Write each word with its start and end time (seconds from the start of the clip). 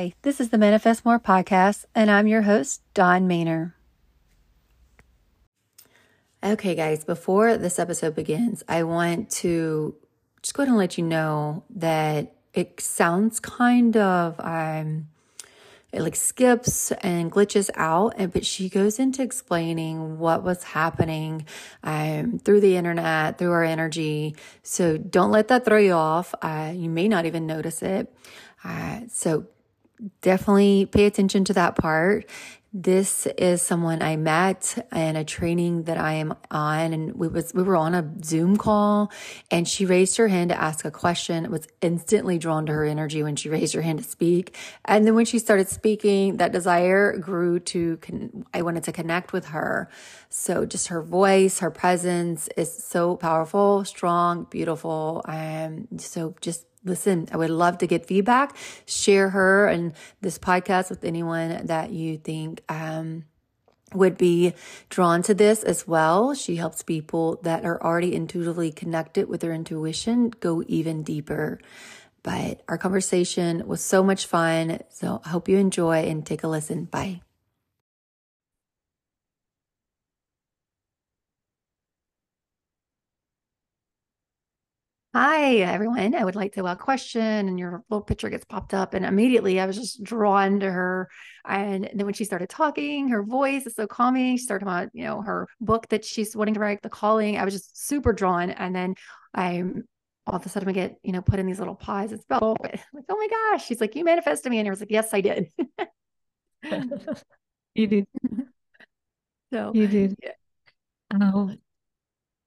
Hi, 0.00 0.14
this 0.22 0.40
is 0.40 0.48
the 0.48 0.56
Manifest 0.56 1.04
More 1.04 1.18
podcast, 1.18 1.84
and 1.94 2.10
I'm 2.10 2.26
your 2.26 2.40
host, 2.40 2.80
Dawn 2.94 3.28
Maynor. 3.28 3.74
Okay, 6.42 6.74
guys, 6.74 7.04
before 7.04 7.58
this 7.58 7.78
episode 7.78 8.14
begins, 8.14 8.62
I 8.66 8.82
want 8.84 9.28
to 9.42 9.94
just 10.40 10.54
go 10.54 10.62
ahead 10.62 10.70
and 10.70 10.78
let 10.78 10.96
you 10.96 11.04
know 11.04 11.64
that 11.68 12.34
it 12.54 12.80
sounds 12.80 13.40
kind 13.40 13.94
of 13.94 14.40
um 14.40 15.08
it 15.92 16.00
like 16.00 16.16
skips 16.16 16.92
and 17.02 17.30
glitches 17.30 17.68
out 17.74 18.14
and 18.16 18.32
but 18.32 18.46
she 18.46 18.70
goes 18.70 18.98
into 18.98 19.22
explaining 19.22 20.18
what 20.18 20.42
was 20.42 20.62
happening 20.62 21.44
um 21.82 22.38
through 22.38 22.60
the 22.60 22.74
internet 22.74 23.36
through 23.36 23.52
our 23.52 23.64
energy. 23.64 24.34
So 24.62 24.96
don't 24.96 25.30
let 25.30 25.48
that 25.48 25.66
throw 25.66 25.76
you 25.76 25.92
off. 25.92 26.34
Uh, 26.40 26.72
you 26.74 26.88
may 26.88 27.06
not 27.06 27.26
even 27.26 27.46
notice 27.46 27.82
it. 27.82 28.10
Uh, 28.64 29.00
so 29.10 29.46
definitely 30.20 30.86
pay 30.86 31.06
attention 31.06 31.44
to 31.44 31.52
that 31.54 31.76
part. 31.76 32.26
This 32.72 33.26
is 33.26 33.62
someone 33.62 34.00
I 34.00 34.14
met 34.14 34.86
in 34.94 35.16
a 35.16 35.24
training 35.24 35.84
that 35.84 35.98
I 35.98 36.12
am 36.14 36.36
on 36.52 36.92
and 36.92 37.16
we 37.16 37.26
was 37.26 37.52
we 37.52 37.64
were 37.64 37.74
on 37.74 37.96
a 37.96 38.08
Zoom 38.24 38.56
call 38.56 39.10
and 39.50 39.66
she 39.66 39.84
raised 39.86 40.16
her 40.18 40.28
hand 40.28 40.50
to 40.50 40.60
ask 40.60 40.84
a 40.84 40.90
question. 40.92 41.44
It 41.44 41.50
was 41.50 41.66
instantly 41.80 42.38
drawn 42.38 42.66
to 42.66 42.72
her 42.72 42.84
energy 42.84 43.24
when 43.24 43.34
she 43.34 43.48
raised 43.56 43.74
her 43.74 43.82
hand 43.82 43.98
to 43.98 44.04
speak. 44.04 44.56
And 44.84 45.04
then 45.04 45.16
when 45.16 45.24
she 45.24 45.40
started 45.40 45.68
speaking, 45.68 46.36
that 46.36 46.52
desire 46.52 47.18
grew 47.18 47.58
to 47.58 47.96
con- 47.96 48.46
I 48.54 48.62
wanted 48.62 48.84
to 48.84 48.92
connect 48.92 49.32
with 49.32 49.46
her. 49.46 49.90
So 50.28 50.64
just 50.64 50.88
her 50.88 51.02
voice, 51.02 51.58
her 51.58 51.72
presence 51.72 52.48
is 52.56 52.72
so 52.72 53.16
powerful, 53.16 53.84
strong, 53.84 54.44
beautiful. 54.48 55.22
Um 55.26 55.88
so 55.98 56.36
just 56.40 56.66
listen, 56.84 57.28
I 57.32 57.36
would 57.36 57.50
love 57.50 57.78
to 57.78 57.86
get 57.86 58.06
feedback. 58.06 58.56
Share 58.86 59.30
her 59.30 59.68
and 59.68 59.92
this 60.20 60.38
podcast 60.38 60.90
with 60.90 61.04
anyone 61.04 61.66
that 61.66 61.90
you 61.90 62.18
think 62.18 62.62
um, 62.68 63.24
would 63.94 64.16
be 64.16 64.54
drawn 64.88 65.22
to 65.22 65.34
this 65.34 65.62
as 65.62 65.86
well. 65.86 66.34
She 66.34 66.56
helps 66.56 66.82
people 66.82 67.40
that 67.42 67.64
are 67.64 67.82
already 67.82 68.14
intuitively 68.14 68.72
connected 68.72 69.28
with 69.28 69.40
their 69.40 69.52
intuition 69.52 70.30
go 70.30 70.62
even 70.66 71.02
deeper. 71.02 71.60
But 72.22 72.62
our 72.68 72.78
conversation 72.78 73.66
was 73.66 73.80
so 73.80 74.02
much 74.02 74.26
fun. 74.26 74.80
So 74.90 75.22
I 75.24 75.30
hope 75.30 75.48
you 75.48 75.56
enjoy 75.56 76.04
and 76.04 76.24
take 76.24 76.42
a 76.42 76.48
listen. 76.48 76.84
Bye. 76.84 77.22
Hi, 85.12 85.56
everyone. 85.56 86.14
I 86.14 86.24
would 86.24 86.36
like 86.36 86.52
to 86.52 86.64
a 86.66 86.76
question, 86.76 87.20
and 87.20 87.58
your 87.58 87.82
little 87.90 88.02
picture 88.04 88.30
gets 88.30 88.44
popped 88.44 88.72
up, 88.72 88.94
and 88.94 89.04
immediately 89.04 89.58
I 89.58 89.66
was 89.66 89.76
just 89.76 90.04
drawn 90.04 90.60
to 90.60 90.70
her. 90.70 91.08
And 91.44 91.90
then 91.92 92.06
when 92.06 92.14
she 92.14 92.24
started 92.24 92.48
talking, 92.48 93.08
her 93.08 93.24
voice 93.24 93.66
is 93.66 93.74
so 93.74 93.88
calming. 93.88 94.36
She 94.36 94.44
started 94.44 94.64
about 94.64 94.90
you 94.92 95.02
know 95.04 95.20
her 95.22 95.48
book 95.60 95.88
that 95.88 96.04
she's 96.04 96.36
wanting 96.36 96.54
to 96.54 96.60
write, 96.60 96.82
The 96.82 96.90
Calling. 96.90 97.38
I 97.38 97.44
was 97.44 97.54
just 97.54 97.88
super 97.88 98.12
drawn, 98.12 98.50
and 98.50 98.74
then 98.74 98.94
I'm 99.34 99.82
all 100.28 100.36
of 100.36 100.46
a 100.46 100.48
sudden 100.48 100.68
we 100.68 100.74
get 100.74 100.96
you 101.02 101.10
know 101.10 101.22
put 101.22 101.40
in 101.40 101.46
these 101.46 101.58
little 101.58 101.74
pies. 101.74 102.12
It's 102.12 102.24
about 102.26 102.60
like 102.62 102.80
oh 103.08 103.16
my 103.16 103.28
gosh, 103.28 103.66
she's 103.66 103.80
like 103.80 103.96
you 103.96 104.04
manifested 104.04 104.50
me, 104.50 104.60
and 104.60 104.68
I 104.68 104.70
was 104.70 104.80
like 104.80 104.92
yes 104.92 105.12
I 105.12 105.22
did. 105.22 105.50
you 107.74 107.86
did. 107.88 108.06
So 109.52 109.72
you 109.74 109.88
did. 109.88 110.16
Yeah. 110.22 110.32
Um, 111.10 111.58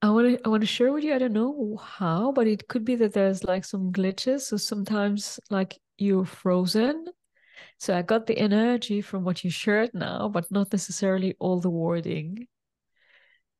I 0.03 0.09
want 0.09 0.28
to 0.28 0.46
I 0.46 0.50
want 0.50 0.62
to 0.62 0.68
share 0.68 0.91
with 0.91 1.06
you. 1.06 1.16
I 1.16 1.18
don't 1.18 1.31
know 1.31 1.78
how, 1.81 2.34
but 2.34 2.46
it 2.46 2.68
could 2.68 2.84
be 2.84 2.97
that 2.97 3.14
there's 3.14 3.46
like 3.46 3.64
some 3.64 3.94
glitches. 3.94 4.41
So 4.41 4.58
sometimes 4.58 5.40
like 5.50 5.80
you're 5.97 6.25
frozen. 6.25 7.06
So 7.78 7.97
I 7.97 8.02
got 8.02 8.28
the 8.28 8.38
energy 8.38 9.00
from 9.00 9.24
what 9.24 9.46
you 9.46 9.50
shared 9.50 9.92
now, 9.94 10.28
but 10.28 10.52
not 10.52 10.74
necessarily 10.74 11.36
all 11.40 11.62
the 11.62 11.69
wording. 11.69 12.47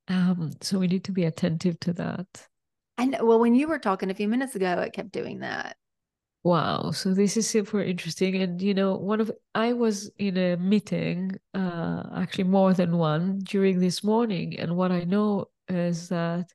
Um, 0.09 0.52
so 0.59 0.80
we 0.80 0.88
need 0.88 1.06
to 1.06 1.14
be 1.14 1.24
attentive 1.24 1.80
to 1.80 1.94
that. 1.94 2.28
And 2.98 3.16
well, 3.22 3.40
when 3.40 3.56
you 3.56 3.70
were 3.70 3.80
talking 3.80 4.12
a 4.12 4.14
few 4.14 4.28
minutes 4.28 4.53
ago, 4.53 4.80
it 4.80 4.92
kept 4.92 5.14
doing 5.14 5.40
that. 5.40 5.78
Wow. 6.44 6.92
So 6.92 7.14
this 7.14 7.38
is 7.38 7.48
super 7.48 7.82
interesting. 7.82 8.36
And 8.42 8.62
you 8.62 8.74
know, 8.74 8.98
one 8.98 9.22
of 9.22 9.32
I 9.56 9.72
was 9.72 10.12
in 10.18 10.36
a 10.36 10.58
meeting, 10.58 11.40
uh, 11.53 12.03
actually 12.18 12.44
more 12.44 12.74
than 12.74 12.98
one 12.98 13.40
during 13.46 13.80
this 13.80 14.03
morning, 14.03 14.59
and 14.59 14.76
what 14.76 14.92
I 14.92 15.06
know 15.06 15.48
is 15.68 16.09
that 16.09 16.51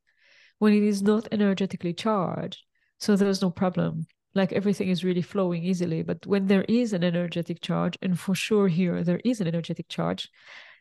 when 0.58 0.72
it 0.72 0.82
is 0.82 1.02
not 1.02 1.28
energetically 1.32 1.94
charged, 1.94 2.64
so 2.98 3.16
there's 3.16 3.42
no 3.42 3.50
problem. 3.50 4.06
Like 4.34 4.52
everything 4.52 4.88
is 4.88 5.04
really 5.04 5.22
flowing 5.22 5.64
easily. 5.64 6.02
But 6.02 6.26
when 6.26 6.46
there 6.46 6.64
is 6.68 6.92
an 6.92 7.04
energetic 7.04 7.60
charge, 7.60 7.96
and 8.02 8.18
for 8.18 8.34
sure 8.34 8.68
here 8.68 9.02
there 9.04 9.20
is 9.24 9.40
an 9.40 9.46
energetic 9.46 9.88
charge, 9.88 10.28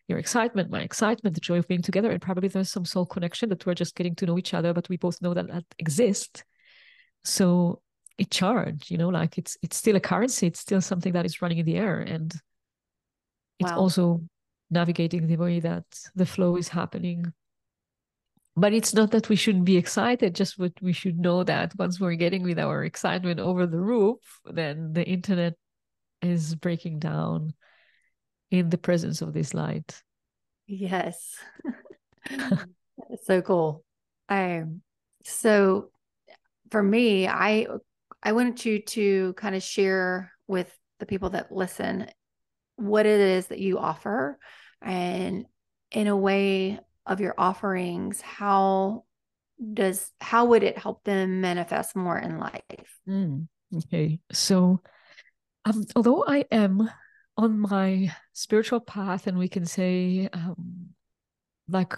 your 0.08 0.18
excitement, 0.20 0.72
my 0.72 0.82
excitement, 0.82 1.36
the 1.36 1.42
joy 1.42 1.58
of 1.58 1.68
being 1.68 1.82
together, 1.82 2.12
and 2.12 2.22
probably 2.22 2.48
there's 2.50 2.72
some 2.72 2.86
soul 2.86 3.06
connection 3.06 3.50
that 3.50 3.66
we're 3.66 3.74
just 3.74 3.96
getting 3.96 4.16
to 4.16 4.26
know 4.26 4.38
each 4.38 4.54
other, 4.54 4.74
but 4.74 4.90
we 4.90 4.98
both 4.98 5.22
know 5.22 5.34
that 5.34 5.48
that 5.48 5.66
exists. 5.80 6.44
So 7.24 7.82
it 8.18 8.32
charged, 8.32 8.90
you 8.90 8.98
know, 8.98 9.10
like 9.10 9.38
it's 9.38 9.58
it's 9.62 9.78
still 9.78 9.96
a 9.96 10.00
currency, 10.00 10.48
it's 10.48 10.60
still 10.60 10.82
something 10.82 11.14
that 11.14 11.26
is 11.26 11.42
running 11.42 11.60
in 11.60 11.66
the 11.66 11.76
air, 11.76 12.00
and 12.00 12.34
it's 13.60 13.72
wow. 13.72 13.78
also 13.80 14.22
navigating 14.70 15.28
the 15.28 15.36
way 15.36 15.60
that 15.60 15.86
the 16.16 16.26
flow 16.26 16.56
is 16.56 16.70
happening 16.70 17.34
but 18.58 18.74
it's 18.74 18.94
not 18.94 19.12
that 19.12 19.30
we 19.30 19.36
shouldn't 19.36 19.66
be 19.66 19.78
excited 19.78 20.34
just 20.36 20.58
what 20.58 20.74
we 20.82 20.92
should 20.92 21.20
know 21.20 21.44
that 21.44 21.74
once 21.78 22.00
we're 22.00 22.16
getting 22.16 22.44
with 22.44 22.58
our 22.58 22.84
excitement 22.84 23.40
over 23.40 23.68
the 23.68 23.80
roof 23.80 24.18
then 24.46 24.92
the 24.94 25.06
internet 25.06 25.54
is 26.22 26.56
breaking 26.56 26.98
down 26.98 27.54
in 28.50 28.70
the 28.70 28.78
presence 28.78 29.22
of 29.22 29.34
this 29.34 29.54
light. 29.54 30.02
Yes. 30.68 31.36
So 33.24 33.42
cool. 33.42 33.86
Um 34.28 34.82
so 35.24 35.92
for 36.72 36.82
me 36.82 37.28
i 37.28 37.68
i 38.24 38.32
wanted 38.32 38.64
you 38.66 38.82
to 38.82 39.34
kind 39.34 39.56
of 39.56 39.62
share 39.62 40.32
with 40.48 40.74
the 41.00 41.06
people 41.06 41.30
that 41.32 41.52
listen 41.52 42.10
what 42.76 43.06
it 43.06 43.20
is 43.20 43.48
that 43.48 43.60
you 43.60 43.78
offer 43.78 44.38
and 44.82 45.46
in 45.92 46.08
a 46.08 46.18
way 46.18 46.80
of 47.08 47.20
your 47.20 47.34
offerings 47.38 48.22
how 48.22 49.04
does 49.74 50.12
how 50.22 50.46
would 50.46 50.64
it 50.64 50.78
help 50.78 51.04
them 51.04 51.42
manifest 51.42 51.96
more 51.96 52.18
in 52.18 52.38
life? 52.38 53.00
Mm, 53.08 53.48
okay 53.76 54.20
so 54.32 54.82
um, 55.66 55.86
although 55.96 56.24
i 56.28 56.46
am 56.52 56.90
on 57.38 57.60
my 57.60 58.12
spiritual 58.34 58.80
path 58.80 59.28
and 59.28 59.38
we 59.38 59.48
can 59.48 59.66
say 59.66 60.30
um, 60.34 60.90
like 61.68 61.94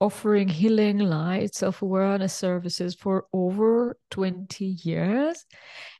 offering 0.00 0.48
healing 0.48 0.98
light 0.98 1.54
self-awareness 1.54 2.32
services 2.32 2.94
for 2.94 3.26
over 3.32 3.98
20 4.10 4.64
years 4.64 5.44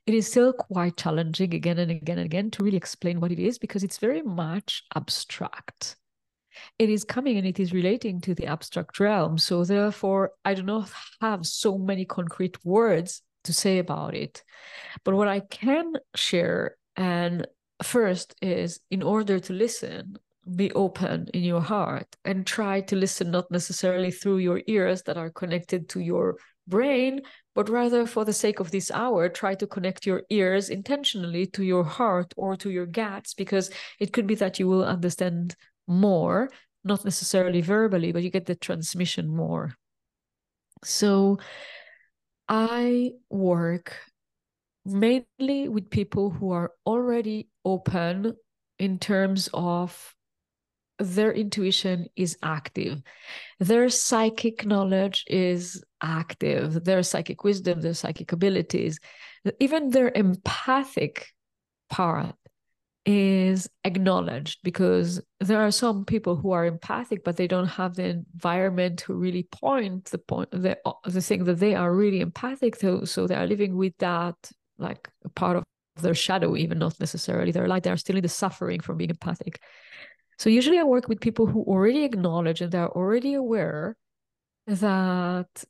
it 0.06 0.14
is 0.14 0.26
still 0.26 0.52
quite 0.52 0.96
challenging 0.96 1.52
again 1.52 1.78
and 1.78 1.90
again 1.90 2.18
and 2.18 2.26
again 2.26 2.50
to 2.50 2.62
really 2.62 2.76
explain 2.76 3.20
what 3.20 3.32
it 3.32 3.40
is 3.40 3.58
because 3.58 3.82
it's 3.82 3.98
very 3.98 4.22
much 4.22 4.84
abstract 4.94 5.96
it 6.78 6.90
is 6.90 7.04
coming 7.04 7.36
and 7.36 7.46
it 7.46 7.60
is 7.60 7.72
relating 7.72 8.20
to 8.22 8.34
the 8.34 8.46
abstract 8.46 8.98
realm. 9.00 9.38
So 9.38 9.64
therefore, 9.64 10.32
I 10.44 10.54
do 10.54 10.62
not 10.62 10.90
have 11.20 11.46
so 11.46 11.78
many 11.78 12.04
concrete 12.04 12.56
words 12.64 13.22
to 13.44 13.52
say 13.52 13.78
about 13.78 14.14
it. 14.14 14.42
But 15.04 15.14
what 15.14 15.28
I 15.28 15.40
can 15.40 15.92
share 16.14 16.76
and 16.96 17.46
first 17.82 18.34
is 18.42 18.80
in 18.90 19.02
order 19.02 19.38
to 19.38 19.52
listen, 19.52 20.16
be 20.56 20.72
open 20.72 21.28
in 21.34 21.44
your 21.44 21.60
heart 21.60 22.16
and 22.24 22.46
try 22.46 22.80
to 22.80 22.96
listen 22.96 23.30
not 23.30 23.50
necessarily 23.50 24.10
through 24.10 24.38
your 24.38 24.62
ears 24.66 25.02
that 25.02 25.16
are 25.16 25.30
connected 25.30 25.88
to 25.90 26.00
your 26.00 26.36
brain, 26.66 27.20
but 27.54 27.68
rather 27.68 28.06
for 28.06 28.24
the 28.24 28.32
sake 28.32 28.60
of 28.60 28.70
this 28.70 28.90
hour, 28.90 29.28
try 29.28 29.54
to 29.54 29.66
connect 29.66 30.06
your 30.06 30.22
ears 30.30 30.68
intentionally 30.68 31.46
to 31.46 31.64
your 31.64 31.84
heart 31.84 32.32
or 32.36 32.56
to 32.56 32.70
your 32.70 32.86
guts, 32.86 33.34
because 33.34 33.70
it 34.00 34.12
could 34.12 34.26
be 34.26 34.34
that 34.34 34.58
you 34.58 34.66
will 34.66 34.84
understand 34.84 35.54
more, 35.88 36.50
not 36.84 37.04
necessarily 37.04 37.60
verbally, 37.60 38.12
but 38.12 38.22
you 38.22 38.30
get 38.30 38.46
the 38.46 38.54
transmission 38.54 39.28
more. 39.28 39.74
So 40.84 41.38
I 42.48 43.12
work 43.30 43.96
mainly 44.84 45.68
with 45.68 45.90
people 45.90 46.30
who 46.30 46.52
are 46.52 46.72
already 46.86 47.48
open 47.64 48.34
in 48.78 48.98
terms 48.98 49.48
of 49.52 50.14
their 50.98 51.32
intuition 51.32 52.06
is 52.16 52.36
active 52.42 53.00
their 53.60 53.88
psychic 53.88 54.66
knowledge 54.66 55.24
is 55.28 55.84
active 56.02 56.82
their 56.84 57.02
psychic 57.04 57.44
wisdom 57.44 57.80
their 57.80 57.94
psychic 57.94 58.32
abilities 58.32 58.98
even 59.60 59.90
their 59.90 60.10
empathic 60.14 61.28
part 61.88 62.34
is 63.10 63.70
acknowledged 63.84 64.58
because 64.62 65.18
there 65.40 65.60
are 65.60 65.70
some 65.70 66.04
people 66.04 66.36
who 66.36 66.50
are 66.50 66.66
empathic 66.66 67.24
but 67.24 67.36
they 67.38 67.46
don't 67.46 67.66
have 67.66 67.94
the 67.94 68.04
environment 68.04 68.98
to 68.98 69.14
really 69.14 69.48
point 69.50 70.04
the 70.06 70.18
point 70.18 70.50
the, 70.50 70.76
the 71.04 71.22
thing 71.22 71.44
that 71.44 71.58
they 71.58 71.74
are 71.74 71.94
really 71.94 72.20
empathic 72.20 72.76
to 72.76 73.06
so 73.06 73.26
they 73.26 73.34
are 73.34 73.46
living 73.46 73.74
with 73.76 73.96
that 73.96 74.36
like 74.78 75.08
a 75.24 75.28
part 75.30 75.56
of 75.56 75.64
their 76.02 76.14
shadow, 76.14 76.56
even 76.56 76.78
not 76.78 76.98
necessarily 77.00 77.52
their 77.52 77.66
light. 77.66 77.82
They're 77.82 77.96
still 77.96 78.16
in 78.16 78.22
the 78.22 78.28
suffering 78.28 78.80
from 78.80 78.96
being 78.96 79.10
empathic. 79.10 79.60
So 80.38 80.50
usually 80.50 80.78
I 80.78 80.84
work 80.84 81.08
with 81.08 81.20
people 81.20 81.46
who 81.46 81.62
already 81.62 82.04
acknowledge 82.04 82.60
and 82.60 82.70
they're 82.70 82.88
already 82.88 83.34
aware 83.34 83.96
that 84.66 85.64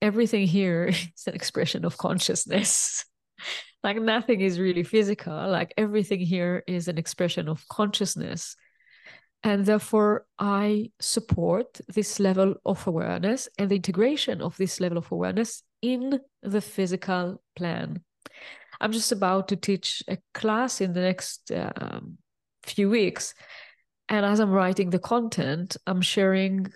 everything 0.00 0.46
here 0.46 0.86
is 0.86 1.26
an 1.26 1.34
expression 1.34 1.84
of 1.84 1.96
consciousness. 1.96 3.04
Like 3.82 4.00
nothing 4.00 4.40
is 4.40 4.60
really 4.60 4.82
physical. 4.82 5.34
Like 5.48 5.74
everything 5.76 6.20
here 6.20 6.62
is 6.66 6.88
an 6.88 6.98
expression 6.98 7.48
of 7.48 7.66
consciousness. 7.68 8.56
And 9.44 9.66
therefore, 9.66 10.24
I 10.38 10.92
support 11.00 11.80
this 11.88 12.20
level 12.20 12.54
of 12.64 12.86
awareness 12.86 13.48
and 13.58 13.68
the 13.70 13.76
integration 13.76 14.40
of 14.40 14.56
this 14.56 14.78
level 14.78 14.98
of 14.98 15.10
awareness 15.10 15.64
in 15.80 16.20
the 16.42 16.60
physical 16.60 17.42
plan. 17.56 18.02
I'm 18.80 18.92
just 18.92 19.10
about 19.10 19.48
to 19.48 19.56
teach 19.56 20.02
a 20.08 20.18
class 20.32 20.80
in 20.80 20.92
the 20.92 21.00
next 21.00 21.50
um, 21.52 22.18
few 22.62 22.88
weeks. 22.88 23.34
And 24.08 24.24
as 24.24 24.38
I'm 24.38 24.50
writing 24.50 24.90
the 24.90 24.98
content, 24.98 25.76
I'm 25.86 26.02
sharing 26.02 26.72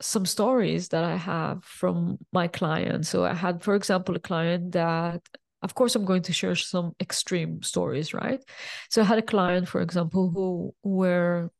some 0.00 0.26
stories 0.26 0.88
that 0.88 1.04
I 1.04 1.16
have 1.16 1.64
from 1.64 2.18
my 2.32 2.48
clients. 2.48 3.08
So 3.08 3.24
I 3.24 3.34
had, 3.34 3.62
for 3.62 3.74
example, 3.74 4.16
a 4.16 4.20
client 4.20 4.72
that, 4.72 5.22
of 5.64 5.74
course, 5.74 5.96
I'm 5.96 6.04
going 6.04 6.22
to 6.22 6.32
share 6.32 6.54
some 6.54 6.92
extreme 7.00 7.62
stories, 7.62 8.12
right? 8.12 8.40
So 8.90 9.00
I 9.00 9.04
had 9.04 9.18
a 9.18 9.22
client, 9.22 9.66
for 9.66 9.80
example, 9.80 10.30
who 10.30 10.74
were 10.82 11.50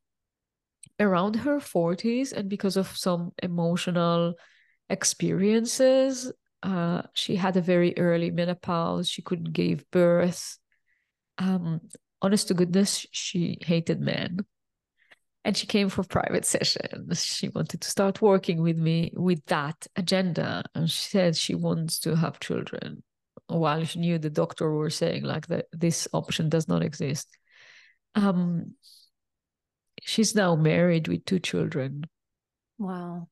around 1.01 1.37
her 1.37 1.59
40s, 1.59 2.33
and 2.33 2.49
because 2.51 2.77
of 2.77 2.95
some 2.97 3.33
emotional 3.43 4.35
experiences, 4.91 6.31
uh, 6.63 7.03
she 7.15 7.35
had 7.35 7.57
a 7.57 7.63
very 7.63 7.97
early 7.97 8.31
menopause. 8.31 9.09
She 9.09 9.23
couldn't 9.23 9.53
give 9.53 9.91
birth. 9.91 10.59
Um, 11.39 11.81
honest 12.21 12.49
to 12.49 12.55
goodness, 12.55 13.07
she 13.11 13.59
hated 13.63 14.01
men 14.01 14.41
and 15.45 15.57
she 15.57 15.67
came 15.67 15.89
for 15.89 16.03
private 16.05 16.47
sessions 16.47 17.23
she 17.23 17.49
wanted 17.49 17.81
to 17.81 17.91
start 17.91 18.23
working 18.23 18.63
with 18.63 18.79
me 18.79 19.13
with 19.15 19.45
that 19.47 19.87
agenda 19.97 20.65
and 20.75 20.91
she 20.91 21.11
said 21.11 21.37
she 21.37 21.55
wants 21.55 21.99
to 21.99 22.17
have 22.17 22.41
children 22.41 23.03
while 23.47 23.85
she 23.85 23.99
knew 23.99 24.19
the 24.19 24.31
doctor 24.31 24.71
were 24.71 24.91
saying 24.91 25.23
like 25.23 25.47
that 25.49 25.67
this 25.73 26.09
option 26.13 26.49
does 26.49 26.69
not 26.69 26.83
exist. 26.83 27.29
Um 28.15 28.75
she's 30.03 30.35
now 30.35 30.55
married 30.57 31.09
with 31.09 31.25
two 31.25 31.39
children. 31.39 32.05
Wow. 32.79 33.29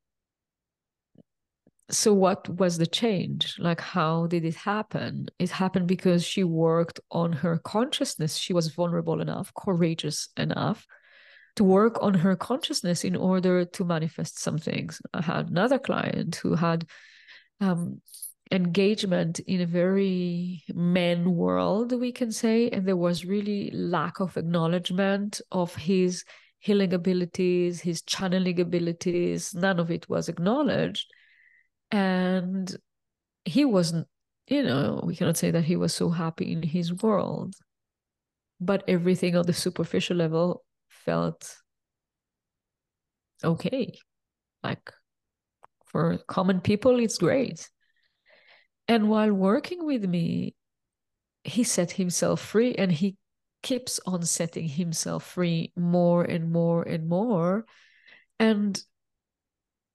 So 1.90 2.14
what 2.14 2.48
was 2.48 2.78
the 2.78 2.86
change? 2.86 3.56
Like 3.58 3.80
how 3.80 4.26
did 4.26 4.44
it 4.44 4.54
happen? 4.54 5.26
It 5.38 5.50
happened 5.50 5.88
because 5.88 6.24
she 6.24 6.44
worked 6.44 7.00
on 7.10 7.32
her 7.32 7.58
consciousness. 7.58 8.36
She 8.36 8.52
was 8.52 8.68
vulnerable 8.68 9.20
enough 9.20 9.52
courageous 9.54 10.28
enough 10.36 10.86
to 11.56 11.64
work 11.64 12.02
on 12.02 12.14
her 12.14 12.34
consciousness 12.34 13.04
in 13.04 13.16
order 13.16 13.64
to 13.64 13.84
manifest 13.84 14.38
some 14.38 14.58
things. 14.58 15.00
I 15.12 15.22
had 15.22 15.50
another 15.50 15.78
client 15.78 16.36
who 16.36 16.54
had 16.54 16.86
um, 17.60 18.00
engagement 18.52 19.40
in 19.40 19.62
a 19.62 19.66
very 19.66 20.62
men 20.74 21.34
world, 21.34 21.98
we 21.98 22.12
can 22.12 22.30
say, 22.30 22.68
and 22.68 22.86
there 22.86 22.96
was 22.96 23.24
really 23.24 23.70
lack 23.72 24.20
of 24.20 24.36
acknowledgement 24.36 25.40
of 25.50 25.74
his 25.74 26.24
healing 26.58 26.92
abilities, 26.92 27.80
his 27.80 28.02
channeling 28.02 28.60
abilities. 28.60 29.54
None 29.54 29.80
of 29.80 29.90
it 29.90 30.08
was 30.08 30.28
acknowledged. 30.28 31.10
And 31.90 32.74
he 33.44 33.64
wasn't, 33.64 34.06
you 34.46 34.62
know, 34.62 35.02
we 35.02 35.16
cannot 35.16 35.38
say 35.38 35.50
that 35.50 35.64
he 35.64 35.76
was 35.76 35.94
so 35.94 36.10
happy 36.10 36.52
in 36.52 36.62
his 36.62 36.92
world. 37.02 37.54
But 38.60 38.84
everything 38.86 39.34
on 39.34 39.46
the 39.46 39.52
superficial 39.54 40.18
level 40.18 40.62
felt 40.88 41.56
okay. 43.42 43.98
Like 44.62 44.92
for 45.86 46.18
common 46.28 46.60
people, 46.60 47.00
it's 47.00 47.18
great. 47.18 47.68
And 48.88 49.08
while 49.08 49.32
working 49.32 49.84
with 49.86 50.04
me, 50.04 50.54
he 51.44 51.64
set 51.64 51.92
himself 51.92 52.40
free 52.40 52.74
and 52.74 52.92
he 52.92 53.16
keeps 53.62 54.00
on 54.06 54.22
setting 54.22 54.68
himself 54.68 55.24
free 55.24 55.72
more 55.76 56.24
and 56.24 56.50
more 56.50 56.82
and 56.82 57.08
more. 57.08 57.64
And 58.38 58.82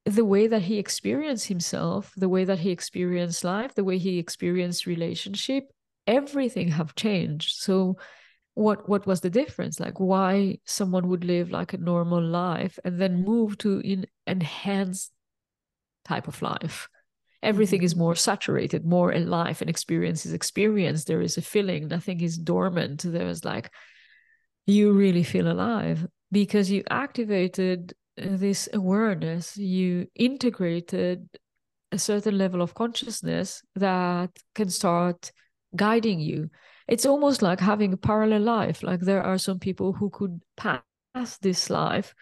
the 0.05 0.25
way 0.25 0.47
that 0.47 0.61
he 0.61 0.77
experienced 0.77 1.47
himself, 1.47 2.13
the 2.15 2.29
way 2.29 2.45
that 2.45 2.59
he 2.59 2.71
experienced 2.71 3.43
life, 3.43 3.75
the 3.75 3.83
way 3.83 3.97
he 3.97 4.19
experienced 4.19 4.85
relationship, 4.85 5.65
everything 6.05 6.69
have 6.69 6.95
changed. 6.95 7.57
So 7.57 7.97
what 8.57 8.89
what 8.89 9.05
was 9.05 9.21
the 9.21 9.29
difference 9.29 9.79
like 9.79 9.99
why 9.99 10.57
someone 10.65 11.07
would 11.07 11.23
live 11.23 11.51
like 11.51 11.73
a 11.73 11.77
normal 11.77 12.19
life 12.19 12.79
and 12.83 12.99
then 12.99 13.23
move 13.23 13.55
to 13.55 13.77
an 13.81 14.03
enhanced 14.25 15.11
type 16.03 16.27
of 16.27 16.41
life 16.41 16.89
everything 17.43 17.79
mm-hmm. 17.79 17.85
is 17.85 17.95
more 17.95 18.15
saturated 18.15 18.85
more 18.85 19.11
alive 19.11 19.61
and 19.61 19.69
experience 19.69 20.25
is 20.25 20.33
experience 20.33 21.03
there 21.03 21.21
is 21.21 21.37
a 21.37 21.41
feeling 21.41 21.87
nothing 21.87 22.21
is 22.21 22.37
dormant 22.37 23.03
there's 23.03 23.45
like 23.45 23.71
you 24.65 24.91
really 24.91 25.23
feel 25.23 25.49
alive 25.51 26.05
because 26.31 26.69
you 26.69 26.83
activated 26.89 27.93
this 28.17 28.67
awareness 28.73 29.55
you 29.57 30.07
integrated 30.15 31.27
a 31.91 31.99
certain 31.99 32.37
level 32.37 32.61
of 32.61 32.73
consciousness 32.73 33.61
that 33.75 34.31
can 34.55 34.69
start 34.69 35.31
guiding 35.75 36.19
you 36.19 36.49
it's 36.87 37.05
almost 37.05 37.41
like 37.41 37.59
having 37.59 37.93
a 37.93 37.97
parallel 37.97 38.41
life. 38.41 38.81
Like 38.81 39.01
there 39.01 39.23
are 39.23 39.37
some 39.37 39.59
people 39.59 39.93
who 39.93 40.09
could 40.09 40.41
pass 40.55 41.37
this 41.41 41.69
life, 41.69 42.15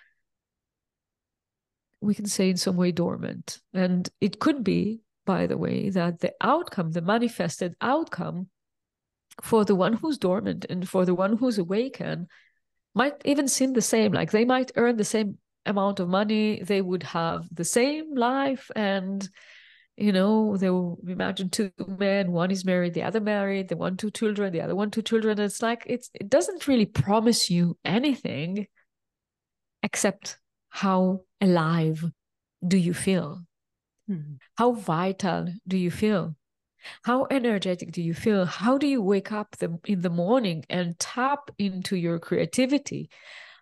we 2.02 2.16
can 2.16 2.26
say 2.26 2.50
in 2.50 2.58
some 2.58 2.76
way 2.76 2.92
dormant. 2.92 3.60
And 3.74 4.10
it 4.20 4.40
could 4.40 4.64
be, 4.64 5.02
by 5.25 5.48
the 5.48 5.57
way, 5.57 5.89
that 5.89 6.19
the 6.19 6.33
outcome, 6.42 6.92
the 6.92 7.01
manifested 7.01 7.75
outcome 7.81 8.50
for 9.42 9.66
the 9.66 9.76
one 9.76 9.94
who's 9.94 10.18
dormant 10.18 10.66
and 10.69 10.88
for 10.88 11.06
the 11.06 11.16
one 11.16 11.38
who's 11.38 11.57
awakened 11.57 12.28
might 12.94 13.21
even 13.26 13.47
seem 13.47 13.73
the 13.73 13.81
same. 13.81 14.11
Like 14.14 14.31
they 14.31 14.45
might 14.45 14.71
earn 14.76 14.97
the 14.97 15.04
same 15.04 15.38
amount 15.66 16.00
of 16.00 16.07
money, 16.07 16.61
they 16.64 16.81
would 16.81 17.04
have 17.04 17.47
the 17.52 17.66
same 17.66 18.16
life 18.16 18.71
and 18.76 19.28
you 19.97 20.11
know 20.11 20.57
they 20.57 20.69
will 20.69 21.00
imagine 21.07 21.50
two 21.50 21.71
men 21.88 22.31
one 22.31 22.52
is 22.52 22.66
married 22.66 22.94
the 22.94 23.04
other 23.04 23.21
married 23.21 23.69
the 23.69 23.78
one 23.78 23.95
two 23.95 24.11
children 24.11 24.52
the 24.52 24.59
other 24.59 24.76
one 24.76 24.92
two 24.92 25.02
children 25.02 25.40
it's 25.40 25.61
like 25.61 25.83
it's 25.85 26.09
it 26.14 26.30
doesn't 26.30 26.68
really 26.68 26.85
promise 26.85 27.50
you 27.50 27.78
anything 27.85 28.68
except 29.83 30.38
how 30.69 31.21
alive 31.40 32.04
do 32.68 32.78
you 32.78 32.94
feel 32.94 33.45
mm-hmm. 34.09 34.35
how 34.57 34.74
vital 34.74 35.47
do 35.68 35.78
you 35.78 35.92
feel? 35.92 36.35
How 37.04 37.28
energetic 37.31 37.92
do 37.92 38.02
you 38.02 38.14
feel? 38.14 38.45
How 38.45 38.78
do 38.78 38.88
you 38.88 39.02
wake 39.02 39.31
up 39.31 39.56
the, 39.57 39.80
in 39.85 40.02
the 40.02 40.09
morning 40.09 40.66
and 40.69 40.97
tap 41.00 41.50
into 41.57 41.95
your 41.95 42.19
creativity? 42.19 43.09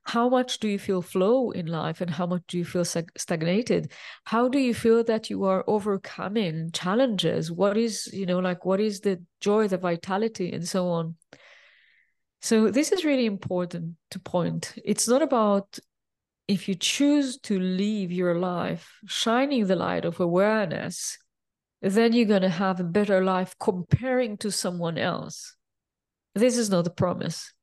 How 0.05 0.27
much 0.27 0.59
do 0.59 0.67
you 0.67 0.77
feel 0.77 1.01
flow 1.01 1.51
in 1.51 1.67
life 1.67 2.01
and 2.01 2.09
how 2.09 2.25
much 2.25 2.41
do 2.47 2.57
you 2.57 2.65
feel 2.65 2.83
stagnated? 2.83 3.93
How 4.25 4.50
do 4.50 4.59
you 4.59 4.73
feel 4.73 5.03
that 5.05 5.29
you 5.29 5.45
are 5.45 5.63
overcoming 5.65 6.71
challenges? 6.71 7.50
What 7.50 7.77
is 7.77 8.09
you 8.12 8.25
know 8.25 8.39
like 8.39 8.65
what 8.65 8.81
is 8.81 9.00
the 9.00 9.23
joy 9.39 9.69
the 9.69 9.77
vitality 9.77 10.51
and 10.51 10.67
so 10.67 10.89
on? 10.89 11.15
So 12.41 12.69
this 12.69 12.91
is 12.91 13.05
really 13.05 13.25
important 13.25 13.95
to 14.12 14.19
point. 14.19 14.73
It's 14.83 15.07
not 15.07 15.21
about 15.21 15.79
if 16.47 16.67
you 16.67 16.75
choose 16.75 17.38
to 17.39 17.59
live 17.59 18.12
your 18.12 18.38
life 18.39 18.91
shining 19.07 19.67
the 19.67 19.75
light 19.75 20.05
of 20.05 20.19
awareness 20.19 21.17
then 21.81 22.13
you're 22.13 22.25
going 22.25 22.41
to 22.41 22.50
have 22.50 22.79
a 22.79 22.83
better 22.83 23.23
life 23.23 23.55
comparing 23.59 24.38
to 24.38 24.51
someone 24.51 24.97
else 24.97 25.55
this 26.35 26.57
is 26.57 26.69
not 26.69 26.88
a 26.88 26.89
promise 26.89 27.53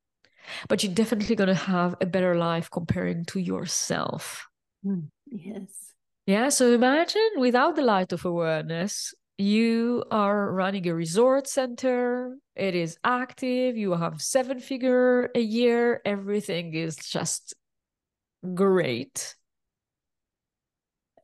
but 0.68 0.82
you're 0.82 0.94
definitely 0.94 1.37
going 1.37 1.49
to 1.49 1.54
have 1.54 1.96
a 2.00 2.06
better 2.06 2.34
life 2.37 2.70
comparing 2.70 3.25
to 3.26 3.40
yourself. 3.40 4.46
Mm, 4.84 5.08
yes. 5.26 5.92
Yeah. 6.26 6.49
So 6.49 6.72
imagine 6.72 7.30
without 7.38 7.76
the 7.76 7.82
light 7.82 8.12
of 8.12 8.25
awareness, 8.25 9.14
you 9.38 10.04
are 10.10 10.52
running 10.52 10.87
a 10.87 10.94
resort 10.94 11.46
center, 11.46 12.37
it 12.54 12.75
is 12.75 12.99
active, 13.02 13.76
you 13.76 13.92
have 13.92 14.20
seven 14.20 14.60
figure 14.60 15.30
a 15.34 15.40
year, 15.40 16.02
everything 16.04 16.75
is 16.75 16.96
just 16.96 17.54
great. 18.54 19.35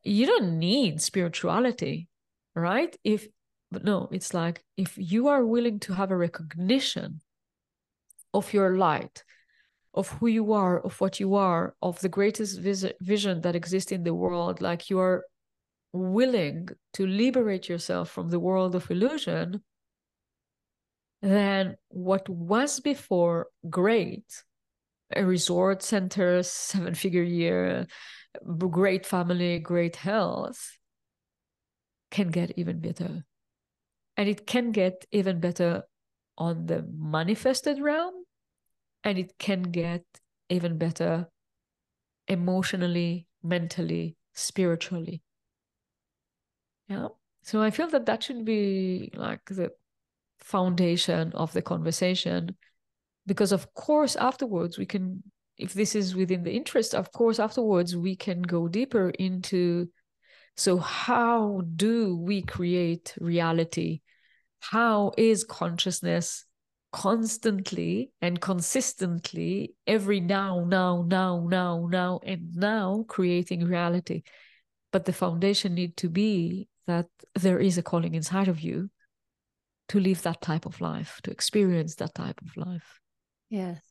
You 0.03 0.25
don't 0.25 0.59
need 0.59 1.01
spirituality, 1.01 2.07
right? 2.55 2.95
If 3.03 3.27
but 3.69 3.83
no, 3.83 4.07
it's 4.11 4.33
like 4.33 4.63
if 4.77 4.97
you 4.97 5.27
are 5.27 5.45
willing 5.45 5.79
to 5.81 5.93
have 5.93 6.11
a 6.11 6.17
recognition 6.17 7.21
of 8.33 8.53
your 8.53 8.77
light, 8.77 9.23
of 9.93 10.09
who 10.09 10.27
you 10.27 10.53
are, 10.53 10.79
of 10.79 10.99
what 11.01 11.19
you 11.19 11.35
are, 11.35 11.75
of 11.81 11.99
the 11.99 12.09
greatest 12.09 12.59
vis- 12.59 12.93
vision 13.01 13.41
that 13.41 13.55
exists 13.55 13.91
in 13.91 14.03
the 14.03 14.13
world, 14.13 14.61
like 14.61 14.89
you 14.89 14.99
are 14.99 15.25
willing 15.91 16.69
to 16.93 17.07
liberate 17.07 17.67
yourself 17.67 18.09
from 18.09 18.29
the 18.29 18.39
world 18.39 18.75
of 18.75 18.89
illusion, 18.89 19.63
then 21.21 21.75
what 21.89 22.29
was 22.29 22.79
before 22.79 23.47
great, 23.69 24.43
a 25.15 25.25
resort 25.25 25.81
center, 25.81 26.43
seven 26.43 26.93
figure 26.93 27.23
year, 27.23 27.87
great 28.57 29.05
family, 29.05 29.59
great 29.59 29.95
health, 29.95 30.77
can 32.11 32.29
get 32.29 32.51
even 32.57 32.79
better. 32.79 33.25
And 34.15 34.27
it 34.27 34.47
can 34.47 34.71
get 34.71 35.05
even 35.11 35.39
better 35.39 35.83
on 36.37 36.65
the 36.65 36.85
manifested 36.91 37.79
realm, 37.79 38.13
and 39.03 39.17
it 39.17 39.37
can 39.37 39.63
get 39.63 40.03
even 40.49 40.77
better 40.77 41.27
emotionally, 42.27 43.27
mentally, 43.43 44.15
spiritually. 44.33 45.21
Yeah. 46.87 47.07
So 47.41 47.61
I 47.61 47.71
feel 47.71 47.87
that 47.89 48.05
that 48.05 48.23
should 48.23 48.45
be 48.45 49.11
like 49.15 49.45
the 49.45 49.71
foundation 50.39 51.31
of 51.33 51.53
the 51.53 51.61
conversation 51.61 52.55
because 53.27 53.51
of 53.51 53.71
course 53.73 54.15
afterwards 54.15 54.77
we 54.77 54.85
can 54.85 55.21
if 55.57 55.73
this 55.73 55.95
is 55.95 56.15
within 56.15 56.43
the 56.43 56.55
interest 56.55 56.95
of 56.95 57.11
course 57.11 57.39
afterwards 57.39 57.95
we 57.95 58.15
can 58.15 58.41
go 58.41 58.67
deeper 58.67 59.09
into 59.11 59.87
so 60.55 60.77
how 60.77 61.61
do 61.75 62.17
we 62.17 62.41
create 62.41 63.13
reality 63.19 64.01
how 64.59 65.11
is 65.17 65.43
consciousness 65.43 66.45
constantly 66.91 68.11
and 68.21 68.41
consistently 68.41 69.75
every 69.85 70.19
now 70.19 70.65
now 70.67 71.03
now 71.05 71.45
now 71.47 71.87
now 71.91 72.19
and 72.23 72.55
now 72.55 73.05
creating 73.07 73.63
reality 73.65 74.23
but 74.91 75.05
the 75.05 75.13
foundation 75.13 75.75
need 75.75 75.95
to 75.97 76.09
be 76.09 76.67
that 76.87 77.07
there 77.35 77.59
is 77.59 77.77
a 77.77 77.83
calling 77.83 78.15
inside 78.15 78.47
of 78.47 78.61
you 78.61 78.89
to 79.89 79.99
live 79.99 80.21
that 80.23 80.41
type 80.41 80.65
of 80.65 80.81
life, 80.81 81.19
to 81.23 81.31
experience 81.31 81.95
that 81.95 82.13
type 82.15 82.39
of 82.41 82.55
life. 82.57 82.99
Yes. 83.49 83.81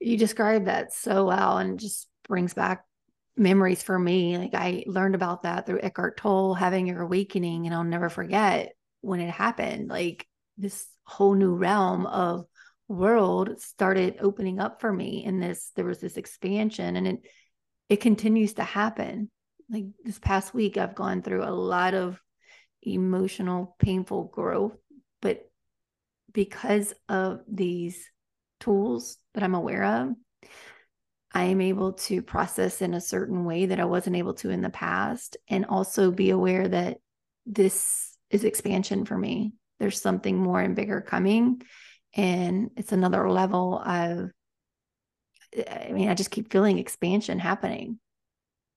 You 0.00 0.16
described 0.16 0.66
that 0.66 0.92
so 0.92 1.26
well 1.26 1.58
and 1.58 1.78
just 1.78 2.08
brings 2.28 2.54
back 2.54 2.84
memories 3.36 3.82
for 3.82 3.98
me. 3.98 4.36
Like 4.38 4.54
I 4.54 4.84
learned 4.86 5.14
about 5.14 5.42
that 5.42 5.66
through 5.66 5.80
Eckhart 5.82 6.16
Tolle 6.16 6.54
having 6.54 6.86
your 6.86 7.02
awakening, 7.02 7.66
and 7.66 7.74
I'll 7.74 7.84
never 7.84 8.08
forget 8.08 8.72
when 9.00 9.20
it 9.20 9.30
happened. 9.30 9.88
Like 9.88 10.26
this 10.58 10.86
whole 11.04 11.34
new 11.34 11.54
realm 11.54 12.06
of 12.06 12.46
world 12.88 13.60
started 13.60 14.16
opening 14.20 14.60
up 14.60 14.80
for 14.80 14.92
me 14.92 15.24
and 15.24 15.42
this 15.42 15.72
there 15.76 15.84
was 15.84 15.98
this 15.98 16.16
expansion 16.16 16.96
and 16.96 17.06
it 17.06 17.20
it 17.88 17.96
continues 18.00 18.54
to 18.54 18.62
happen 18.62 19.30
like 19.70 19.84
this 20.04 20.18
past 20.18 20.52
week 20.52 20.76
i've 20.76 20.94
gone 20.94 21.22
through 21.22 21.42
a 21.42 21.50
lot 21.50 21.94
of 21.94 22.20
emotional 22.82 23.76
painful 23.78 24.24
growth 24.24 24.76
but 25.22 25.48
because 26.32 26.92
of 27.08 27.40
these 27.48 28.10
tools 28.62 29.18
that 29.34 29.42
I'm 29.42 29.54
aware 29.54 29.84
of, 29.84 30.14
I 31.34 31.44
am 31.44 31.60
able 31.60 31.94
to 31.94 32.22
process 32.22 32.82
in 32.82 32.94
a 32.94 33.00
certain 33.00 33.44
way 33.44 33.66
that 33.66 33.80
I 33.80 33.84
wasn't 33.84 34.16
able 34.16 34.34
to 34.34 34.50
in 34.50 34.62
the 34.62 34.70
past, 34.70 35.36
and 35.48 35.66
also 35.66 36.10
be 36.10 36.30
aware 36.30 36.68
that 36.68 36.98
this 37.46 38.16
is 38.30 38.44
expansion 38.44 39.04
for 39.04 39.16
me. 39.16 39.52
There's 39.80 40.00
something 40.00 40.36
more 40.36 40.60
and 40.60 40.76
bigger 40.76 41.00
coming, 41.00 41.62
and 42.14 42.70
it's 42.76 42.92
another 42.92 43.28
level 43.30 43.78
of. 43.78 44.30
I 45.68 45.92
mean, 45.92 46.08
I 46.08 46.14
just 46.14 46.30
keep 46.30 46.50
feeling 46.50 46.78
expansion 46.78 47.38
happening. 47.38 47.98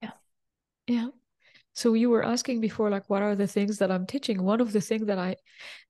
Yeah. 0.02 0.12
Yeah 0.88 1.08
so 1.76 1.94
you 1.94 2.10
were 2.10 2.24
asking 2.24 2.62
before 2.62 2.90
like 2.90 3.10
what 3.10 3.22
are 3.22 3.36
the 3.36 3.46
things 3.46 3.78
that 3.78 3.92
i'm 3.92 4.06
teaching 4.06 4.42
one 4.42 4.62
of 4.62 4.72
the 4.72 4.82
things 4.82 5.06
that 5.06 5.20
i 5.20 5.36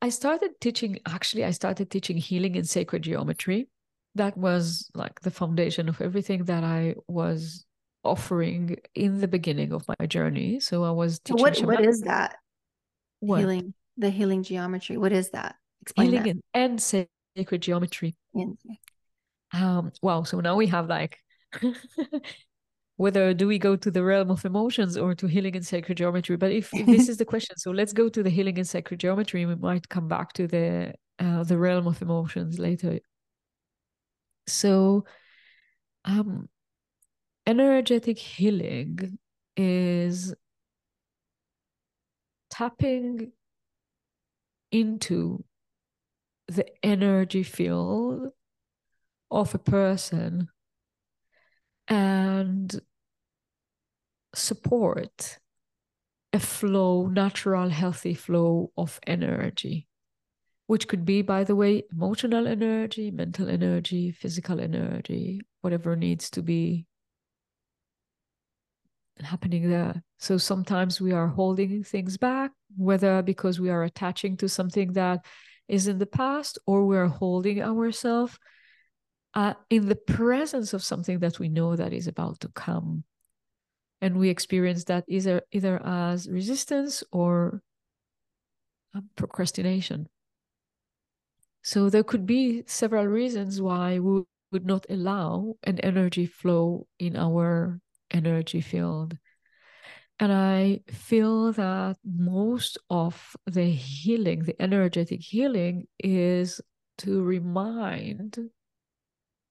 i 0.02 0.10
started 0.10 0.52
teaching 0.60 1.00
actually 1.06 1.46
i 1.46 1.52
started 1.52 1.90
teaching 1.90 2.18
healing 2.18 2.56
in 2.56 2.66
sacred 2.66 3.04
geometry 3.04 3.68
that 4.16 4.38
was 4.38 4.90
like 4.96 5.20
the 5.22 5.32
foundation 5.32 5.90
of 5.90 6.02
everything 6.02 6.46
that 6.46 6.64
i 6.64 6.96
was 7.08 7.66
offering 8.06 8.78
in 8.94 9.20
the 9.20 9.28
beginning 9.28 9.74
of 9.74 9.84
my 9.88 10.06
journey. 10.06 10.60
So 10.60 10.84
i 10.84 10.92
was 10.92 11.20
teaching 11.20 11.42
what, 11.42 11.60
what 11.60 11.86
is 11.86 12.02
that? 12.02 12.38
What? 13.20 13.40
healing 13.40 13.74
the 13.98 14.10
healing 14.10 14.44
geometry. 14.44 14.98
What 14.98 15.12
is 15.12 15.32
that? 15.32 15.56
Explain 15.82 16.12
healing 16.12 16.24
that. 16.24 16.30
In, 16.30 16.42
and 16.54 16.82
sacred 16.82 17.62
geometry. 17.62 18.16
In, 18.34 18.58
um 19.54 19.92
wow 20.02 20.24
so 20.24 20.40
now 20.40 20.56
we 20.56 20.68
have 20.68 20.88
like 20.88 21.18
whether 22.98 23.34
do 23.34 23.48
we 23.48 23.60
go 23.60 23.76
to 23.76 23.92
the 23.92 24.04
realm 24.04 24.32
of 24.32 24.46
emotions 24.46 24.98
or 24.98 25.16
to 25.16 25.28
healing 25.28 25.56
and 25.56 25.66
sacred 25.66 25.98
geometry? 25.98 26.38
But 26.38 26.52
if, 26.52 26.74
if 26.74 26.86
this 26.86 27.10
is 27.10 27.18
the 27.18 27.26
question 27.34 27.58
so 27.58 27.72
let's 27.72 27.94
go 27.94 28.08
to 28.10 28.24
the 28.24 28.30
healing 28.30 28.58
and 28.58 28.68
sacred 28.68 29.00
geometry. 29.00 29.46
We 29.46 29.56
might 29.56 29.90
come 29.90 30.08
back 30.08 30.34
to 30.34 30.48
the 30.48 30.94
uh, 31.18 31.44
the 31.44 31.58
realm 31.58 31.88
of 31.88 32.02
emotions 32.02 32.60
later 32.60 33.00
so 34.48 35.06
um 36.06 36.48
energetic 37.48 38.18
healing 38.18 39.18
is 39.56 40.34
tapping 42.50 43.32
into 44.72 45.44
the 46.48 46.66
energy 46.84 47.44
field 47.44 48.30
of 49.32 49.56
a 49.56 49.58
person 49.58 50.48
and 51.88 52.80
support 54.34 55.40
a 56.34 56.40
flow, 56.40 57.08
natural, 57.08 57.70
healthy 57.70 58.14
flow 58.14 58.72
of 58.78 59.00
energy, 59.08 59.88
which 60.68 60.88
could 60.88 61.06
be, 61.06 61.22
by 61.22 61.44
the 61.44 61.56
way, 61.56 61.84
emotional 61.92 62.48
energy, 62.48 63.12
mental 63.12 63.50
energy, 63.50 64.12
physical 64.12 64.60
energy, 64.60 65.42
whatever 65.62 65.96
needs 65.96 66.30
to 66.32 66.42
be 66.42 66.86
happening 69.20 69.70
there. 69.70 70.02
So 70.18 70.38
sometimes 70.38 71.00
we 71.00 71.12
are 71.12 71.28
holding 71.28 71.84
things 71.84 72.18
back, 72.18 72.52
whether 72.76 73.22
because 73.22 73.60
we 73.60 73.70
are 73.70 73.84
attaching 73.84 74.38
to 74.38 74.50
something 74.50 74.94
that 74.94 75.26
is 75.68 75.88
in 75.88 76.00
the 76.00 76.06
past 76.06 76.60
or 76.66 76.86
we're 76.86 77.08
holding 77.08 77.62
ourselves 77.62 78.38
uh, 79.34 79.54
in 79.70 79.88
the 79.88 79.96
presence 79.96 80.74
of 80.74 80.84
something 80.84 81.20
that 81.20 81.40
we 81.40 81.50
know 81.50 81.76
that 81.76 81.94
is 81.94 82.08
about 82.08 82.40
to 82.40 82.48
come 82.50 83.04
and 84.02 84.18
we 84.18 84.30
experience 84.30 84.86
that 84.86 85.04
either 85.08 85.42
either 85.52 85.84
as 85.86 86.30
resistance 86.30 87.04
or 87.12 87.62
um, 88.94 89.10
procrastination 89.16 90.08
so 91.66 91.90
there 91.90 92.04
could 92.04 92.26
be 92.26 92.64
several 92.68 93.08
reasons 93.08 93.62
why 93.62 94.00
we 94.00 94.24
would 94.54 94.66
not 94.66 94.86
allow 94.90 95.56
an 95.64 95.80
energy 95.80 96.26
flow 96.26 96.88
in 97.00 97.18
our 97.18 97.82
energy 98.12 98.62
field 98.62 99.18
and 100.20 100.32
I 100.32 100.82
feel 100.88 101.52
that 101.54 101.98
most 102.06 102.78
of 102.90 103.36
the 103.46 103.66
healing, 103.66 104.44
the 104.44 104.62
energetic 104.62 105.22
healing, 105.22 105.88
is 106.00 106.62
to 107.00 107.22
remind 107.22 108.40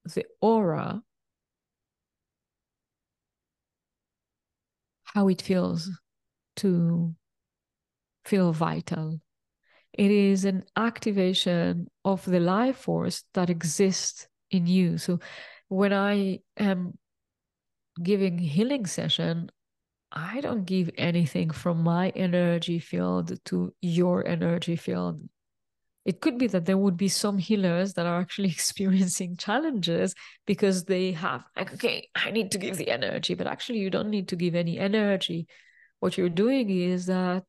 the 0.05 0.25
aura, 0.41 1.03
how 5.05 5.29
it 5.29 5.43
feels 5.43 5.91
to 6.57 7.15
feel 8.25 8.53
vital. 8.53 9.21
It 9.95 10.11
is 10.11 10.45
an 10.45 10.65
activation 10.77 11.89
of 12.05 12.25
the 12.25 12.41
life 12.41 12.77
force 12.77 13.25
that 13.35 13.49
exists 13.49 14.27
in 14.51 14.67
you. 14.67 14.99
So 14.99 15.21
when 15.69 15.93
I 15.93 16.41
am 16.57 16.99
giving 18.03 18.39
healing 18.39 18.87
session, 18.87 19.51
I 20.13 20.41
don't 20.41 20.65
give 20.65 20.91
anything 20.99 21.51
from 21.51 21.83
my 21.83 22.11
energy 22.11 22.79
field 22.79 23.39
to 23.47 23.75
your 23.81 24.27
energy 24.27 24.77
field 24.77 25.29
it 26.05 26.21
could 26.21 26.37
be 26.37 26.47
that 26.49 26.67
there 26.67 26.77
would 26.77 26.97
be 26.97 27.09
some 27.09 27.39
healers 27.39 27.95
that 27.95 28.07
are 28.07 28.21
actually 28.21 28.49
experiencing 28.59 29.37
challenges 29.37 30.15
because 30.47 30.85
they 30.85 31.13
have 31.13 31.45
like 31.57 31.73
okay 31.73 32.09
i 32.15 32.31
need 32.31 32.51
to 32.51 32.59
give 32.59 32.77
the 32.77 32.91
energy 32.91 33.35
but 33.35 33.47
actually 33.47 33.79
you 33.79 33.91
don't 33.91 34.11
need 34.11 34.29
to 34.29 34.37
give 34.37 34.55
any 34.55 34.79
energy 34.79 35.47
what 36.01 36.19
you're 36.19 36.29
doing 36.29 36.71
is 36.71 37.07
that 37.07 37.45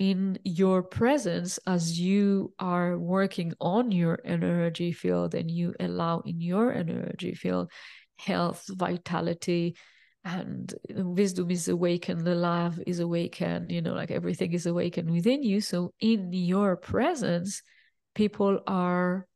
in 0.00 0.36
your 0.44 0.82
presence 0.82 1.60
as 1.66 2.00
you 2.00 2.52
are 2.58 2.98
working 2.98 3.52
on 3.60 3.92
your 3.92 4.18
energy 4.24 4.90
field 4.90 5.34
and 5.34 5.48
you 5.48 5.74
allow 5.78 6.20
in 6.20 6.40
your 6.40 6.72
energy 6.72 7.34
field 7.34 7.70
health 8.18 8.64
vitality 8.70 9.76
and 10.24 10.74
wisdom 10.90 11.50
is 11.50 11.68
awakened 11.68 12.26
the 12.26 12.34
love 12.34 12.80
is 12.86 12.98
awakened 12.98 13.70
you 13.70 13.80
know 13.80 13.94
like 13.94 14.10
everything 14.10 14.52
is 14.52 14.66
awakened 14.66 15.10
within 15.10 15.42
you 15.42 15.60
so 15.60 15.92
in 16.00 16.32
your 16.32 16.76
presence 16.76 17.62
people 18.14 18.58
are 18.66 19.26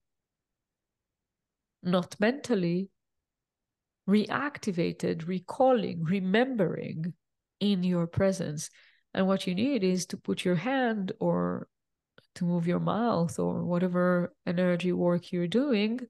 not 1.84 2.16
mentally 2.18 2.90
reactivated, 4.08 5.26
recalling, 5.26 6.02
remembering 6.02 7.14
in 7.60 7.82
your 7.82 8.06
presence. 8.06 8.70
And 9.14 9.26
what 9.26 9.46
you 9.46 9.54
need 9.54 9.84
is 9.84 10.06
to 10.06 10.16
put 10.16 10.44
your 10.44 10.56
hand 10.56 11.12
or 11.20 11.68
to 12.34 12.44
move 12.44 12.66
your 12.66 12.80
mouth 12.80 13.38
or 13.38 13.64
whatever 13.64 14.34
energy 14.46 14.92
work 14.92 15.30
you're 15.30 15.46
doing, 15.46 16.00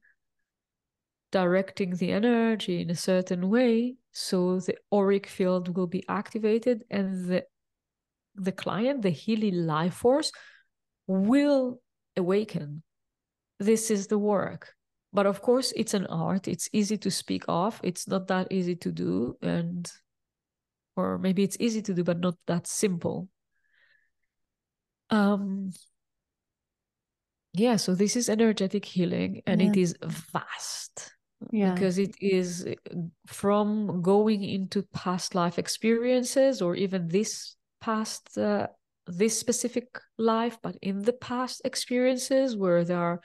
directing 1.31 1.97
the 1.97 2.13
energy 2.13 2.81
in 2.81 2.91
a 2.91 2.95
certain 2.97 3.51
way 3.51 3.97
so 4.13 4.61
the 4.61 4.77
auric 4.93 5.27
field 5.27 5.77
will 5.77 5.89
be 5.89 6.05
activated 6.09 6.85
and 6.91 7.29
the 7.29 7.45
the 8.37 8.53
client, 8.53 9.03
the 9.03 9.11
healing 9.11 9.67
life 9.67 9.95
force, 9.95 10.33
will 11.07 11.81
awaken. 12.17 12.83
This 13.61 13.91
is 13.91 14.09
the 14.09 14.19
work. 14.19 14.75
But 15.13 15.27
of 15.27 15.41
course, 15.41 15.73
it's 15.77 15.95
an 15.95 16.07
art. 16.07 16.49
It's 16.49 16.69
easy 16.73 16.97
to 16.99 17.11
speak 17.11 17.45
of. 17.47 17.81
It's 17.85 18.09
not 18.09 18.27
that 18.29 18.49
easy 18.51 18.75
to 18.77 18.91
do. 18.91 19.37
And, 19.43 19.91
or 20.97 21.19
maybe 21.19 21.43
it's 21.43 21.57
easy 21.61 21.83
to 21.83 21.95
do, 21.95 22.05
but 22.05 22.21
not 22.21 22.37
that 22.47 22.67
simple. 22.67 23.29
Um, 25.11 25.71
yeah, 27.53 27.77
so 27.77 27.95
this 27.95 28.17
is 28.17 28.29
energetic 28.29 28.85
healing 28.85 29.43
and 29.47 29.61
yeah. 29.61 29.71
it 29.71 29.77
is 29.77 29.95
vast. 30.03 31.13
Yeah. 31.53 31.75
Because 31.75 31.99
it 31.99 32.15
is 32.21 32.67
from 33.27 34.03
going 34.03 34.43
into 34.43 34.83
past 34.95 35.35
life 35.35 35.59
experiences 35.59 36.63
or 36.63 36.75
even 36.75 37.09
this 37.09 37.57
past 37.81 38.39
uh, 38.39 38.69
this 39.07 39.39
specific 39.39 39.99
life, 40.17 40.59
but 40.63 40.77
in 40.81 41.03
the 41.03 41.13
past 41.13 41.61
experiences 41.65 42.57
where 42.57 42.85
there 42.85 43.21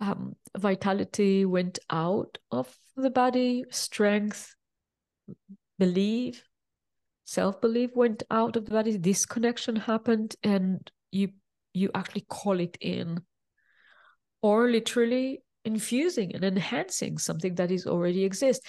um, 0.00 0.36
vitality 0.56 1.44
went 1.44 1.78
out 1.88 2.36
of 2.50 2.76
the 2.96 3.10
body, 3.10 3.64
strength, 3.70 4.54
belief, 5.78 6.44
self 7.32 7.60
belief 7.60 7.90
went 7.94 8.22
out 8.30 8.56
of 8.56 8.64
the 8.66 8.70
body. 8.70 8.98
Disconnection 8.98 9.76
happened, 9.76 10.36
and 10.42 10.90
you 11.10 11.28
you 11.74 11.90
actually 11.94 12.26
call 12.28 12.60
it 12.60 12.76
in, 12.80 13.22
or 14.42 14.70
literally 14.70 15.42
infusing 15.64 16.34
and 16.34 16.44
enhancing 16.44 17.16
something 17.18 17.54
that 17.54 17.70
is 17.70 17.86
already 17.86 18.24
exists 18.24 18.66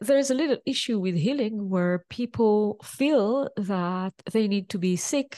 there 0.00 0.16
is 0.16 0.30
a 0.30 0.34
little 0.34 0.56
issue 0.64 0.98
with 0.98 1.14
healing 1.14 1.68
where 1.68 2.04
people 2.08 2.78
feel 2.82 3.46
that 3.58 4.14
they 4.32 4.48
need 4.48 4.70
to 4.70 4.78
be 4.78 4.96
sick 4.96 5.36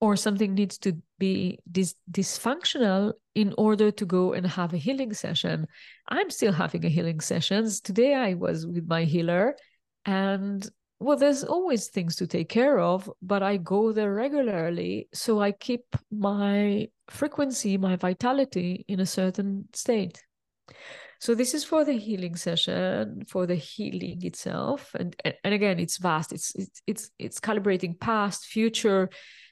or 0.00 0.16
something 0.16 0.54
needs 0.54 0.78
to 0.78 0.96
be 1.18 1.58
dis- 1.70 1.94
dysfunctional 2.10 3.12
in 3.34 3.54
order 3.58 3.90
to 3.90 4.04
go 4.04 4.32
and 4.32 4.46
have 4.46 4.72
a 4.72 4.76
healing 4.76 5.12
session. 5.12 5.66
I'm 6.08 6.30
still 6.30 6.52
having 6.52 6.84
a 6.84 6.88
healing 6.88 7.20
sessions. 7.20 7.80
Today 7.80 8.14
i 8.14 8.34
was 8.34 8.66
with 8.66 8.86
my 8.86 9.04
healer 9.04 9.56
and 10.04 10.68
well 11.00 11.16
there's 11.16 11.44
always 11.44 11.88
things 11.88 12.16
to 12.16 12.26
take 12.26 12.48
care 12.48 12.78
of 12.78 13.10
but 13.22 13.42
i 13.42 13.56
go 13.56 13.92
there 13.92 14.12
regularly 14.12 15.08
so 15.12 15.40
i 15.40 15.52
keep 15.52 15.84
my 16.10 16.88
frequency 17.10 17.76
my 17.78 17.96
vitality 17.96 18.84
in 18.88 19.00
a 19.00 19.06
certain 19.06 19.66
state. 19.72 20.22
So 21.20 21.34
this 21.34 21.52
is 21.52 21.64
for 21.64 21.84
the 21.84 21.94
healing 21.94 22.36
session 22.36 23.24
for 23.28 23.46
the 23.46 23.56
healing 23.56 24.24
itself 24.24 24.94
and 24.94 25.16
and 25.42 25.54
again 25.54 25.80
it's 25.80 25.98
vast. 25.98 26.32
It's 26.32 26.54
it's 26.54 26.82
it's, 26.86 27.10
it's 27.18 27.40
calibrating 27.40 27.98
past 27.98 28.46
future 28.46 29.08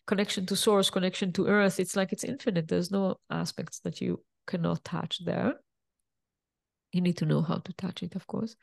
connection 0.07 0.47
to 0.47 0.57
source 0.57 0.91
connection 0.91 1.33
to 1.33 1.47
earth. 1.47 1.81
It's 1.81 1.97
like 1.97 2.13
it's 2.13 2.25
infinite. 2.25 2.69
There's 2.69 2.93
no 2.93 3.17
aspects 3.31 3.81
that 3.81 4.01
you 4.01 4.23
cannot 4.47 4.85
touch 4.85 5.25
there. 5.25 5.55
You 6.93 7.01
need 7.01 7.17
to 7.17 7.27
know 7.27 7.43
how 7.43 7.59
to 7.59 7.73
touch 7.73 8.03
it 8.03 8.15
of 8.15 8.27
course 8.27 8.55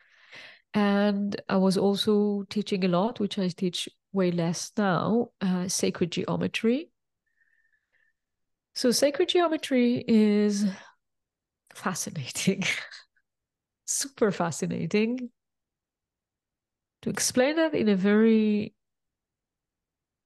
and 0.74 1.40
I 1.48 1.58
was 1.58 1.78
also 1.78 2.46
teaching 2.50 2.84
a 2.84 2.88
lot, 2.88 3.20
which 3.20 3.38
I 3.38 3.48
teach 3.50 3.88
way 4.12 4.32
less 4.32 4.72
now, 4.78 5.30
uh, 5.42 5.68
sacred 5.68 6.12
geometry. 6.12 6.90
So, 8.76 8.92
sacred 8.92 9.30
geometry 9.30 10.04
is 10.08 10.66
fascinating, 11.74 12.64
super 13.86 14.32
fascinating. 14.32 15.30
To 17.04 17.10
explain 17.10 17.58
that 17.58 17.76
in 17.76 17.90
a 17.90 17.96
very 17.96 18.74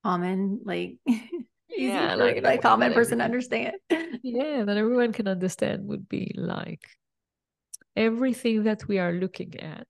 common, 0.03 0.61
like, 0.63 0.97
yeah, 1.69 2.15
like, 2.15 2.43
like 2.43 2.61
common 2.61 2.93
person 2.93 3.19
understand. 3.19 3.75
yeah, 4.23 4.63
that 4.63 4.77
everyone 4.77 5.11
can 5.11 5.27
understand 5.27 5.87
would 5.87 6.07
be 6.07 6.33
like 6.37 6.87
everything 7.95 8.63
that 8.63 8.87
we 8.87 8.99
are 8.99 9.11
looking 9.11 9.59
at 9.59 9.87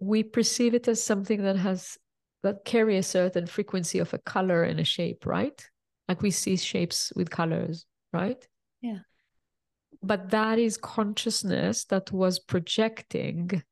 we 0.00 0.22
perceive 0.22 0.74
it 0.74 0.88
as 0.88 1.02
something 1.02 1.42
that 1.42 1.56
has 1.56 1.98
that 2.42 2.64
carry 2.64 2.96
a 2.96 3.02
certain 3.02 3.46
frequency 3.46 3.98
of 3.98 4.14
a 4.14 4.18
color 4.18 4.62
and 4.62 4.78
a 4.78 4.84
shape, 4.84 5.26
right? 5.26 5.60
Like 6.08 6.22
we 6.22 6.30
see 6.30 6.56
shapes 6.56 7.12
with 7.16 7.30
colors, 7.30 7.84
right? 8.12 8.46
Yeah. 8.80 8.98
But 10.02 10.30
that 10.30 10.58
is 10.58 10.76
consciousness 10.76 11.84
that 11.86 12.12
was 12.12 12.38
projecting 12.38 13.62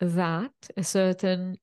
that 0.00 0.52
a 0.76 0.84
certain 0.84 1.58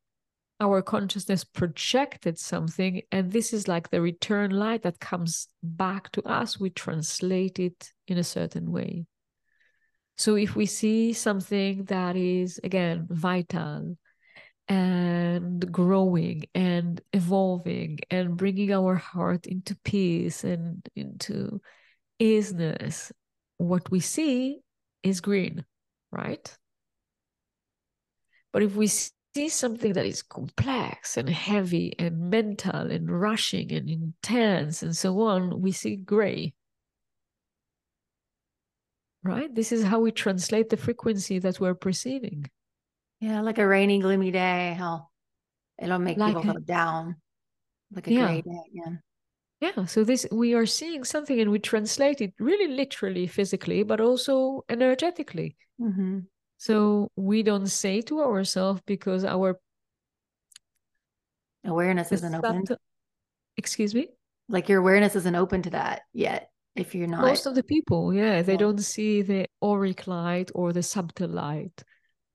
our 0.60 0.82
consciousness 0.82 1.44
projected 1.44 2.40
something 2.40 3.02
and 3.12 3.32
this 3.32 3.54
is 3.54 3.68
like 3.68 3.90
the 3.90 4.02
return 4.02 4.52
light 4.52 4.84
that 4.84 5.00
comes 5.00 5.48
back 5.62 6.12
to 6.12 6.22
us 6.24 6.60
we 6.60 6.70
translate 6.70 7.60
it 7.60 7.92
in 8.08 8.18
a 8.18 8.24
certain 8.24 8.72
way 8.72 9.06
so 10.16 10.36
if 10.36 10.56
we 10.56 10.66
see 10.66 11.12
something 11.12 11.84
that 11.86 12.16
is 12.16 12.60
again 12.64 13.06
vital 13.10 13.98
and 14.74 15.72
growing 15.72 16.44
and 16.56 17.00
evolving 17.14 18.00
and 18.10 18.36
bringing 18.36 18.74
our 18.74 18.96
heart 18.96 19.46
into 19.46 19.78
peace 19.84 20.44
and 20.44 20.84
into 20.96 21.62
isness, 22.20 23.12
what 23.58 23.92
we 23.92 24.00
see 24.00 24.62
is 25.04 25.22
green, 25.22 25.64
right? 26.12 26.58
But 28.52 28.64
if 28.64 28.76
we 28.76 28.88
see 28.88 29.50
something 29.50 29.94
that 29.94 30.08
is 30.08 30.24
complex 30.24 31.18
and 31.18 31.30
heavy 31.30 31.94
and 32.00 32.32
mental 32.32 32.90
and 32.90 33.12
rushing 33.12 33.72
and 33.72 33.88
intense 33.88 34.82
and 34.82 34.98
so 34.98 35.22
on, 35.22 35.62
we 35.62 35.72
see 35.72 35.98
gray. 35.98 36.54
Right? 39.22 39.54
This 39.54 39.72
is 39.72 39.84
how 39.84 40.00
we 40.00 40.12
translate 40.12 40.70
the 40.70 40.78
frequency 40.78 41.38
that 41.38 41.60
we're 41.60 41.76
perceiving. 41.76 42.50
Yeah, 43.24 43.40
like 43.40 43.58
a 43.58 43.66
rainy, 43.66 44.00
gloomy 44.00 44.32
day, 44.32 44.76
how 44.78 45.08
it'll 45.82 45.98
make 45.98 46.18
like 46.18 46.36
people 46.36 46.52
a, 46.52 46.54
go 46.56 46.60
down, 46.60 47.16
like 47.94 48.08
a 48.08 48.12
yeah. 48.12 48.26
gray 48.26 48.42
day. 48.42 48.64
Yeah. 48.74 48.96
Yeah. 49.62 49.86
So 49.86 50.04
this 50.04 50.28
we 50.30 50.54
are 50.56 50.66
seeing 50.66 51.06
something 51.06 51.40
and 51.40 51.50
we 51.50 51.60
translate 51.60 52.20
it 52.20 52.34
really 52.38 52.68
literally, 52.76 53.28
physically, 53.28 53.84
but 53.84 54.02
also 54.02 54.66
energetically. 54.68 55.56
Mm-hmm. 55.80 56.20
So 56.58 57.12
we 57.16 57.44
don't 57.44 57.68
say 57.68 58.02
to 58.02 58.20
ourselves 58.20 58.82
because 58.86 59.24
our 59.24 59.58
awareness 61.64 62.12
isn't 62.12 62.36
open. 62.36 62.66
excuse 63.56 63.96
me? 63.96 64.10
Like 64.50 64.68
your 64.68 64.80
awareness 64.80 65.16
isn't 65.16 65.36
open 65.36 65.62
to 65.62 65.70
that 65.70 66.02
yet 66.12 66.50
if 66.76 66.94
you're 66.94 67.08
not 67.08 67.22
most 67.22 67.46
of 67.46 67.54
the 67.54 67.62
people 67.62 68.12
yeah 68.12 68.42
they 68.42 68.54
yeah. 68.54 68.58
don't 68.58 68.80
see 68.80 69.22
the 69.22 69.46
auric 69.62 70.08
light 70.08 70.50
or 70.56 70.74
the 70.74 70.82
subtle 70.82 71.30
light 71.30 71.84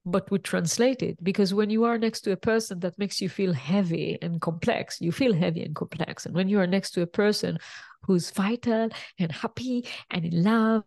but 0.04 0.30
we 0.30 0.38
translate 0.38 1.02
it 1.02 1.22
because 1.22 1.52
when 1.52 1.70
you 1.70 1.84
are 1.84 1.98
next 1.98 2.22
to 2.22 2.32
a 2.32 2.36
person 2.36 2.80
that 2.80 2.98
makes 2.98 3.20
you 3.20 3.28
feel 3.28 3.52
heavy 3.52 4.18
and 4.22 4.40
complex, 4.40 5.00
you 5.00 5.12
feel 5.12 5.34
heavy 5.34 5.62
and 5.62 5.74
complex. 5.74 6.26
And 6.26 6.34
when 6.34 6.48
you 6.48 6.60
are 6.60 6.66
next 6.66 6.92
to 6.92 7.02
a 7.02 7.06
person 7.06 7.58
who's 8.02 8.30
vital 8.30 8.88
and 9.18 9.32
happy 9.32 9.86
and 10.10 10.24
in 10.24 10.42
love. 10.42 10.84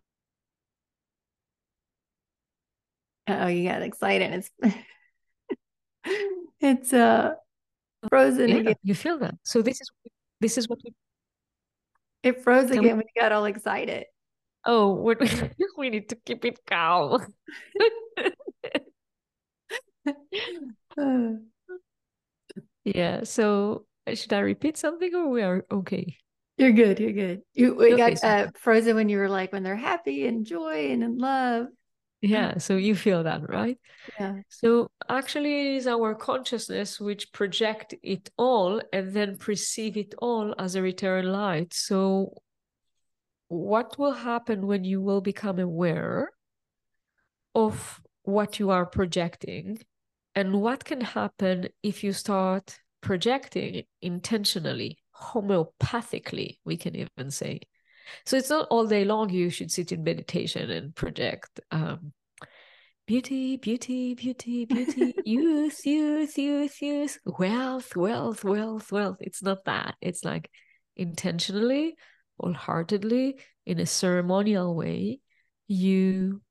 Oh, 3.27 3.47
you 3.47 3.69
got 3.69 3.81
excited. 3.81 4.45
It's 4.63 4.75
it's 6.59 6.93
uh 6.93 7.33
frozen 8.09 8.49
yeah, 8.49 8.55
again. 8.55 8.75
You 8.83 8.95
feel 8.95 9.19
that. 9.19 9.35
So 9.43 9.61
this 9.61 9.79
is 9.79 9.91
this 10.39 10.57
is 10.57 10.67
what 10.67 10.79
we 10.83 10.93
it 12.23 12.43
froze 12.43 12.69
again 12.69 12.83
we... 12.83 12.93
when 12.93 13.05
you 13.15 13.21
got 13.21 13.31
all 13.31 13.45
excited. 13.45 14.05
Oh, 14.65 14.93
we 15.77 15.89
need 15.89 16.09
to 16.09 16.15
keep 16.15 16.45
it 16.45 16.59
calm. 16.65 17.25
yeah. 22.85 23.23
So 23.23 23.85
uh, 24.07 24.15
should 24.15 24.33
I 24.33 24.39
repeat 24.39 24.77
something 24.77 25.13
or 25.15 25.29
we 25.29 25.41
are 25.41 25.65
okay? 25.71 26.17
You're 26.57 26.71
good. 26.71 26.99
You're 26.99 27.13
good. 27.13 27.41
You 27.53 27.75
we 27.75 27.93
okay, 27.93 28.11
got 28.11 28.19
so 28.19 28.27
uh, 28.27 28.47
frozen 28.55 28.95
when 28.95 29.09
you 29.09 29.17
were 29.17 29.29
like 29.29 29.51
when 29.51 29.63
they're 29.63 29.75
happy 29.75 30.27
and 30.27 30.45
joy 30.45 30.91
and 30.91 31.03
in 31.03 31.17
love. 31.17 31.67
Yeah. 32.21 32.59
So 32.59 32.77
you 32.77 32.93
feel 32.93 33.23
that, 33.23 33.49
right? 33.49 33.79
Yeah. 34.19 34.41
So 34.47 34.91
actually, 35.09 35.59
it 35.59 35.77
is 35.77 35.87
our 35.87 36.13
consciousness 36.13 36.99
which 36.99 37.31
project 37.31 37.95
it 38.03 38.29
all 38.37 38.79
and 38.93 39.11
then 39.11 39.37
perceive 39.37 39.97
it 39.97 40.13
all 40.19 40.53
as 40.59 40.75
a 40.75 40.83
return 40.83 41.31
light. 41.31 41.73
So 41.73 42.35
what 43.47 43.97
will 43.97 44.13
happen 44.13 44.67
when 44.67 44.83
you 44.83 45.01
will 45.01 45.21
become 45.21 45.57
aware 45.57 46.31
of 47.55 48.01
what 48.23 48.59
you 48.59 48.69
are 48.69 48.85
projecting 48.85 49.79
and 50.35 50.61
what 50.61 50.85
can 50.85 51.01
happen 51.01 51.69
if 51.83 52.03
you 52.03 52.13
start 52.13 52.79
projecting 53.01 53.83
intentionally, 54.01 54.97
homeopathically, 55.15 56.57
we 56.63 56.77
can 56.77 56.95
even 56.95 57.31
say. 57.31 57.61
So 58.25 58.37
it's 58.37 58.49
not 58.49 58.67
all 58.69 58.85
day 58.87 59.05
long 59.05 59.29
you 59.29 59.49
should 59.49 59.71
sit 59.71 59.91
in 59.91 60.03
meditation 60.03 60.69
and 60.69 60.95
project 60.95 61.59
um, 61.71 62.13
beauty, 63.07 63.57
beauty, 63.57 64.13
beauty, 64.13 64.65
beauty, 64.65 65.13
youth, 65.25 65.85
youth, 65.85 66.37
youth, 66.37 66.81
youth, 66.81 67.17
wealth, 67.25 67.95
wealth, 67.95 68.43
wealth, 68.43 68.91
wealth. 68.91 69.17
It's 69.19 69.43
not 69.43 69.65
that. 69.65 69.95
It's 70.01 70.23
like 70.23 70.49
intentionally, 70.95 71.95
wholeheartedly, 72.39 73.39
in 73.65 73.79
a 73.79 73.85
ceremonial 73.85 74.75
way, 74.75 75.19
you 75.67 76.41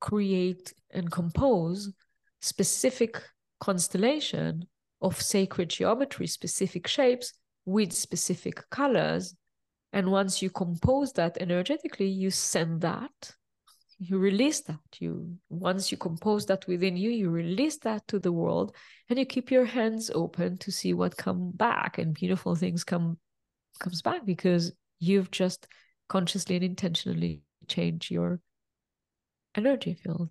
create 0.00 0.72
and 0.90 1.10
compose 1.10 1.92
specific 2.40 3.22
constellation 3.60 4.66
of 5.00 5.20
sacred 5.20 5.70
geometry, 5.70 6.26
specific 6.26 6.86
shapes 6.86 7.32
with 7.64 7.92
specific 7.92 8.68
colors. 8.70 9.34
And 9.92 10.10
once 10.10 10.42
you 10.42 10.50
compose 10.50 11.12
that 11.14 11.38
energetically, 11.40 12.08
you 12.08 12.30
send 12.30 12.82
that, 12.82 13.32
you 13.98 14.18
release 14.18 14.60
that. 14.62 14.80
You 14.98 15.36
once 15.48 15.90
you 15.90 15.96
compose 15.96 16.46
that 16.46 16.66
within 16.66 16.96
you, 16.96 17.10
you 17.10 17.30
release 17.30 17.78
that 17.78 18.06
to 18.08 18.18
the 18.18 18.32
world, 18.32 18.74
and 19.08 19.18
you 19.18 19.24
keep 19.24 19.50
your 19.50 19.64
hands 19.64 20.10
open 20.14 20.58
to 20.58 20.70
see 20.70 20.94
what 20.94 21.16
come 21.16 21.52
back, 21.52 21.98
and 21.98 22.14
beautiful 22.14 22.54
things 22.54 22.84
come 22.84 23.18
comes 23.80 24.02
back 24.02 24.24
because 24.26 24.72
you've 24.98 25.30
just 25.30 25.66
consciously 26.08 26.56
and 26.56 26.64
intentionally 26.64 27.42
changed 27.66 28.10
your 28.10 28.40
energy 29.54 29.94
field. 29.94 30.30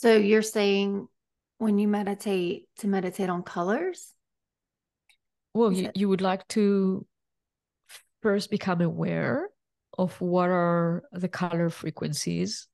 So 0.00 0.16
you're 0.16 0.42
saying 0.42 1.08
when 1.58 1.76
you 1.76 1.88
meditate 1.88 2.68
to 2.78 2.86
meditate 2.86 3.28
on 3.28 3.42
colors? 3.42 4.14
Well, 5.54 5.72
you, 5.72 5.90
you 5.92 6.08
would 6.08 6.20
like 6.20 6.46
to 6.50 7.04
first 8.22 8.48
become 8.48 8.80
aware 8.80 9.48
of 9.98 10.20
what 10.20 10.50
are 10.50 11.02
the 11.10 11.26
color 11.26 11.68
frequencies 11.68 12.68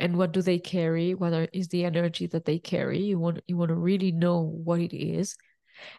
and 0.00 0.16
what 0.16 0.32
do 0.32 0.42
they 0.42 0.58
carry 0.58 1.14
what 1.14 1.32
are, 1.32 1.46
is 1.52 1.68
the 1.68 1.84
energy 1.84 2.26
that 2.26 2.44
they 2.44 2.58
carry. 2.58 2.98
You 2.98 3.20
want 3.20 3.40
you 3.46 3.56
want 3.56 3.68
to 3.68 3.76
really 3.76 4.10
know 4.10 4.40
what 4.40 4.80
it 4.80 4.92
is. 4.92 5.36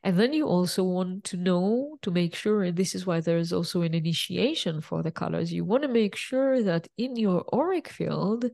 And 0.03 0.19
then 0.19 0.33
you 0.33 0.45
also 0.45 0.83
want 0.83 1.23
to 1.25 1.37
know 1.37 1.97
to 2.01 2.11
make 2.11 2.35
sure 2.35 2.63
and 2.63 2.75
this 2.75 2.95
is 2.95 3.05
why 3.05 3.21
there 3.21 3.37
is 3.37 3.53
also 3.53 3.81
an 3.81 3.93
initiation 3.93 4.81
for 4.81 5.03
the 5.03 5.11
colors. 5.11 5.53
You 5.53 5.63
want 5.63 5.83
to 5.83 5.87
make 5.87 6.17
sure 6.17 6.61
that 6.63 6.89
in 6.97 7.15
your 7.15 7.45
auric 7.53 7.87
field 7.87 8.51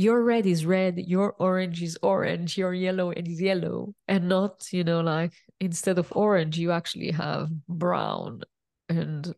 your 0.00 0.22
red 0.22 0.46
is 0.46 0.64
red, 0.64 0.96
your 0.96 1.34
orange 1.38 1.82
is 1.82 1.98
orange, 2.02 2.56
your 2.56 2.72
yellow 2.72 3.10
is 3.10 3.38
yellow, 3.38 3.94
and 4.08 4.30
not, 4.30 4.66
you 4.72 4.82
know, 4.82 5.00
like 5.00 5.34
instead 5.60 5.98
of 5.98 6.10
orange, 6.16 6.58
you 6.58 6.72
actually 6.72 7.10
have 7.10 7.50
brown. 7.68 8.40
And 8.88 9.34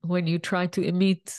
when 0.00 0.26
you 0.26 0.40
try 0.40 0.66
to 0.66 0.82
emit 0.82 1.32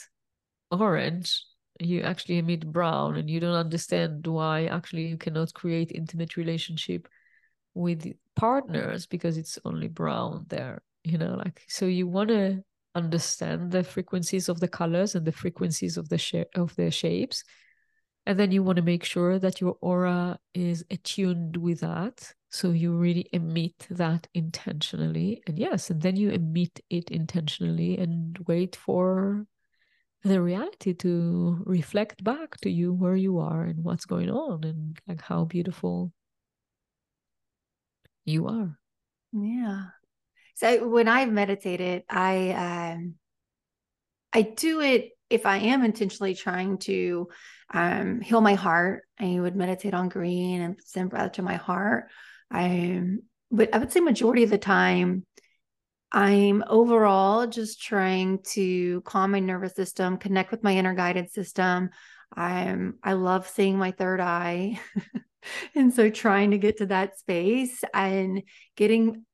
orange, 0.70 1.44
you 1.78 2.00
actually 2.00 2.38
emit 2.38 2.72
brown, 2.72 3.16
and 3.16 3.28
you 3.28 3.40
don't 3.40 3.62
understand 3.66 4.26
why 4.26 4.66
actually 4.66 5.06
you 5.06 5.18
cannot 5.18 5.52
create 5.52 5.92
intimate 5.92 6.38
relationship 6.38 7.06
with 7.74 8.10
partners 8.36 9.04
because 9.04 9.36
it's 9.36 9.58
only 9.66 9.88
brown 9.88 10.46
there, 10.48 10.80
you 11.02 11.18
know, 11.18 11.34
like 11.34 11.60
so 11.68 11.84
you 11.84 12.06
want 12.06 12.30
to 12.30 12.64
understand 12.94 13.70
the 13.70 13.84
frequencies 13.84 14.48
of 14.48 14.60
the 14.60 14.68
colors 14.68 15.14
and 15.14 15.26
the 15.26 15.32
frequencies 15.32 15.98
of 15.98 16.08
the 16.08 16.16
shape 16.16 16.48
of 16.54 16.74
the 16.76 16.90
shapes 16.90 17.44
and 18.26 18.38
then 18.38 18.50
you 18.50 18.62
want 18.62 18.76
to 18.76 18.82
make 18.82 19.04
sure 19.04 19.38
that 19.38 19.60
your 19.60 19.76
aura 19.80 20.38
is 20.54 20.84
attuned 20.90 21.56
with 21.56 21.80
that. 21.80 22.32
So 22.50 22.70
you 22.70 22.96
really 22.96 23.28
emit 23.32 23.86
that 23.90 24.28
intentionally. 24.32 25.42
And 25.46 25.58
yes, 25.58 25.90
and 25.90 26.00
then 26.00 26.16
you 26.16 26.30
emit 26.30 26.80
it 26.88 27.10
intentionally 27.10 27.98
and 27.98 28.38
wait 28.46 28.76
for 28.76 29.46
the 30.22 30.40
reality 30.40 30.94
to 30.94 31.62
reflect 31.66 32.24
back 32.24 32.56
to 32.62 32.70
you 32.70 32.94
where 32.94 33.16
you 33.16 33.40
are 33.40 33.64
and 33.64 33.84
what's 33.84 34.06
going 34.06 34.30
on 34.30 34.64
and 34.64 34.98
like 35.06 35.20
how 35.20 35.44
beautiful 35.44 36.12
you 38.24 38.46
are. 38.46 38.78
Yeah. 39.32 39.86
So 40.54 40.88
when 40.88 41.08
I've 41.08 41.30
meditated, 41.30 42.04
I 42.08 42.50
um 42.52 43.14
I 44.32 44.42
do 44.42 44.80
it 44.80 45.10
if 45.30 45.46
I 45.46 45.58
am 45.58 45.84
intentionally 45.84 46.34
trying 46.34 46.78
to 46.78 47.28
um, 47.72 48.20
heal 48.20 48.40
my 48.40 48.54
heart, 48.54 49.02
I 49.18 49.38
would 49.40 49.56
meditate 49.56 49.94
on 49.94 50.08
green 50.08 50.60
and 50.60 50.76
send 50.84 51.10
breath 51.10 51.32
to 51.32 51.42
my 51.42 51.54
heart. 51.54 52.06
I, 52.50 53.02
but 53.50 53.74
I 53.74 53.78
would 53.78 53.92
say 53.92 54.00
majority 54.00 54.42
of 54.42 54.50
the 54.50 54.58
time, 54.58 55.24
I'm 56.12 56.62
overall 56.68 57.48
just 57.48 57.82
trying 57.82 58.38
to 58.52 59.00
calm 59.00 59.32
my 59.32 59.40
nervous 59.40 59.74
system, 59.74 60.16
connect 60.16 60.52
with 60.52 60.62
my 60.62 60.76
inner 60.76 60.94
guided 60.94 61.32
system. 61.32 61.90
I'm 62.32 62.98
I 63.02 63.14
love 63.14 63.48
seeing 63.48 63.78
my 63.78 63.90
third 63.90 64.20
eye. 64.20 64.80
and 65.74 65.92
so 65.92 66.10
trying 66.10 66.52
to 66.52 66.58
get 66.58 66.78
to 66.78 66.86
that 66.86 67.18
space 67.18 67.82
and 67.92 68.42
getting 68.76 69.24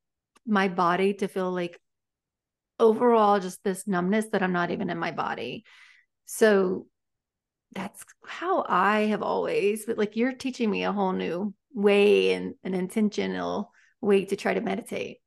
my 0.47 0.69
body 0.69 1.15
to 1.15 1.29
feel 1.29 1.53
like 1.53 1.79
overall 2.81 3.39
just 3.39 3.63
this 3.63 3.87
numbness 3.87 4.27
that 4.33 4.43
I'm 4.43 4.53
not 4.53 4.71
even 4.71 4.91
in 4.91 4.99
my 4.99 5.13
body. 5.13 5.65
So 6.27 6.87
that's 7.73 8.05
how 8.27 8.65
I 8.69 9.03
have 9.03 9.23
always, 9.23 9.87
but 9.87 9.99
like 9.99 10.17
you're 10.17 10.33
teaching 10.33 10.71
me 10.71 10.85
a 10.85 10.93
whole 10.93 11.13
new 11.13 11.55
way 11.73 12.33
and 12.33 12.55
an 12.65 12.75
intentional 12.75 13.73
way 14.01 14.25
to 14.25 14.35
try 14.35 14.55
to 14.55 14.61
meditate. 14.61 15.19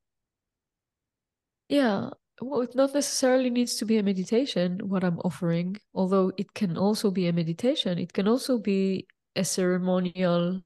Yeah. 1.70 2.10
Well, 2.42 2.62
it 2.62 2.76
not 2.76 2.94
necessarily 2.94 3.50
needs 3.50 3.76
to 3.76 3.86
be 3.86 3.98
a 3.98 4.04
meditation, 4.04 4.80
what 4.84 5.04
I'm 5.04 5.20
offering, 5.20 5.78
although 5.94 6.32
it 6.36 6.54
can 6.54 6.78
also 6.78 7.12
be 7.12 7.28
a 7.28 7.34
meditation. 7.34 8.00
It 8.00 8.12
can 8.12 8.28
also 8.28 8.58
be 8.58 9.08
a 9.36 9.46
ceremonial 9.46 10.62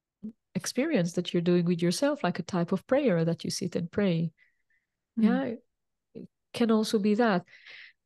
experience 0.56 1.14
that 1.14 1.34
you're 1.34 1.42
doing 1.42 1.66
with 1.66 1.82
yourself, 1.82 2.24
like 2.24 2.40
a 2.40 2.44
type 2.44 2.72
of 2.72 2.88
prayer 2.88 3.24
that 3.24 3.44
you 3.44 3.52
sit 3.52 3.76
and 3.76 3.92
pray. 3.92 4.32
Mm-hmm. 5.20 5.28
Yeah. 5.28 5.56
Can 6.58 6.72
also 6.72 6.98
be 6.98 7.14
that. 7.14 7.46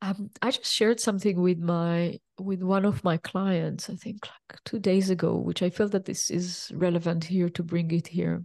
Um, 0.01 0.29
I 0.41 0.51
just 0.51 0.73
shared 0.73 0.99
something 0.99 1.39
with 1.39 1.57
my 1.59 2.19
with 2.37 2.61
one 2.61 2.83
of 2.83 3.01
my 3.01 3.15
clients, 3.15 3.89
I 3.89 3.95
think 3.95 4.27
like 4.27 4.59
two 4.65 4.77
days 4.77 5.09
ago, 5.09 5.37
which 5.37 5.63
I 5.63 5.69
feel 5.69 5.87
that 5.87 6.03
this 6.03 6.29
is 6.29 6.69
relevant 6.75 7.23
here 7.23 7.47
to 7.47 7.63
bring 7.63 7.91
it 7.91 8.07
here. 8.07 8.43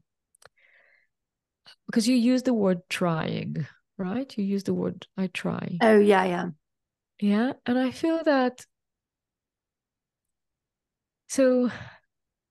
Because 1.86 2.06
you 2.06 2.14
use 2.14 2.44
the 2.44 2.54
word 2.54 2.82
trying, 2.88 3.66
right? 3.98 4.32
You 4.38 4.44
use 4.44 4.62
the 4.62 4.74
word 4.74 5.08
I 5.16 5.26
try. 5.26 5.78
Oh 5.80 5.98
yeah, 5.98 6.24
yeah. 6.24 6.50
Yeah. 7.20 7.54
And 7.66 7.76
I 7.76 7.90
feel 7.90 8.22
that 8.22 8.64
so 11.26 11.68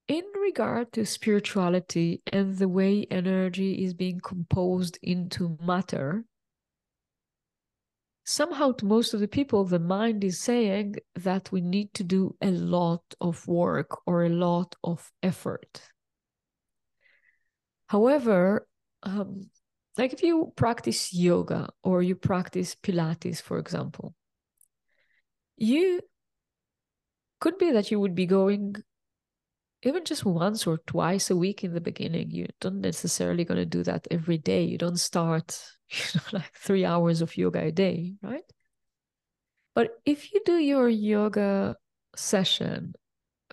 in 0.09 0.25
regard 0.41 0.91
to 0.91 1.05
spirituality 1.05 2.21
and 2.33 2.57
the 2.57 2.67
way 2.67 3.07
energy 3.09 3.85
is 3.85 3.93
being 3.93 4.19
composed 4.19 4.99
into 5.01 5.57
matter, 5.63 6.25
somehow 8.25 8.71
to 8.73 8.85
most 8.85 9.13
of 9.13 9.19
the 9.19 9.27
people 9.27 9.63
the 9.63 9.79
mind 9.79 10.23
is 10.23 10.39
saying 10.39 10.95
that 11.15 11.51
we 11.51 11.61
need 11.61 11.93
to 11.93 12.03
do 12.03 12.35
a 12.41 12.49
lot 12.49 13.03
of 13.21 13.47
work 13.47 13.99
or 14.07 14.25
a 14.25 14.29
lot 14.29 14.75
of 14.83 15.11
effort. 15.21 15.81
However 17.87 18.67
um, 19.03 19.49
like 19.97 20.11
if 20.13 20.23
you 20.23 20.51
practice 20.55 21.13
yoga 21.13 21.69
or 21.83 22.01
you 22.01 22.15
practice 22.15 22.75
pilates 22.75 23.41
for 23.41 23.59
example 23.59 24.15
you 25.57 26.01
could 27.39 27.57
be 27.57 27.71
that 27.71 27.91
you 27.91 27.99
would 27.99 28.15
be 28.15 28.25
going 28.25 28.75
even 29.85 30.03
just 30.03 30.25
once 30.25 30.65
or 30.65 30.79
twice 30.87 31.29
a 31.29 31.35
week 31.35 31.63
in 31.63 31.73
the 31.73 31.81
beginning 31.81 32.31
you 32.31 32.47
don't 32.59 32.81
necessarily 32.81 33.45
going 33.45 33.59
to 33.59 33.65
do 33.65 33.83
that 33.83 34.07
every 34.11 34.37
day. 34.37 34.63
You 34.63 34.77
don't 34.77 34.97
start 34.97 35.61
you 35.89 36.05
know 36.15 36.39
like 36.39 36.53
three 36.55 36.85
hours 36.85 37.21
of 37.21 37.37
yoga 37.37 37.61
a 37.61 37.71
day 37.71 38.13
right? 38.21 38.43
But 39.75 39.91
if 40.05 40.33
you 40.33 40.41
do 40.45 40.57
your 40.57 40.89
yoga 40.89 41.75
session 42.15 42.93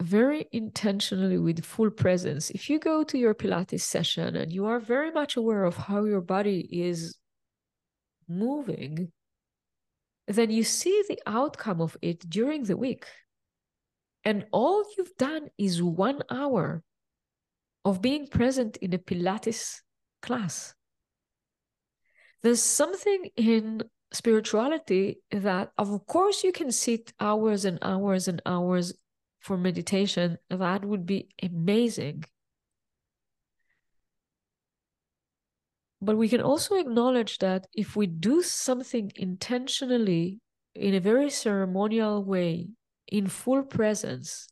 very 0.00 0.46
intentionally 0.52 1.36
with 1.36 1.64
full 1.64 1.90
presence 1.90 2.50
if 2.50 2.70
you 2.70 2.78
go 2.78 3.04
to 3.04 3.18
your 3.18 3.34
pilates 3.34 3.82
session 3.82 4.36
and 4.36 4.50
you 4.50 4.64
are 4.64 4.80
very 4.80 5.10
much 5.10 5.36
aware 5.36 5.64
of 5.64 5.76
how 5.76 6.04
your 6.04 6.22
body 6.22 6.66
is 6.70 7.18
moving 8.26 9.12
then 10.28 10.50
you 10.50 10.64
see 10.64 11.02
the 11.08 11.18
outcome 11.26 11.80
of 11.80 11.96
it 12.00 12.18
during 12.30 12.64
the 12.64 12.76
week 12.76 13.06
and 14.24 14.46
all 14.52 14.84
you've 14.96 15.16
done 15.16 15.48
is 15.58 15.82
one 15.82 16.22
hour 16.30 16.82
of 17.84 18.00
being 18.00 18.26
present 18.26 18.76
in 18.78 18.92
a 18.92 18.98
Pilates 18.98 19.80
class. 20.20 20.74
There's 22.42 22.62
something 22.62 23.30
in 23.36 23.82
spirituality 24.12 25.20
that, 25.30 25.72
of 25.78 26.06
course, 26.06 26.44
you 26.44 26.52
can 26.52 26.70
sit 26.70 27.12
hours 27.18 27.64
and 27.64 27.78
hours 27.82 28.28
and 28.28 28.42
hours 28.46 28.92
for 29.40 29.56
meditation. 29.56 30.38
That 30.50 30.84
would 30.84 31.06
be 31.06 31.28
amazing. 31.42 32.24
but 36.02 36.18
we 36.18 36.28
can 36.28 36.40
also 36.40 36.74
acknowledge 36.74 37.38
that 37.38 37.68
if 37.72 37.94
we 37.94 38.08
do 38.08 38.42
something 38.42 39.12
intentionally 39.14 40.40
in 40.74 40.94
a 40.94 41.00
very 41.00 41.30
ceremonial 41.30 42.24
way, 42.24 42.66
in 43.12 43.28
full 43.28 43.62
presence, 43.62 44.48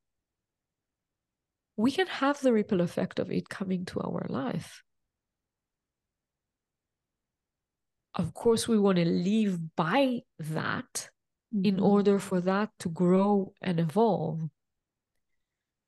we 1.78 1.90
can 1.90 2.06
have 2.06 2.38
the 2.40 2.52
ripple 2.52 2.82
effect 2.82 3.18
of 3.18 3.32
it 3.32 3.48
coming 3.48 3.86
to 3.86 4.00
our 4.00 4.26
life. 4.28 4.82
Of 8.14 8.34
course, 8.34 8.68
we 8.68 8.78
want 8.78 8.98
to 8.98 9.06
live 9.06 9.74
by 9.76 10.20
that 10.38 11.08
mm-hmm. 11.54 11.64
in 11.64 11.80
order 11.80 12.18
for 12.18 12.42
that 12.42 12.68
to 12.80 12.90
grow 12.90 13.54
and 13.62 13.80
evolve. 13.80 14.42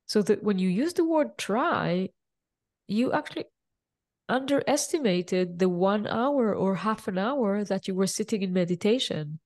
So 0.07 0.23
that 0.23 0.41
when 0.41 0.57
you 0.57 0.69
use 0.69 0.93
the 0.93 1.05
word 1.05 1.37
try, 1.37 2.09
you 2.87 3.13
actually 3.13 3.45
underestimated 4.27 5.59
the 5.59 5.69
one 5.69 6.07
hour 6.07 6.55
or 6.55 6.75
half 6.75 7.07
an 7.07 7.19
hour 7.19 7.63
that 7.65 7.87
you 7.87 7.93
were 7.93 8.07
sitting 8.07 8.41
in 8.41 8.51
meditation. 8.51 9.39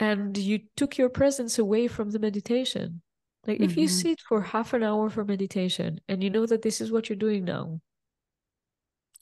And 0.00 0.36
you 0.36 0.60
took 0.76 0.98
your 0.98 1.10
presence 1.10 1.58
away 1.58 1.86
from 1.86 2.10
the 2.10 2.18
meditation. 2.18 3.02
Like 3.46 3.56
mm-hmm. 3.56 3.64
if 3.64 3.76
you 3.76 3.86
mm-hmm. 3.86 4.08
sit 4.08 4.20
for 4.20 4.42
half 4.42 4.72
an 4.72 4.82
hour 4.82 5.08
for 5.10 5.24
meditation 5.24 6.00
and 6.08 6.24
you 6.24 6.30
know 6.30 6.46
that 6.46 6.62
this 6.62 6.80
is 6.80 6.90
what 6.90 7.08
you're 7.08 7.16
doing 7.16 7.44
now, 7.44 7.80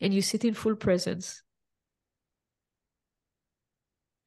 and 0.00 0.14
you 0.14 0.22
sit 0.22 0.44
in 0.44 0.54
full 0.54 0.76
presence. 0.76 1.42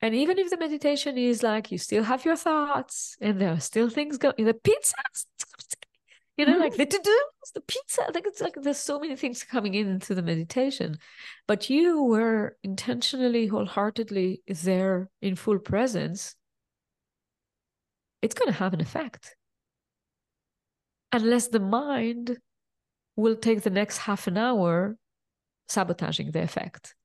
And 0.01 0.15
even 0.15 0.37
if 0.39 0.49
the 0.49 0.57
meditation 0.57 1.17
is 1.17 1.43
like 1.43 1.71
you 1.71 1.77
still 1.77 2.03
have 2.03 2.25
your 2.25 2.35
thoughts 2.35 3.15
and 3.21 3.39
there 3.39 3.51
are 3.51 3.59
still 3.59 3.89
things 3.89 4.17
going, 4.17 4.43
the 4.43 4.53
pizza 4.53 4.95
you 6.37 6.45
know, 6.45 6.53
mm-hmm. 6.53 6.61
like 6.61 6.75
the 6.75 6.85
to 6.97 6.99
do, 7.03 7.23
the 7.53 7.61
pizza. 7.61 8.01
like 8.13 8.25
it's 8.25 8.41
like 8.41 8.55
there's 8.55 8.77
so 8.77 8.99
many 8.99 9.15
things 9.15 9.43
coming 9.43 9.75
into 9.75 10.15
the 10.15 10.21
meditation, 10.21 10.97
but 11.47 11.69
you 11.69 12.03
were 12.03 12.57
intentionally, 12.63 13.47
wholeheartedly 13.47 14.41
there 14.47 15.09
in 15.21 15.35
full 15.35 15.59
presence. 15.59 16.35
It's 18.21 18.35
going 18.35 18.51
to 18.51 18.57
have 18.57 18.73
an 18.73 18.81
effect. 18.81 19.35
Unless 21.11 21.47
the 21.49 21.59
mind 21.59 22.37
will 23.15 23.35
take 23.35 23.61
the 23.61 23.69
next 23.69 23.97
half 23.97 24.27
an 24.27 24.37
hour 24.37 24.95
sabotaging 25.67 26.31
the 26.31 26.41
effect. 26.41 26.95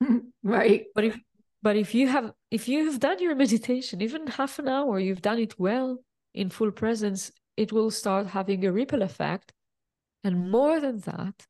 right. 0.42 0.86
But 0.94 1.04
if 1.04 1.18
but 1.62 1.76
if 1.76 1.94
you 1.94 2.08
have 2.08 2.32
if 2.50 2.68
you 2.68 2.86
have 2.86 3.00
done 3.00 3.18
your 3.20 3.34
meditation, 3.34 4.00
even 4.00 4.26
half 4.26 4.58
an 4.58 4.68
hour, 4.68 4.98
you've 4.98 5.22
done 5.22 5.38
it 5.38 5.58
well 5.58 5.98
in 6.34 6.48
full 6.48 6.70
presence, 6.70 7.32
it 7.56 7.72
will 7.72 7.90
start 7.90 8.28
having 8.28 8.64
a 8.64 8.72
ripple 8.72 9.02
effect. 9.02 9.52
And 10.24 10.50
more 10.50 10.80
than 10.80 11.00
that, 11.00 11.46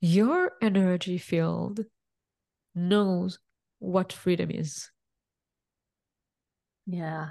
your 0.00 0.52
energy 0.62 1.18
field 1.18 1.80
knows 2.74 3.38
what 3.78 4.12
freedom 4.12 4.50
is. 4.50 4.90
Yeah. 6.86 7.30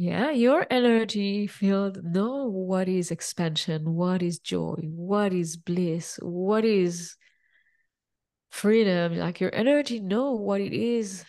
Yeah, 0.00 0.30
your 0.30 0.64
energy 0.70 1.48
field 1.48 2.04
know 2.04 2.46
what 2.46 2.88
is 2.88 3.10
expansion, 3.10 3.96
what 3.96 4.22
is 4.22 4.38
joy, 4.38 4.76
what 4.84 5.32
is 5.32 5.56
bliss, 5.56 6.20
what 6.22 6.64
is 6.64 7.16
freedom. 8.52 9.18
Like 9.18 9.40
your 9.40 9.52
energy 9.52 9.98
know 9.98 10.34
what 10.34 10.60
it 10.60 10.72
is 10.72 11.24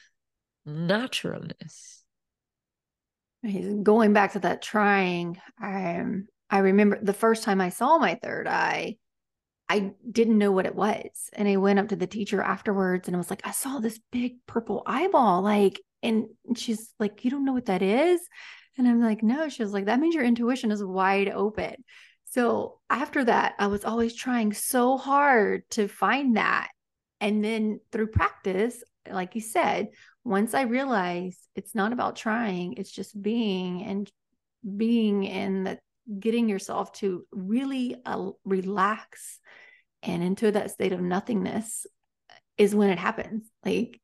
naturalness. 0.68 2.04
He's 3.42 3.74
going 3.74 4.14
back 4.14 4.34
to 4.34 4.40
that 4.42 4.62
trying. 4.62 5.42
Um 5.62 6.28
i 6.52 6.60
remember 6.60 7.00
the 7.02 7.14
first 7.14 7.44
time 7.44 7.62
i 7.62 7.70
saw 7.70 7.98
my 7.98 8.20
third 8.22 8.48
eye 8.48 8.98
i 9.68 9.92
didn't 10.12 10.38
know 10.38 10.52
what 10.52 10.68
it 10.68 10.76
was. 10.76 11.30
And 11.34 11.48
i 11.48 11.58
went 11.58 11.80
up 11.80 11.88
to 11.88 11.96
the 11.96 12.06
teacher 12.06 12.40
afterwards 12.40 13.08
and 13.08 13.16
i 13.16 13.18
was 13.18 13.32
like 13.32 13.48
i 13.48 13.52
saw 13.52 13.80
this 13.80 14.00
big 14.12 14.46
purple 14.46 14.84
eyeball 14.86 15.42
like 15.42 15.82
and 16.04 16.28
she's 16.56 16.94
like 17.00 17.26
you 17.26 17.32
don't 17.32 17.46
know 17.46 17.54
what 17.54 17.66
that 17.66 17.82
is 17.82 18.22
and 18.80 18.88
i'm 18.88 19.02
like 19.02 19.22
no 19.22 19.50
she 19.50 19.62
was 19.62 19.74
like 19.74 19.86
that 19.86 20.00
means 20.00 20.16
your 20.16 20.24
intuition 20.24 20.72
is 20.72 20.84
wide 20.84 21.30
open 21.30 21.76
so 22.26 22.80
after 22.90 23.24
that 23.24 23.54
i 23.60 23.68
was 23.68 23.86
always 23.86 24.16
trying 24.16 24.54
so 24.54 24.98
hard 24.98 25.62
to 25.70 25.88
find 25.88 26.38
that 26.38 26.70
and 27.22 27.44
then 27.44 27.80
through 27.92 28.08
practice 28.08 28.84
like 29.12 29.36
you 29.36 29.42
said 29.42 29.90
once 30.24 30.54
I 30.54 30.62
realized 30.62 31.40
it's 31.56 31.74
not 31.74 31.94
about 31.94 32.16
trying, 32.16 32.74
it's 32.74 32.92
just 32.92 33.20
being 33.20 33.84
and 33.84 34.12
being 34.78 35.28
and 35.28 35.80
getting 36.20 36.50
yourself 36.50 36.92
to 36.94 37.26
really 37.32 37.96
uh, 38.06 38.30
relax 38.44 39.40
and 40.04 40.24
into 40.24 40.52
that 40.52 40.72
state 40.72 40.92
of 40.92 41.02
nothingness 41.02 41.88
is 42.58 42.76
when 42.76 42.90
it 42.90 43.00
happens. 43.00 43.50
Like, 43.66 44.00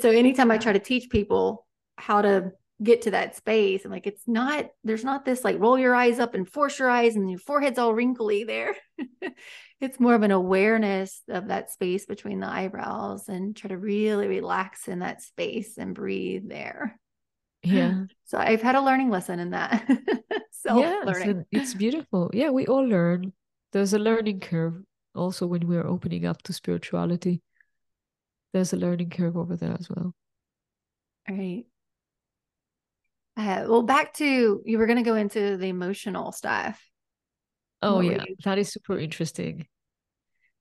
so 0.00 0.10
anytime 0.10 0.50
I 0.50 0.58
try 0.58 0.72
to 0.72 0.78
teach 0.78 1.10
people 1.10 1.66
how 1.96 2.22
to 2.22 2.52
get 2.82 3.02
to 3.02 3.12
that 3.12 3.36
space, 3.36 3.84
I'm 3.84 3.90
like, 3.90 4.06
it's 4.06 4.26
not, 4.26 4.66
there's 4.84 5.04
not 5.04 5.24
this 5.24 5.44
like 5.44 5.58
roll 5.58 5.78
your 5.78 5.94
eyes 5.94 6.18
up 6.18 6.34
and 6.34 6.48
force 6.48 6.78
your 6.78 6.90
eyes 6.90 7.16
and 7.16 7.30
your 7.30 7.38
forehead's 7.38 7.78
all 7.78 7.94
wrinkly 7.94 8.44
there. 8.44 8.76
it's 9.80 10.00
more 10.00 10.14
of 10.14 10.22
an 10.22 10.30
awareness 10.30 11.22
of 11.28 11.48
that 11.48 11.70
space 11.70 12.06
between 12.06 12.40
the 12.40 12.48
eyebrows 12.48 13.28
and 13.28 13.56
try 13.56 13.68
to 13.68 13.78
really 13.78 14.26
relax 14.26 14.88
in 14.88 15.00
that 15.00 15.22
space 15.22 15.78
and 15.78 15.94
breathe 15.94 16.48
there. 16.48 16.98
Yeah. 17.62 18.04
So 18.28 18.38
I've 18.38 18.60
had 18.60 18.74
a 18.74 18.80
learning 18.80 19.10
lesson 19.10 19.38
in 19.38 19.50
that. 19.50 19.86
Learning. 19.86 21.44
Yes, 21.52 21.62
it's 21.70 21.74
beautiful. 21.74 22.28
Yeah, 22.34 22.50
we 22.50 22.66
all 22.66 22.84
learn. 22.84 23.32
There's 23.72 23.92
a 23.92 24.00
learning 24.00 24.40
curve 24.40 24.82
also 25.14 25.46
when 25.46 25.68
we're 25.68 25.86
opening 25.86 26.26
up 26.26 26.42
to 26.42 26.52
spirituality. 26.52 27.42
There's 28.52 28.72
a 28.72 28.76
learning 28.76 29.10
curve 29.10 29.36
over 29.36 29.54
there 29.56 29.76
as 29.78 29.88
well. 29.88 30.12
All 31.28 31.36
right. 31.36 31.66
Uh, 33.36 33.66
well, 33.68 33.82
back 33.82 34.14
to 34.14 34.62
you 34.64 34.78
were 34.78 34.86
going 34.86 34.96
to 34.96 35.02
go 35.02 35.14
into 35.14 35.56
the 35.56 35.68
emotional 35.68 36.32
stuff. 36.32 36.82
Oh, 37.82 38.00
yeah, 38.00 38.24
that 38.44 38.58
is 38.58 38.72
super 38.72 38.98
interesting. 38.98 39.66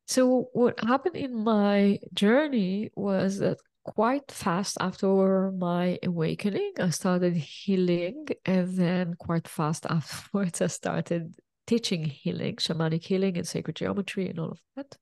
So, 0.08 0.50
what 0.54 0.80
happened 0.84 1.16
in 1.16 1.44
my 1.44 2.00
journey 2.14 2.92
was 2.96 3.40
that 3.40 3.58
quite 3.86 4.30
fast 4.32 4.78
after 4.82 5.52
my 5.52 5.98
awakening, 6.04 6.74
I 6.80 6.90
started 6.90 7.36
healing, 7.38 8.28
and 8.46 8.76
then 8.76 9.14
quite 9.14 9.48
fast 9.48 9.86
afterwards, 9.90 10.62
I 10.62 10.68
started 10.68 11.34
teaching 11.66 12.04
healing, 12.04 12.58
shamanic 12.58 13.04
healing, 13.04 13.38
and 13.38 13.48
sacred 13.48 13.78
geometry, 13.78 14.30
and 14.30 14.40
all 14.40 14.52
of 14.52 14.60
that. 14.76 14.98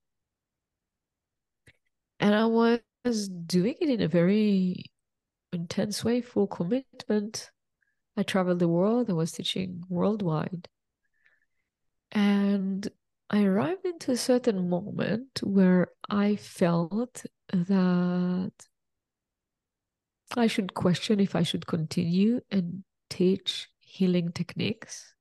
And 2.20 2.36
I 2.36 2.46
was 3.04 3.28
doing 3.28 3.76
it 3.82 3.90
in 3.90 4.02
a 4.02 4.08
very 4.08 4.86
intense 5.52 6.04
way, 6.04 6.22
full 6.22 6.48
commitment. 6.48 7.50
I 8.16 8.24
traveled 8.24 8.60
the 8.60 8.68
world, 8.68 9.10
I 9.10 9.14
was 9.14 9.32
teaching 9.32 9.84
worldwide. 9.90 10.68
And 12.12 12.88
I 13.30 13.44
arrived 13.44 13.86
into 13.86 14.12
a 14.12 14.18
certain 14.18 14.70
moment 14.70 15.42
where 15.42 15.88
I 16.10 16.36
felt 16.36 17.26
that 17.52 18.52
I 20.38 20.48
should 20.48 20.74
question 20.74 21.20
if 21.20 21.36
I 21.36 21.44
should 21.44 21.66
continue 21.66 22.42
and 22.52 22.84
teach 23.10 23.70
healing 23.80 24.32
techniques. 24.32 25.14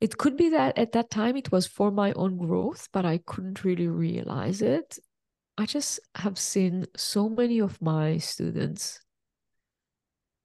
It 0.00 0.18
could 0.18 0.36
be 0.36 0.50
that 0.50 0.76
at 0.76 0.92
that 0.92 1.10
time 1.10 1.36
it 1.36 1.52
was 1.52 1.66
for 1.66 1.90
my 1.90 2.12
own 2.12 2.36
growth, 2.36 2.88
but 2.92 3.04
I 3.04 3.18
couldn't 3.18 3.64
really 3.64 3.88
realize 3.88 4.60
it. 4.60 4.98
I 5.56 5.66
just 5.66 6.00
have 6.16 6.38
seen 6.38 6.86
so 6.96 7.28
many 7.28 7.60
of 7.60 7.80
my 7.80 8.18
students 8.18 9.00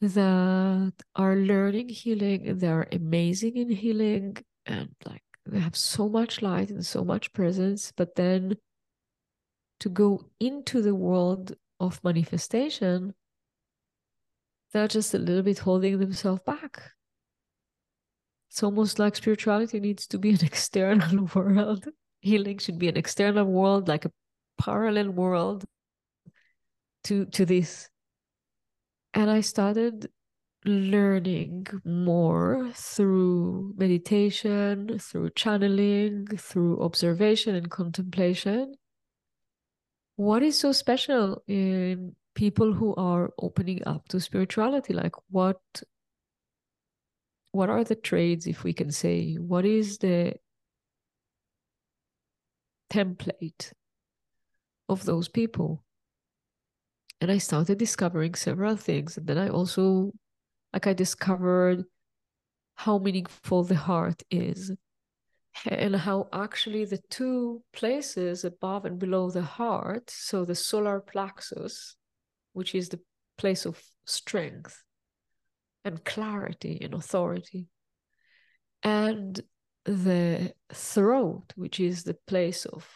that 0.02 0.94
are 1.16 1.36
learning 1.36 1.90
healing, 1.90 2.58
they're 2.58 2.88
amazing 2.92 3.58
in 3.58 3.70
healing, 3.70 4.38
and 4.66 4.90
like 5.06 5.24
they 5.46 5.60
have 5.60 5.76
so 5.76 6.08
much 6.08 6.42
light 6.42 6.70
and 6.70 6.86
so 6.86 7.04
much 7.04 7.34
presence 7.34 7.92
but 7.96 8.16
then 8.16 8.56
to 9.80 9.90
go 9.90 10.26
into 10.40 10.82
the 10.82 10.94
world 10.94 11.56
of 11.80 12.04
manifestation 12.04 13.14
they're 14.72 14.88
just 14.88 15.14
a 15.14 15.18
little 15.18 15.44
bit 15.44 15.60
holding 15.60 16.00
themselves 16.00 16.42
back. 16.44 16.92
It's 18.50 18.64
almost 18.64 19.00
like 19.00 19.16
spirituality 19.16 19.80
needs 19.80 20.08
to 20.08 20.20
be 20.20 20.32
an 20.32 20.40
external 20.44 21.30
world. 21.34 21.88
Healing 22.22 22.58
should 22.58 22.78
be 22.78 22.88
an 22.88 22.98
external 22.98 23.46
world 23.46 23.88
like 23.88 24.06
a 24.06 24.12
parallel 24.58 25.10
world 25.12 25.66
to 27.06 27.26
to 27.28 27.46
this 27.46 27.90
and 29.14 29.30
i 29.30 29.42
started 29.42 30.10
learning 30.66 31.66
more 31.86 32.70
through 32.74 33.74
meditation, 33.78 35.00
through 35.00 35.30
channeling, 35.30 36.28
through 36.38 36.82
observation 36.82 37.56
and 37.56 37.72
contemplation. 37.72 38.74
What 40.18 40.44
is 40.44 40.60
so 40.60 40.74
special 40.74 41.42
in 41.48 42.14
people 42.36 42.74
who 42.74 42.94
are 42.96 43.32
opening 43.40 43.82
up 43.88 44.10
to 44.10 44.20
spirituality? 44.20 44.94
Like 44.94 45.16
what 45.30 45.62
what 47.52 47.70
are 47.70 47.86
the 47.86 47.96
trades, 47.96 48.46
if 48.46 48.66
we 48.66 48.74
can 48.74 48.92
say? 48.92 49.36
What 49.36 49.66
is 49.66 50.00
the 50.00 50.36
template 52.90 53.72
of 54.88 55.06
those 55.06 55.28
people. 55.28 55.84
And 57.22 57.32
I 57.32 57.38
started 57.38 57.78
discovering 57.78 58.36
several 58.36 58.76
things. 58.76 59.18
And 59.18 59.28
then 59.28 59.38
I 59.38 59.50
also, 59.50 60.12
like, 60.74 60.88
I 60.88 60.94
discovered 60.94 61.84
how 62.76 62.98
meaningful 62.98 63.64
the 63.64 63.76
heart 63.76 64.24
is 64.32 64.72
and 65.66 65.96
how 65.96 66.30
actually 66.32 66.86
the 66.86 67.02
two 67.10 67.62
places 67.74 68.46
above 68.46 68.86
and 68.86 68.98
below 68.98 69.30
the 69.30 69.42
heart, 69.42 70.10
so 70.10 70.46
the 70.46 70.56
solar 70.56 71.02
plexus, 71.02 71.98
which 72.54 72.74
is 72.74 72.88
the 72.90 73.02
place 73.38 73.66
of 73.66 73.82
strength 74.06 74.82
and 75.84 76.06
clarity 76.06 76.80
and 76.82 76.94
authority, 76.94 77.68
and 78.84 79.42
the 79.84 80.54
throat, 80.72 81.52
which 81.56 81.80
is 81.80 82.04
the 82.04 82.18
place 82.28 82.66
of 82.66 82.88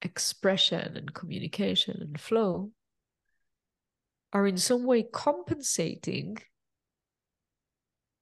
expression 0.00 0.96
and 0.96 1.12
communication 1.12 1.98
and 2.00 2.18
flow, 2.18 2.70
are 4.32 4.46
in 4.46 4.58
some 4.58 4.84
way 4.84 5.02
compensating 5.02 6.36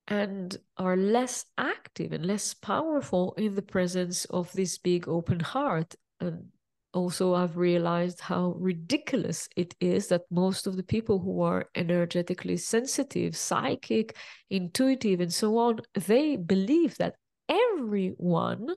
and 0.08 0.56
are 0.76 0.96
less 0.96 1.44
active 1.58 2.12
and 2.12 2.24
less 2.24 2.54
powerful 2.54 3.34
in 3.36 3.54
the 3.54 3.62
presence 3.62 4.24
of 4.26 4.52
this 4.52 4.78
big 4.78 5.08
open 5.08 5.40
heart. 5.40 5.94
And 6.20 6.46
also, 6.94 7.34
I've 7.34 7.56
realized 7.56 8.20
how 8.20 8.54
ridiculous 8.56 9.48
it 9.56 9.74
is 9.80 10.08
that 10.08 10.22
most 10.30 10.66
of 10.66 10.76
the 10.76 10.82
people 10.82 11.18
who 11.18 11.42
are 11.42 11.68
energetically 11.74 12.56
sensitive, 12.56 13.36
psychic, 13.36 14.16
intuitive, 14.48 15.20
and 15.20 15.32
so 15.32 15.58
on, 15.58 15.80
they 15.94 16.36
believe 16.36 16.96
that 16.98 17.16
everyone 17.48 18.68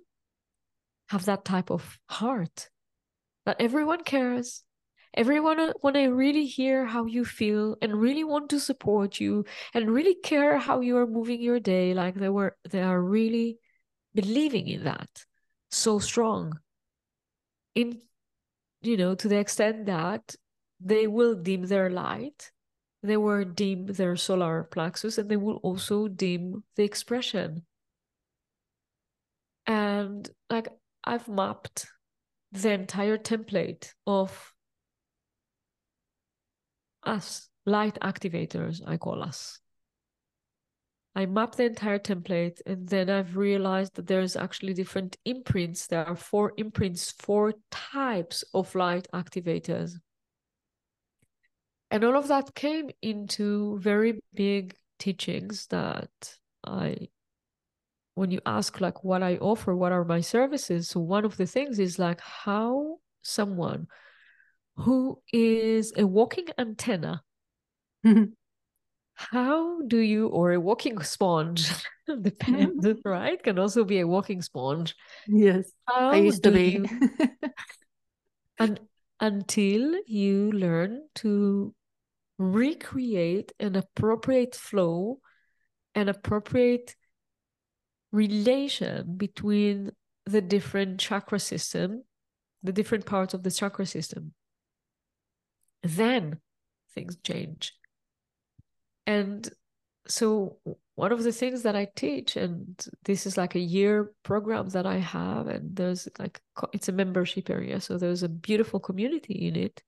have 1.09 1.25
that 1.25 1.45
type 1.45 1.71
of 1.71 1.97
heart, 2.09 2.69
that 3.45 3.57
everyone 3.59 4.03
cares, 4.03 4.63
everyone 5.13 5.59
uh, 5.59 5.73
want 5.81 5.95
to 5.95 6.07
really 6.07 6.45
hear 6.45 6.85
how 6.85 7.05
you 7.05 7.25
feel 7.25 7.77
and 7.81 7.99
really 7.99 8.23
want 8.23 8.49
to 8.49 8.59
support 8.59 9.19
you 9.19 9.45
and 9.73 9.89
really 9.89 10.15
care 10.15 10.57
how 10.57 10.81
you 10.81 10.97
are 10.97 11.07
moving 11.07 11.41
your 11.41 11.59
day 11.59 11.93
like 11.93 12.15
they 12.15 12.29
were 12.29 12.55
they 12.69 12.81
are 12.81 13.01
really 13.01 13.57
believing 14.13 14.67
in 14.67 14.83
that. 14.83 15.09
So 15.71 15.99
strong. 15.99 16.59
In 17.75 18.01
you 18.81 18.97
know 18.97 19.15
to 19.15 19.27
the 19.27 19.37
extent 19.37 19.85
that 19.85 20.35
they 20.79 21.07
will 21.07 21.35
dim 21.35 21.63
their 21.63 21.89
light 21.89 22.51
they 23.03 23.17
will 23.17 23.45
dim 23.45 23.85
their 23.85 24.15
solar 24.15 24.63
plexus 24.63 25.17
and 25.17 25.29
they 25.29 25.37
will 25.37 25.57
also 25.57 26.07
dim 26.07 26.63
the 26.75 26.83
expression. 26.83 27.65
And 29.65 30.29
like 30.49 30.67
i've 31.03 31.27
mapped 31.27 31.87
the 32.51 32.71
entire 32.71 33.17
template 33.17 33.93
of 34.05 34.53
us, 37.09 37.49
light 37.65 37.97
activators, 38.01 38.81
I 38.85 38.97
call 38.97 39.23
us. 39.23 39.59
I 41.15 41.25
map 41.25 41.55
the 41.55 41.65
entire 41.65 41.99
template 41.99 42.61
and 42.65 42.87
then 42.87 43.09
I've 43.09 43.35
realized 43.35 43.95
that 43.95 44.07
there's 44.07 44.35
actually 44.35 44.73
different 44.73 45.17
imprints. 45.25 45.87
There 45.87 46.05
are 46.05 46.15
four 46.15 46.53
imprints, 46.57 47.11
four 47.11 47.53
types 47.71 48.43
of 48.53 48.73
light 48.75 49.07
activators. 49.13 49.93
And 51.91 52.03
all 52.03 52.15
of 52.15 52.27
that 52.27 52.53
came 52.53 52.89
into 53.01 53.79
very 53.79 54.21
big 54.33 54.75
teachings 54.99 55.65
that 55.67 56.11
I, 56.63 57.09
when 58.13 58.29
you 58.29 58.39
ask 58.45 58.79
like 58.79 59.03
what 59.03 59.23
I 59.23 59.37
offer, 59.37 59.75
what 59.75 59.91
are 59.91 60.05
my 60.05 60.21
services? 60.21 60.87
So 60.89 60.99
one 60.99 61.25
of 61.25 61.37
the 61.37 61.47
things 61.47 61.79
is 61.79 61.97
like 61.97 62.21
how 62.21 62.97
someone 63.23 63.87
who 64.79 65.21
is 65.33 65.93
a 65.97 66.07
walking 66.07 66.47
antenna. 66.57 67.21
Mm-hmm. 68.05 68.31
How 69.13 69.81
do 69.81 69.97
you, 69.97 70.27
or 70.27 70.53
a 70.53 70.59
walking 70.59 71.01
sponge, 71.01 71.69
depends, 72.21 72.85
mm-hmm. 72.85 73.09
right? 73.09 73.41
Can 73.43 73.59
also 73.59 73.83
be 73.83 73.99
a 73.99 74.07
walking 74.07 74.41
sponge. 74.41 74.95
Yes, 75.27 75.69
How 75.85 76.11
I 76.11 76.15
used 76.17 76.43
to 76.43 76.51
be. 76.51 76.79
You, 76.79 76.85
and 78.59 78.79
until 79.19 79.99
you 80.07 80.53
learn 80.53 81.01
to 81.15 81.75
recreate 82.37 83.51
an 83.59 83.75
appropriate 83.75 84.55
flow, 84.55 85.19
an 85.93 86.07
appropriate 86.07 86.95
relation 88.13 89.17
between 89.17 89.91
the 90.25 90.39
different 90.39 91.01
chakra 91.01 91.39
system, 91.39 92.03
the 92.63 92.71
different 92.71 93.05
parts 93.05 93.33
of 93.33 93.43
the 93.43 93.51
chakra 93.51 93.85
system 93.85 94.33
then 95.83 96.39
things 96.93 97.17
change. 97.23 97.73
And 99.05 99.49
so 100.07 100.57
one 100.95 101.11
of 101.11 101.23
the 101.23 101.31
things 101.31 101.63
that 101.63 101.75
I 101.75 101.87
teach, 101.95 102.35
and 102.35 102.77
this 103.05 103.25
is 103.25 103.37
like 103.37 103.55
a 103.55 103.59
year 103.59 104.11
program 104.23 104.69
that 104.69 104.85
I 104.85 104.97
have, 104.97 105.47
and 105.47 105.75
there's 105.75 106.09
like 106.17 106.41
it's 106.73 106.89
a 106.89 106.91
membership 106.93 107.49
area, 107.49 107.79
so 107.79 107.97
there's 107.97 108.23
a 108.23 108.29
beautiful 108.29 108.79
community 108.79 109.47
in 109.47 109.55
it. 109.55 109.81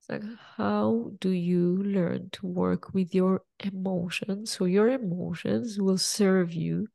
It's 0.00 0.08
like 0.08 0.24
how 0.56 1.12
do 1.20 1.30
you 1.30 1.82
learn 1.84 2.30
to 2.32 2.46
work 2.46 2.92
with 2.92 3.14
your 3.14 3.42
emotions? 3.60 4.50
So 4.50 4.64
your 4.64 4.88
emotions 4.88 5.78
will 5.80 5.98
serve 5.98 6.52
you 6.52 6.88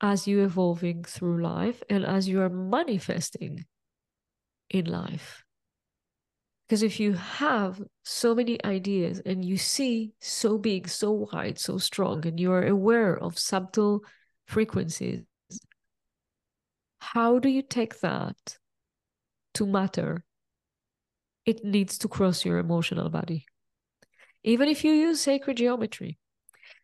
as 0.00 0.26
you 0.26 0.44
evolving 0.44 1.04
through 1.04 1.42
life 1.42 1.82
and 1.88 2.04
as 2.04 2.28
you 2.28 2.42
are 2.42 2.50
manifesting 2.50 3.64
in 4.68 4.86
life. 4.86 5.44
Because 6.66 6.82
if 6.82 6.98
you 6.98 7.12
have 7.12 7.82
so 8.02 8.34
many 8.34 8.64
ideas 8.64 9.20
and 9.26 9.44
you 9.44 9.56
see 9.56 10.12
so 10.20 10.56
big, 10.56 10.88
so 10.88 11.28
wide, 11.32 11.58
so 11.58 11.76
strong, 11.76 12.26
and 12.26 12.40
you 12.40 12.50
are 12.52 12.66
aware 12.66 13.18
of 13.18 13.38
subtle 13.38 14.04
frequencies, 14.46 15.22
how 17.00 17.38
do 17.38 17.48
you 17.48 17.62
take 17.62 18.00
that 18.00 18.56
to 19.54 19.66
matter? 19.66 20.24
It 21.44 21.64
needs 21.64 21.98
to 21.98 22.08
cross 22.08 22.44
your 22.44 22.58
emotional 22.58 23.10
body. 23.10 23.44
Even 24.44 24.68
if 24.68 24.84
you 24.84 24.92
use 24.92 25.20
sacred 25.20 25.58
geometry 25.58 26.18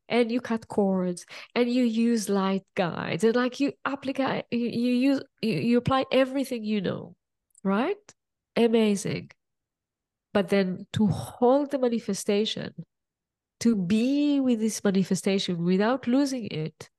and 0.08 0.30
you 0.30 0.40
cut 0.40 0.68
cords 0.68 1.24
and 1.54 1.70
you 1.70 1.84
use 1.84 2.28
light 2.28 2.64
guides 2.74 3.24
and 3.24 3.36
like 3.36 3.60
you 3.60 3.72
apply 3.84 4.44
you, 4.50 4.58
you 4.68 4.92
use 4.92 5.22
you, 5.40 5.54
you 5.54 5.78
apply 5.78 6.04
everything 6.12 6.64
you 6.64 6.80
know, 6.80 7.14
right? 7.62 7.96
Amazing 8.56 9.30
but 10.32 10.48
then 10.48 10.86
to 10.92 11.06
hold 11.06 11.70
the 11.70 11.78
manifestation, 11.78 12.72
to 13.60 13.74
be 13.74 14.40
with 14.40 14.60
this 14.60 14.82
manifestation 14.84 15.64
without 15.64 16.06
losing 16.06 16.46
it, 16.46 16.90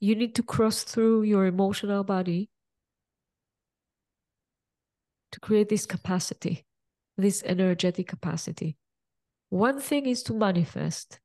you 0.00 0.14
need 0.14 0.34
to 0.34 0.42
cross 0.42 0.82
through 0.82 1.22
your 1.22 1.46
emotional 1.46 2.04
body 2.04 2.50
to 5.32 5.40
create 5.40 5.68
this 5.68 5.86
capacity, 5.86 6.64
this 7.16 7.42
energetic 7.44 8.06
capacity. 8.06 8.76
One 9.48 9.80
thing 9.80 10.06
is 10.06 10.22
to 10.24 10.34
manifest, 10.34 11.20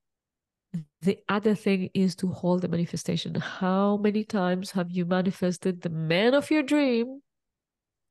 the 1.02 1.20
other 1.28 1.54
thing 1.56 1.90
is 1.94 2.16
to 2.16 2.28
hold 2.28 2.62
the 2.62 2.68
manifestation. 2.68 3.36
How 3.36 3.98
many 3.98 4.24
times 4.24 4.72
have 4.72 4.90
you 4.90 5.06
manifested 5.06 5.82
the 5.82 5.90
man 5.90 6.34
of 6.34 6.50
your 6.50 6.64
dream 6.64 7.22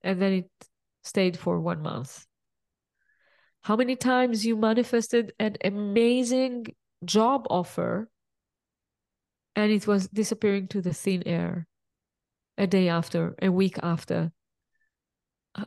and 0.03 0.20
then 0.20 0.32
it 0.32 0.51
stayed 1.03 1.38
for 1.38 1.59
one 1.59 1.82
month? 1.82 2.26
How 3.62 3.76
many 3.76 3.96
times 3.96 4.46
you 4.46 4.56
manifested 4.56 5.32
an 5.38 5.56
amazing 5.64 6.66
job 7.04 7.46
offer 7.50 8.08
and 9.56 9.70
it 9.70 9.86
was 9.86 10.08
disappearing 10.08 10.68
to 10.68 10.80
the 10.80 10.94
thin 10.94 11.22
air 11.26 11.66
a 12.56 12.66
day 12.66 12.88
after, 12.88 13.34
a 13.42 13.50
week 13.50 13.76
after. 13.82 14.32
Uh, 15.54 15.64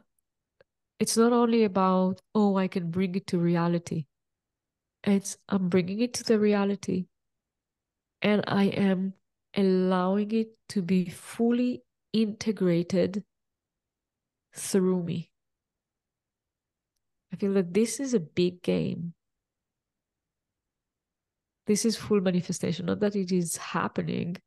it's 1.00 1.18
not 1.18 1.34
only 1.34 1.64
about, 1.64 2.22
oh, 2.34 2.58
I 2.58 2.68
can 2.68 2.90
bring 2.90 3.16
it 3.16 3.28
to 3.28 3.38
reality. 3.38 4.06
It's, 5.04 5.38
I'm 5.50 5.70
bringing 5.70 6.00
it 6.00 6.14
to 6.16 6.24
the 6.24 6.40
reality 6.40 7.06
and 8.22 8.44
I 8.48 8.66
am 8.66 9.14
allowing 9.56 10.32
it 10.32 10.56
to 10.70 10.82
be 10.82 11.10
fully 11.10 11.84
integrated 12.14 13.24
through 14.56 15.04
me. 15.04 15.33
I 17.34 17.36
feel 17.36 17.54
that 17.54 17.74
this 17.74 18.00
is 18.00 18.14
a 18.14 18.20
big 18.20 18.62
game. 18.62 19.16
This 21.66 21.84
is 21.84 21.98
full 21.98 22.22
manifestation, 22.22 22.86
not 22.86 23.00
that 23.00 23.16
it 23.16 23.32
is 23.32 23.58
happening. 23.58 24.38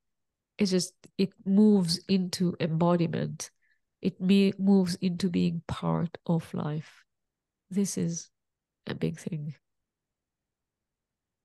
It's 0.57 0.71
just, 0.71 0.95
it 1.19 1.31
moves 1.45 1.99
into 2.09 2.55
embodiment. 2.61 3.51
It 4.01 4.21
me- 4.21 4.53
moves 4.57 4.95
into 5.01 5.29
being 5.29 5.63
part 5.67 6.17
of 6.27 6.55
life. 6.55 7.05
This 7.71 7.99
is 7.99 8.31
a 8.87 8.95
big 8.95 9.19
thing. 9.19 9.55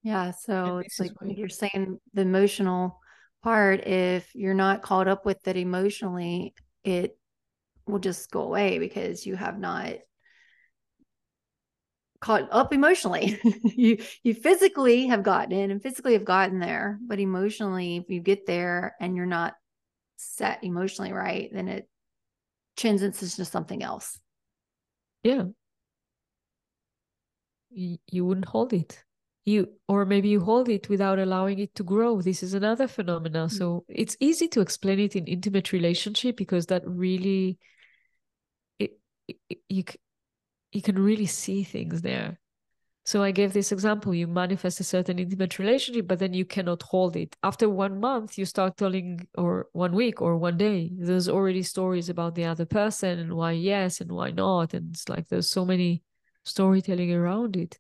Yeah. 0.04 0.32
So 0.32 0.78
it's 0.78 1.00
like 1.00 1.12
you're 1.26 1.50
saying 1.50 2.00
the 2.14 2.22
emotional 2.22 3.00
part, 3.42 3.88
if 3.88 4.30
you're 4.36 4.54
not 4.54 4.84
caught 4.84 5.08
up 5.08 5.26
with 5.26 5.48
it 5.48 5.58
emotionally, 5.58 6.54
it 6.84 7.18
will 7.88 8.00
just 8.00 8.30
go 8.30 8.44
away 8.44 8.78
because 8.78 9.26
you 9.26 9.36
have 9.36 9.58
not 9.58 9.94
caught 12.22 12.48
up 12.52 12.74
emotionally. 12.74 13.40
you 13.64 13.98
you 14.24 14.34
physically 14.34 15.08
have 15.08 15.24
gotten 15.24 15.52
in 15.52 15.72
and 15.72 15.82
physically 15.82 16.14
have 16.14 16.26
gotten 16.26 16.60
there, 16.60 17.00
but 17.06 17.20
emotionally, 17.20 17.98
if 17.98 18.10
you 18.10 18.22
get 18.22 18.46
there 18.46 18.96
and 19.02 19.16
you're 19.16 19.26
not 19.26 19.56
set 20.18 20.64
emotionally 20.64 21.12
right, 21.12 21.50
then 21.52 21.68
it 21.68 21.90
changes 22.78 23.24
into 23.24 23.46
something 23.46 23.84
else. 23.84 24.20
Yeah. 25.24 25.46
You, 27.72 27.98
you 28.08 28.26
wouldn't 28.26 28.48
hold 28.48 28.74
it. 28.74 29.04
You 29.44 29.70
or 29.88 30.06
maybe 30.06 30.30
you 30.30 30.40
hold 30.40 30.70
it 30.70 30.88
without 30.88 31.18
allowing 31.18 31.58
it 31.58 31.74
to 31.76 31.84
grow. 31.84 32.22
This 32.22 32.44
is 32.44 32.54
another 32.54 32.88
phenomenon. 32.88 33.48
Mm-hmm. 33.48 33.58
So 33.58 33.86
it's 33.88 34.16
easy 34.20 34.48
to 34.50 34.62
explain 34.62 35.00
it 35.00 35.16
in 35.16 35.26
intimate 35.26 35.72
relationship 35.72 36.38
because 36.38 36.68
that 36.68 36.84
really 36.86 37.58
it, 38.78 39.00
it 39.28 39.60
you 39.68 39.84
you 40.72 40.82
can 40.82 40.98
really 40.98 41.26
see 41.26 41.64
things 41.64 42.02
there. 42.02 42.40
So 43.04 43.24
I 43.24 43.32
gave 43.32 43.52
this 43.52 43.72
example. 43.72 44.14
You 44.14 44.28
manifest 44.28 44.80
a 44.80 44.84
certain 44.84 45.18
intimate 45.18 45.58
relationship, 45.58 46.08
but 46.08 46.20
then 46.20 46.34
you 46.34 46.46
cannot 46.46 46.84
hold 46.84 47.16
it. 47.16 47.36
After 47.42 47.68
one 47.68 48.00
month, 48.00 48.38
you 48.38 48.46
start 48.46 48.78
telling, 48.78 49.28
or 49.36 49.68
one 49.74 49.94
week, 49.94 50.22
or 50.22 50.38
one 50.38 50.58
day, 50.58 50.92
there's 50.94 51.28
already 51.28 51.64
stories 51.64 52.10
about 52.10 52.36
the 52.36 52.46
other 52.46 52.66
person 52.66 53.20
and 53.20 53.34
why 53.34 53.54
yes 53.54 54.02
and 54.02 54.12
why 54.12 54.30
not. 54.32 54.74
And 54.76 54.92
it's 54.92 55.10
like 55.10 55.28
there's 55.28 55.50
so 55.50 55.66
many 55.66 56.04
storytelling 56.44 57.12
around 57.12 57.58
it. 57.58 57.80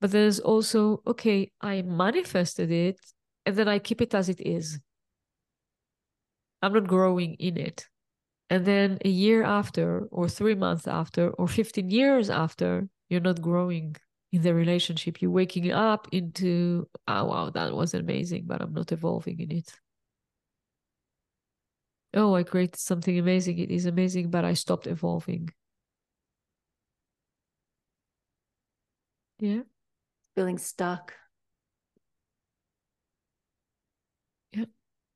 But 0.00 0.12
there's 0.12 0.40
also, 0.40 1.02
okay, 1.06 1.52
I 1.60 1.82
manifested 1.82 2.70
it 2.70 2.98
and 3.44 3.56
then 3.56 3.68
I 3.68 3.78
keep 3.78 4.00
it 4.00 4.14
as 4.14 4.28
it 4.28 4.40
is. 4.40 4.78
I'm 6.62 6.72
not 6.72 6.86
growing 6.86 7.34
in 7.34 7.56
it. 7.56 7.86
And 8.50 8.64
then 8.64 8.98
a 9.04 9.08
year 9.08 9.42
after, 9.44 10.06
or 10.10 10.28
three 10.28 10.54
months 10.54 10.86
after, 10.86 11.30
or 11.30 11.48
15 11.48 11.90
years 11.90 12.30
after, 12.30 12.88
you're 13.08 13.20
not 13.20 13.42
growing 13.42 13.96
in 14.32 14.42
the 14.42 14.54
relationship. 14.54 15.20
You're 15.20 15.30
waking 15.30 15.70
up 15.72 16.08
into, 16.12 16.88
oh, 17.06 17.24
wow, 17.26 17.50
that 17.50 17.74
was 17.74 17.94
amazing, 17.94 18.44
but 18.46 18.62
I'm 18.62 18.72
not 18.72 18.92
evolving 18.92 19.40
in 19.40 19.52
it. 19.52 19.70
Oh, 22.14 22.34
I 22.34 22.42
created 22.42 22.76
something 22.76 23.18
amazing. 23.18 23.58
It 23.58 23.70
is 23.70 23.86
amazing, 23.86 24.30
but 24.30 24.44
I 24.44 24.54
stopped 24.54 24.86
evolving. 24.86 25.50
Yeah. 29.40 29.62
Feeling 30.36 30.58
stuck. 30.58 31.14
Yeah. 34.52 34.64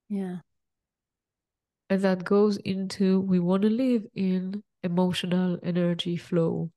Yeah 0.09 0.41
and 1.93 2.01
that 2.01 2.25
goes 2.25 2.57
into 2.57 3.21
we 3.21 3.39
want 3.39 3.61
to 3.61 3.69
live 3.69 4.07
in 4.15 4.63
emotional 4.83 5.59
energy 5.63 6.17
flow. 6.17 6.71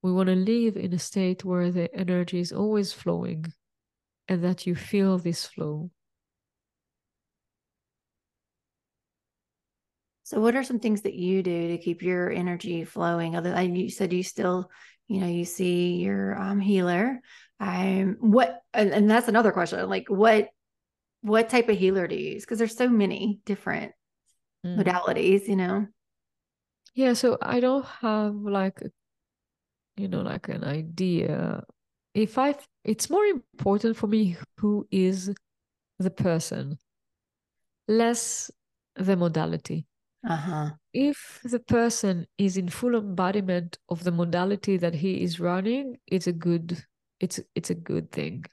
We 0.00 0.10
want 0.10 0.28
to 0.28 0.36
live 0.36 0.78
in 0.78 0.94
a 0.94 0.98
state 0.98 1.44
where 1.44 1.70
the 1.70 1.94
energy 1.94 2.40
is 2.40 2.50
always 2.50 2.90
flowing 2.90 3.52
and 4.26 4.42
that 4.42 4.66
you 4.66 4.74
feel 4.74 5.18
this 5.18 5.44
flow. 5.44 5.90
So, 10.22 10.40
what 10.40 10.56
are 10.56 10.64
some 10.64 10.80
things 10.80 11.02
that 11.02 11.12
you 11.12 11.42
do 11.42 11.68
to 11.68 11.76
keep 11.76 12.00
your 12.00 12.30
energy 12.30 12.86
flowing? 12.86 13.36
Other 13.36 13.50
than 13.50 13.76
you 13.76 13.90
said, 13.90 14.14
you 14.14 14.22
still, 14.22 14.70
you 15.08 15.20
know, 15.20 15.26
you 15.26 15.44
see 15.44 15.96
your 15.96 16.40
um, 16.40 16.58
healer. 16.58 17.20
Um, 17.60 18.16
what, 18.20 18.62
and, 18.72 18.92
and 18.92 19.10
that's 19.10 19.28
another 19.28 19.52
question. 19.52 19.86
Like, 19.90 20.08
what, 20.08 20.48
what 21.20 21.50
type 21.50 21.68
of 21.68 21.76
healer 21.76 22.08
do 22.08 22.16
you 22.16 22.32
use? 22.32 22.46
Because 22.46 22.58
there's 22.58 22.78
so 22.78 22.88
many 22.88 23.40
different 23.44 23.92
mm. 24.66 24.78
modalities, 24.78 25.48
you 25.48 25.56
know? 25.56 25.86
Yeah, 26.94 27.12
so 27.12 27.38
I 27.40 27.60
don't 27.60 27.84
have 27.84 28.34
like, 28.34 28.82
you 29.96 30.08
know, 30.08 30.22
like 30.22 30.48
an 30.48 30.64
idea. 30.64 31.62
If 32.14 32.38
I, 32.38 32.56
it's 32.84 33.10
more 33.10 33.24
important 33.24 33.96
for 33.96 34.06
me 34.06 34.36
who 34.58 34.86
is 34.90 35.32
the 35.98 36.10
person, 36.10 36.78
less 37.86 38.50
the 38.96 39.16
modality. 39.16 39.86
Uh-huh. 40.28 40.70
If 40.92 41.40
the 41.44 41.60
person 41.60 42.26
is 42.38 42.56
in 42.56 42.68
full 42.68 42.96
embodiment 42.96 43.78
of 43.88 44.02
the 44.02 44.10
modality 44.10 44.76
that 44.76 44.94
he 44.94 45.22
is 45.22 45.38
running, 45.38 45.98
it's 46.08 46.26
a 46.26 46.32
good, 46.32 46.84
it's 47.20 47.38
it's 47.54 47.70
a 47.70 47.74
good 47.74 48.10
thing. 48.10 48.44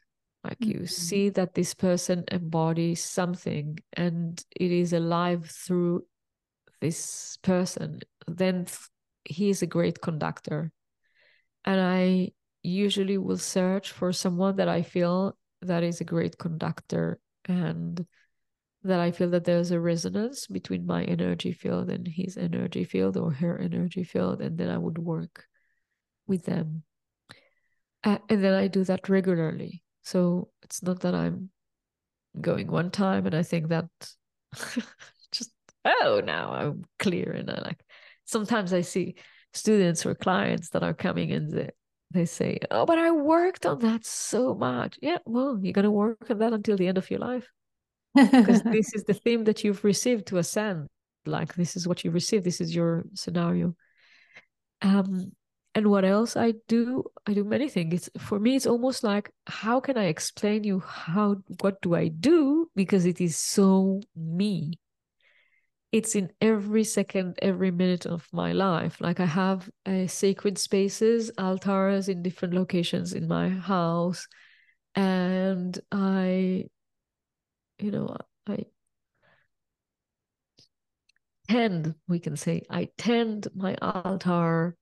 Like 0.46 0.60
mm-hmm. 0.60 0.82
you 0.82 0.86
see 0.86 1.30
that 1.30 1.56
this 1.56 1.74
person 1.74 2.24
embodies 2.32 3.04
something 3.04 3.80
and 3.94 4.44
it 4.56 4.72
is 4.72 4.94
alive 4.94 5.50
through 5.50 6.06
this 6.82 7.38
person, 7.42 8.02
then 8.28 8.68
he 9.24 9.50
is 9.50 9.64
a 9.64 9.68
great 9.68 10.02
conductor. 10.02 10.72
And 11.64 11.82
I 11.82 12.32
usually 12.62 13.18
will 13.18 13.40
search 13.40 13.92
for 13.92 14.14
someone 14.14 14.58
that 14.58 14.70
I 14.70 14.84
feel 14.84 15.36
that 15.64 15.82
is 15.82 16.00
a 16.00 16.06
great 16.06 16.38
conductor 16.38 17.20
and 17.46 18.06
that 18.84 19.00
I 19.00 19.10
feel 19.10 19.32
that 19.32 19.46
there's 19.46 19.72
a 19.72 19.80
resonance 19.80 20.46
between 20.46 20.86
my 20.86 21.04
energy 21.06 21.54
field 21.54 21.90
and 21.90 22.08
his 22.08 22.38
energy 22.38 22.84
field 22.84 23.18
or 23.18 23.32
her 23.32 23.58
energy 23.58 24.04
field, 24.04 24.42
and 24.42 24.60
then 24.60 24.70
I 24.70 24.78
would 24.78 25.00
work 25.00 25.46
with 26.28 26.46
them. 26.46 26.84
Uh, 28.04 28.20
and 28.30 28.44
then 28.44 28.54
I 28.54 28.68
do 28.68 28.84
that 28.84 29.10
regularly. 29.10 29.82
So 30.06 30.50
it's 30.62 30.84
not 30.84 31.00
that 31.02 31.16
I'm 31.16 31.50
going 32.40 32.68
one 32.68 32.92
time 32.92 33.26
and 33.26 33.36
I 33.36 33.42
think 33.42 33.70
that 33.70 33.86
just, 35.32 35.52
oh, 35.84 36.22
now 36.24 36.52
I'm 36.52 36.86
clear. 37.00 37.32
And 37.32 37.50
I 37.50 37.60
like, 37.62 37.80
sometimes 38.26 38.72
I 38.72 38.82
see 38.82 39.16
students 39.54 40.06
or 40.06 40.14
clients 40.14 40.70
that 40.70 40.84
are 40.84 40.94
coming 40.94 41.32
and 41.32 41.52
they, 41.52 41.70
they 42.12 42.26
say, 42.26 42.60
oh, 42.70 42.86
but 42.86 43.00
I 43.00 43.10
worked 43.12 43.66
on 43.66 43.80
that 43.80 44.06
so 44.06 44.54
much. 44.54 45.00
Yeah, 45.02 45.18
well, 45.26 45.58
you're 45.60 45.74
going 45.74 45.84
to 45.84 45.92
work 45.92 46.30
on 46.30 46.38
that 46.38 46.54
until 46.54 46.78
the 46.78 46.88
end 46.88 47.00
of 47.00 47.10
your 47.10 47.20
life. 47.20 47.50
Because 48.14 48.62
this 48.64 48.94
is 48.94 49.06
the 49.06 49.16
theme 49.16 49.46
that 49.46 49.64
you've 49.64 49.84
received 49.84 50.28
to 50.28 50.38
ascend. 50.38 50.88
Like, 51.26 51.56
this 51.56 51.76
is 51.76 51.88
what 51.88 52.04
you 52.04 52.12
received. 52.12 52.44
This 52.44 52.62
is 52.62 52.76
your 52.76 53.06
scenario. 53.16 53.76
Um, 54.84 55.32
and 55.76 55.88
what 55.88 56.06
else 56.06 56.38
i 56.38 56.54
do? 56.68 57.04
I 57.28 57.34
do 57.34 57.44
many 57.44 57.68
things. 57.68 57.94
It's 57.94 58.10
for 58.24 58.40
me 58.40 58.56
it's 58.56 58.66
almost 58.66 59.04
like 59.04 59.30
how 59.46 59.80
can 59.82 59.98
i 59.98 60.06
explain 60.06 60.64
you 60.64 60.80
how 60.80 61.36
what 61.60 61.82
do 61.82 61.94
i 61.96 62.08
do? 62.08 62.70
Because 62.76 63.06
it 63.06 63.20
is 63.22 63.38
so 63.38 64.02
me. 64.16 64.80
It's 65.92 66.16
in 66.16 66.32
every 66.42 66.84
second 66.84 67.38
every 67.42 67.72
minute 67.72 68.06
of 68.06 68.28
my 68.32 68.54
life. 68.54 69.02
Like 69.02 69.20
i 69.20 69.26
have 69.26 69.70
uh, 69.86 70.08
sacred 70.08 70.58
spaces 70.58 71.30
altars 71.38 72.08
in 72.10 72.24
different 72.24 72.54
locations 72.54 73.14
in 73.14 73.28
my 73.28 73.50
house. 73.50 74.28
And 74.96 75.78
i 75.92 76.66
you 77.80 77.92
know 77.92 78.16
i 78.48 78.66
tend 81.50 81.94
we 82.08 82.20
can 82.20 82.38
say 82.38 82.62
i 82.70 82.88
tend 82.98 83.48
my 83.54 83.76
altar 83.82 84.76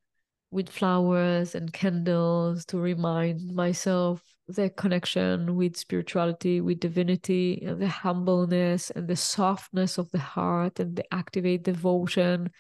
with 0.54 0.70
flowers 0.70 1.56
and 1.56 1.74
candles 1.74 2.64
to 2.66 2.78
remind 2.78 3.54
myself 3.54 4.22
the 4.48 4.70
connection 4.70 5.56
with 5.56 5.76
spirituality, 5.76 6.62
with 6.62 6.80
divinity, 6.80 7.64
and 7.66 7.82
the 7.82 7.88
humbleness 7.88 8.92
and 8.92 9.08
the 9.08 9.16
softness 9.16 9.98
of 9.98 10.12
the 10.12 10.20
heart 10.20 10.80
and 10.80 10.96
the 10.96 11.14
activate 11.14 11.64
devotion 11.64 12.52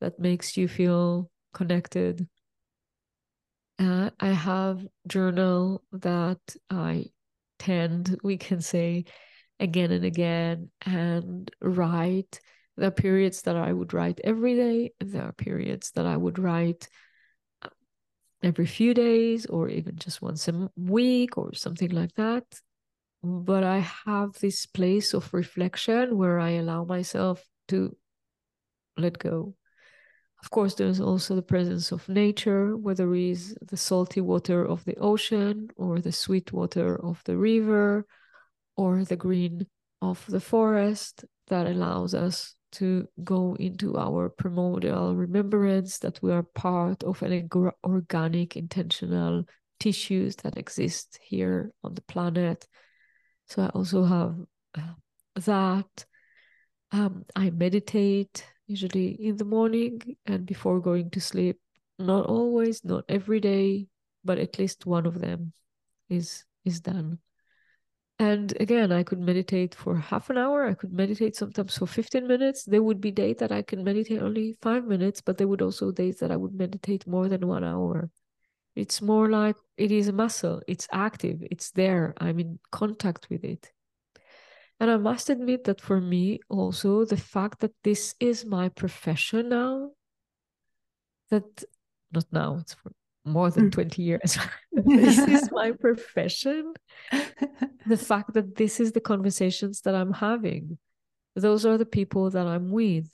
that 0.00 0.18
makes 0.18 0.56
you 0.56 0.66
feel 0.66 1.30
connected. 1.52 2.26
Uh, 3.78 4.08
I 4.18 4.28
have 4.28 4.86
journal 5.06 5.82
that 5.92 6.40
I 6.70 7.06
tend, 7.58 8.18
we 8.22 8.38
can 8.38 8.60
say, 8.60 9.04
again 9.60 9.90
and 9.90 10.04
again, 10.04 10.70
and 10.86 11.50
write. 11.60 12.40
There 12.76 12.88
are 12.88 12.92
periods 12.92 13.42
that 13.42 13.56
I 13.56 13.72
would 13.72 13.92
write 13.92 14.20
every 14.24 14.54
day, 14.56 14.92
there 15.00 15.24
are 15.24 15.32
periods 15.32 15.90
that 15.92 16.06
I 16.06 16.16
would 16.16 16.38
write 16.38 16.88
every 18.44 18.66
few 18.66 18.94
days 18.94 19.46
or 19.46 19.68
even 19.68 19.96
just 19.96 20.20
once 20.20 20.46
a 20.48 20.70
week 20.76 21.38
or 21.38 21.54
something 21.54 21.90
like 21.90 22.14
that. 22.14 22.44
But 23.22 23.64
I 23.64 23.78
have 23.78 24.34
this 24.34 24.66
place 24.66 25.14
of 25.14 25.32
reflection 25.32 26.18
where 26.18 26.38
I 26.38 26.50
allow 26.50 26.84
myself 26.84 27.42
to 27.68 27.96
let 28.98 29.18
go. 29.18 29.54
Of 30.42 30.50
course, 30.50 30.74
there's 30.74 31.00
also 31.00 31.34
the 31.34 31.42
presence 31.42 31.90
of 31.90 32.06
nature, 32.06 32.76
whether 32.76 33.14
it 33.14 33.30
is 33.30 33.56
the 33.62 33.78
salty 33.78 34.20
water 34.20 34.66
of 34.66 34.84
the 34.84 34.96
ocean 34.96 35.68
or 35.76 36.00
the 36.00 36.12
sweet 36.12 36.52
water 36.52 37.02
of 37.02 37.22
the 37.24 37.38
river 37.38 38.06
or 38.76 39.04
the 39.04 39.16
green 39.16 39.66
of 40.02 40.22
the 40.28 40.40
forest 40.40 41.24
that 41.48 41.66
allows 41.66 42.12
us 42.12 42.54
to 42.74 43.08
go 43.22 43.56
into 43.58 43.96
our 43.96 44.28
primordial 44.28 45.14
remembrance 45.14 45.98
that 45.98 46.20
we 46.22 46.32
are 46.32 46.42
part 46.42 47.02
of 47.04 47.22
an 47.22 47.48
organic, 47.84 48.56
intentional 48.56 49.44
tissues 49.80 50.36
that 50.36 50.56
exist 50.56 51.18
here 51.22 51.70
on 51.82 51.94
the 51.94 52.02
planet. 52.02 52.66
So 53.46 53.62
I 53.62 53.68
also 53.68 54.04
have 54.04 54.36
uh, 54.76 54.94
that. 55.36 56.04
Um, 56.92 57.24
I 57.34 57.50
meditate 57.50 58.44
usually 58.66 59.08
in 59.08 59.36
the 59.36 59.44
morning 59.44 60.16
and 60.26 60.46
before 60.46 60.80
going 60.80 61.10
to 61.10 61.20
sleep. 61.20 61.58
Not 61.98 62.26
always, 62.26 62.84
not 62.84 63.04
every 63.08 63.40
day, 63.40 63.86
but 64.24 64.38
at 64.38 64.58
least 64.58 64.86
one 64.86 65.06
of 65.06 65.20
them 65.20 65.52
is 66.08 66.44
is 66.64 66.80
done. 66.80 67.18
And 68.18 68.54
again, 68.60 68.92
I 68.92 69.02
could 69.02 69.18
meditate 69.18 69.74
for 69.74 69.96
half 69.96 70.30
an 70.30 70.38
hour. 70.38 70.66
I 70.66 70.74
could 70.74 70.92
meditate 70.92 71.34
sometimes 71.34 71.76
for 71.76 71.86
15 71.86 72.28
minutes. 72.28 72.64
There 72.64 72.82
would 72.82 73.00
be 73.00 73.10
days 73.10 73.36
that 73.38 73.50
I 73.50 73.62
can 73.62 73.82
meditate 73.82 74.22
only 74.22 74.56
five 74.62 74.84
minutes, 74.84 75.20
but 75.20 75.36
there 75.36 75.48
would 75.48 75.62
also 75.62 75.90
days 75.90 76.20
that 76.20 76.30
I 76.30 76.36
would 76.36 76.54
meditate 76.54 77.06
more 77.08 77.28
than 77.28 77.48
one 77.48 77.64
hour. 77.64 78.10
It's 78.76 79.02
more 79.02 79.28
like 79.28 79.56
it 79.76 79.90
is 79.90 80.08
a 80.08 80.12
muscle, 80.12 80.60
it's 80.66 80.88
active, 80.92 81.42
it's 81.50 81.70
there. 81.72 82.14
I'm 82.18 82.40
in 82.40 82.58
contact 82.70 83.28
with 83.30 83.44
it. 83.44 83.72
And 84.80 84.90
I 84.90 84.96
must 84.96 85.30
admit 85.30 85.64
that 85.64 85.80
for 85.80 86.00
me, 86.00 86.40
also, 86.48 87.04
the 87.04 87.16
fact 87.16 87.60
that 87.60 87.74
this 87.84 88.14
is 88.18 88.44
my 88.44 88.68
profession 88.68 89.48
now, 89.48 89.90
that 91.30 91.64
not 92.12 92.26
now, 92.32 92.56
it's 92.60 92.74
for 92.74 92.92
more 93.24 93.50
than 93.50 93.70
mm. 93.70 93.72
20 93.72 94.02
years. 94.02 94.38
this 94.72 95.18
is 95.18 95.50
my 95.52 95.72
profession. 95.72 96.74
the 97.86 97.96
fact 97.96 98.34
that 98.34 98.56
this 98.56 98.80
is 98.80 98.92
the 98.92 99.00
conversations 99.00 99.80
that 99.82 99.94
I'm 99.94 100.12
having, 100.12 100.78
those 101.34 101.66
are 101.66 101.78
the 101.78 101.86
people 101.86 102.30
that 102.30 102.46
I'm 102.46 102.70
with. 102.70 103.10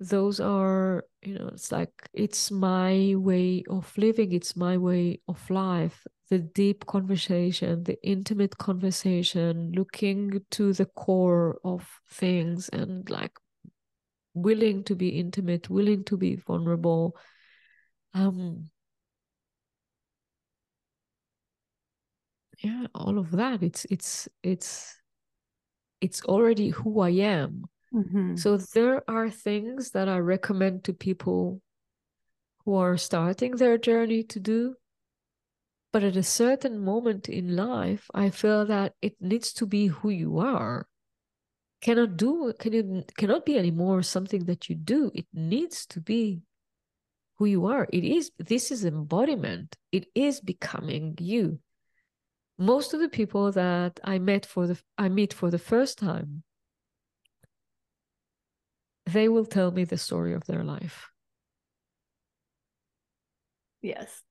Those 0.00 0.40
are, 0.40 1.04
you 1.22 1.38
know, 1.38 1.48
it's 1.48 1.70
like 1.70 1.92
it's 2.12 2.50
my 2.50 3.14
way 3.16 3.62
of 3.70 3.92
living, 3.96 4.32
it's 4.32 4.56
my 4.56 4.76
way 4.76 5.20
of 5.28 5.48
life. 5.50 6.04
The 6.30 6.38
deep 6.38 6.86
conversation, 6.86 7.84
the 7.84 8.02
intimate 8.02 8.58
conversation, 8.58 9.72
looking 9.72 10.42
to 10.52 10.72
the 10.72 10.86
core 10.86 11.58
of 11.62 11.88
things 12.10 12.68
and 12.70 13.08
like 13.08 13.32
willing 14.32 14.82
to 14.84 14.96
be 14.96 15.10
intimate, 15.10 15.70
willing 15.70 16.02
to 16.04 16.16
be 16.16 16.34
vulnerable. 16.36 17.16
Um, 18.14 18.70
yeah 22.64 22.86
all 22.94 23.18
of 23.18 23.30
that. 23.32 23.62
It's 23.62 23.84
it's 23.90 24.28
it's 24.42 24.96
it's 26.00 26.22
already 26.24 26.70
who 26.70 27.00
i 27.00 27.10
am. 27.10 27.64
Mm-hmm. 27.94 28.34
so 28.34 28.56
there 28.74 29.08
are 29.08 29.30
things 29.30 29.92
that 29.92 30.08
i 30.08 30.18
recommend 30.18 30.82
to 30.82 30.92
people 30.92 31.60
who 32.64 32.74
are 32.74 32.96
starting 32.96 33.52
their 33.52 33.78
journey 33.78 34.24
to 34.24 34.40
do. 34.40 34.74
But 35.92 36.02
at 36.02 36.16
a 36.16 36.24
certain 36.24 36.84
moment 36.84 37.28
in 37.28 37.54
life 37.54 38.10
i 38.14 38.30
feel 38.30 38.66
that 38.66 38.94
it 39.00 39.14
needs 39.20 39.52
to 39.54 39.66
be 39.66 39.86
who 39.86 40.10
you 40.10 40.38
are. 40.38 40.88
Cannot 41.82 42.16
do 42.16 42.52
can 42.58 42.72
you 42.72 43.04
cannot 43.16 43.44
be 43.46 43.58
anymore 43.58 44.02
something 44.02 44.46
that 44.46 44.68
you 44.68 44.74
do. 44.74 45.10
It 45.14 45.26
needs 45.32 45.86
to 45.92 46.00
be 46.00 46.40
who 47.36 47.44
you 47.44 47.66
are. 47.66 47.86
It 47.92 48.04
is 48.04 48.32
this 48.38 48.70
is 48.72 48.84
embodiment. 48.84 49.76
It 49.92 50.06
is 50.14 50.40
becoming 50.40 51.14
you 51.20 51.60
most 52.58 52.94
of 52.94 53.00
the 53.00 53.08
people 53.08 53.52
that 53.52 53.98
I 54.04 54.18
met 54.18 54.46
for 54.46 54.66
the 54.66 54.80
I 54.96 55.08
meet 55.08 55.32
for 55.32 55.50
the 55.50 55.58
first 55.58 55.98
time, 55.98 56.42
they 59.06 59.28
will 59.28 59.44
tell 59.44 59.70
me 59.70 59.84
the 59.84 59.98
story 59.98 60.34
of 60.34 60.44
their 60.46 60.64
life. 60.64 61.08
Yes. 63.82 64.22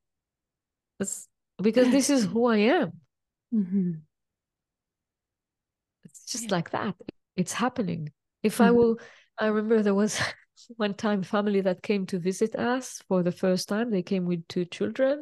Because 1.61 1.91
this 1.91 2.09
is 2.09 2.26
who 2.26 2.45
I 2.45 2.57
am. 2.57 2.93
Mm-hmm. 3.53 3.91
It's 6.05 6.26
just 6.26 6.45
yeah. 6.45 6.55
like 6.55 6.71
that. 6.71 6.95
It's 7.36 7.53
happening. 7.53 8.11
If 8.41 8.53
mm-hmm. 8.53 8.63
I 8.63 8.71
will, 8.71 8.99
I 9.38 9.45
remember 9.45 9.84
there 9.84 9.93
was 9.93 10.19
one 10.78 10.95
time 10.95 11.21
family 11.21 11.61
that 11.61 11.84
came 11.84 12.07
to 12.07 12.17
visit 12.17 12.55
us 12.55 13.03
for 13.07 13.21
the 13.21 13.32
first 13.32 13.69
time. 13.69 13.91
They 13.91 14.01
came 14.01 14.26
with 14.26 14.47
two 14.47 14.65
children. 14.65 15.21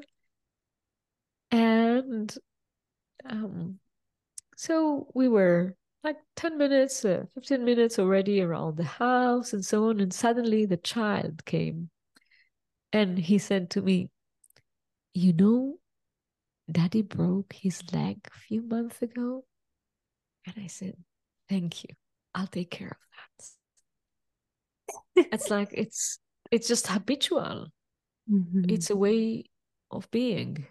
And 1.51 2.33
um, 3.25 3.79
so 4.57 5.07
we 5.13 5.27
were 5.27 5.75
like 6.03 6.17
10 6.35 6.57
minutes, 6.57 7.05
uh, 7.05 7.25
15 7.33 7.63
minutes 7.63 7.99
already 7.99 8.41
around 8.41 8.77
the 8.77 8.83
house 8.83 9.53
and 9.53 9.63
so 9.63 9.89
on. 9.89 9.99
And 9.99 10.13
suddenly 10.13 10.65
the 10.65 10.77
child 10.77 11.45
came 11.45 11.89
and 12.93 13.17
he 13.17 13.37
said 13.37 13.69
to 13.71 13.81
me, 13.81 14.09
You 15.13 15.33
know, 15.33 15.79
daddy 16.71 17.01
broke 17.01 17.53
his 17.53 17.81
leg 17.93 18.19
a 18.27 18.39
few 18.39 18.61
months 18.61 19.01
ago. 19.01 19.45
And 20.45 20.55
I 20.63 20.67
said, 20.67 20.95
Thank 21.49 21.83
you. 21.83 21.89
I'll 22.33 22.47
take 22.47 22.71
care 22.71 22.87
of 22.87 22.97
that. 25.15 25.27
it's 25.33 25.49
like 25.49 25.69
it's 25.73 26.19
it's 26.49 26.67
just 26.67 26.87
habitual. 26.87 27.67
Mm-hmm. 28.31 28.65
It's 28.69 28.89
a 28.89 28.95
way 28.95 29.45
of 29.89 30.09
being. 30.11 30.65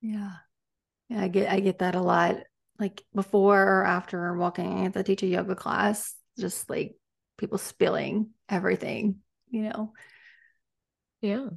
Yeah. 0.00 0.32
Yeah, 1.12 1.22
I 1.22 1.28
get 1.28 1.52
I 1.52 1.60
get 1.60 1.78
that 1.80 1.94
a 1.94 2.00
lot. 2.00 2.36
Like 2.78 3.04
before 3.14 3.62
or 3.62 3.84
after 3.84 4.34
walking 4.34 4.86
at 4.86 4.94
the 4.94 5.04
teacher 5.04 5.26
yoga 5.26 5.54
class, 5.54 6.14
just 6.38 6.70
like 6.70 6.96
people 7.36 7.58
spilling 7.58 8.30
everything, 8.48 9.16
you 9.50 9.64
know. 9.64 9.92
Yeah. 11.20 11.48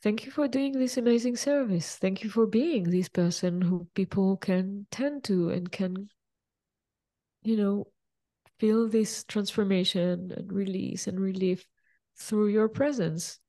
Thank 0.00 0.24
you 0.24 0.30
for 0.30 0.46
doing 0.46 0.72
this 0.72 0.96
amazing 0.96 1.36
service. 1.36 1.96
Thank 1.96 2.22
you 2.22 2.30
for 2.30 2.46
being 2.46 2.84
this 2.84 3.08
person 3.08 3.60
who 3.60 3.88
people 3.94 4.36
can 4.36 4.86
tend 4.92 5.24
to 5.24 5.50
and 5.50 5.70
can, 5.70 6.08
you 7.42 7.56
know, 7.56 7.88
feel 8.60 8.88
this 8.88 9.24
transformation 9.24 10.32
and 10.36 10.52
release 10.52 11.08
and 11.08 11.18
relief 11.18 11.66
through 12.16 12.48
your 12.48 12.68
presence. 12.68 13.40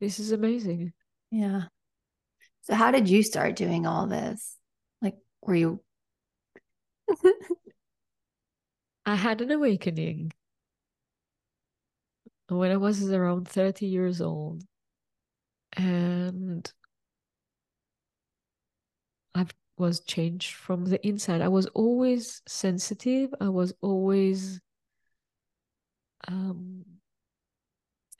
This 0.00 0.18
is 0.18 0.32
amazing. 0.32 0.92
Yeah. 1.30 1.66
So 2.70 2.76
how 2.76 2.92
did 2.92 3.08
you 3.08 3.22
start 3.24 3.56
doing 3.56 3.84
all 3.84 4.06
this? 4.06 4.56
Like 5.02 5.16
were 5.42 5.56
you 5.56 5.80
I 9.04 9.16
had 9.16 9.40
an 9.40 9.50
awakening 9.50 10.30
when 12.48 12.70
I 12.70 12.76
was 12.76 13.10
around 13.10 13.48
30 13.48 13.86
years 13.86 14.20
old. 14.20 14.62
And 15.76 16.72
I 19.34 19.46
was 19.78 20.00
changed 20.00 20.54
from 20.54 20.84
the 20.84 21.04
inside. 21.06 21.40
I 21.40 21.48
was 21.48 21.66
always 21.66 22.42
sensitive. 22.46 23.34
I 23.40 23.48
was 23.48 23.72
always 23.80 24.60
um, 26.28 26.84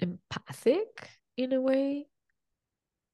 empathic 0.00 1.10
in 1.36 1.52
a 1.52 1.60
way. 1.60 2.09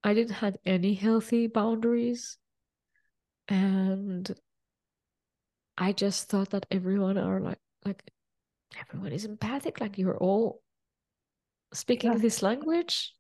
I 0.07 0.15
didn't 0.15 0.37
have 0.37 0.57
any 0.65 0.95
healthy 0.95 1.49
boundaries. 1.49 2.39
And 3.49 4.33
I 5.77 5.93
just 5.93 6.29
thought 6.29 6.51
that 6.51 6.65
everyone 6.71 7.19
are 7.19 7.41
like 7.41 7.59
like 7.85 8.05
everyone 8.79 9.11
is 9.11 9.25
empathic, 9.25 9.81
like 9.81 9.99
you're 9.99 10.17
all 10.17 10.63
speaking 11.75 12.13
yeah. 12.13 12.19
this 12.19 12.41
language. 12.41 13.15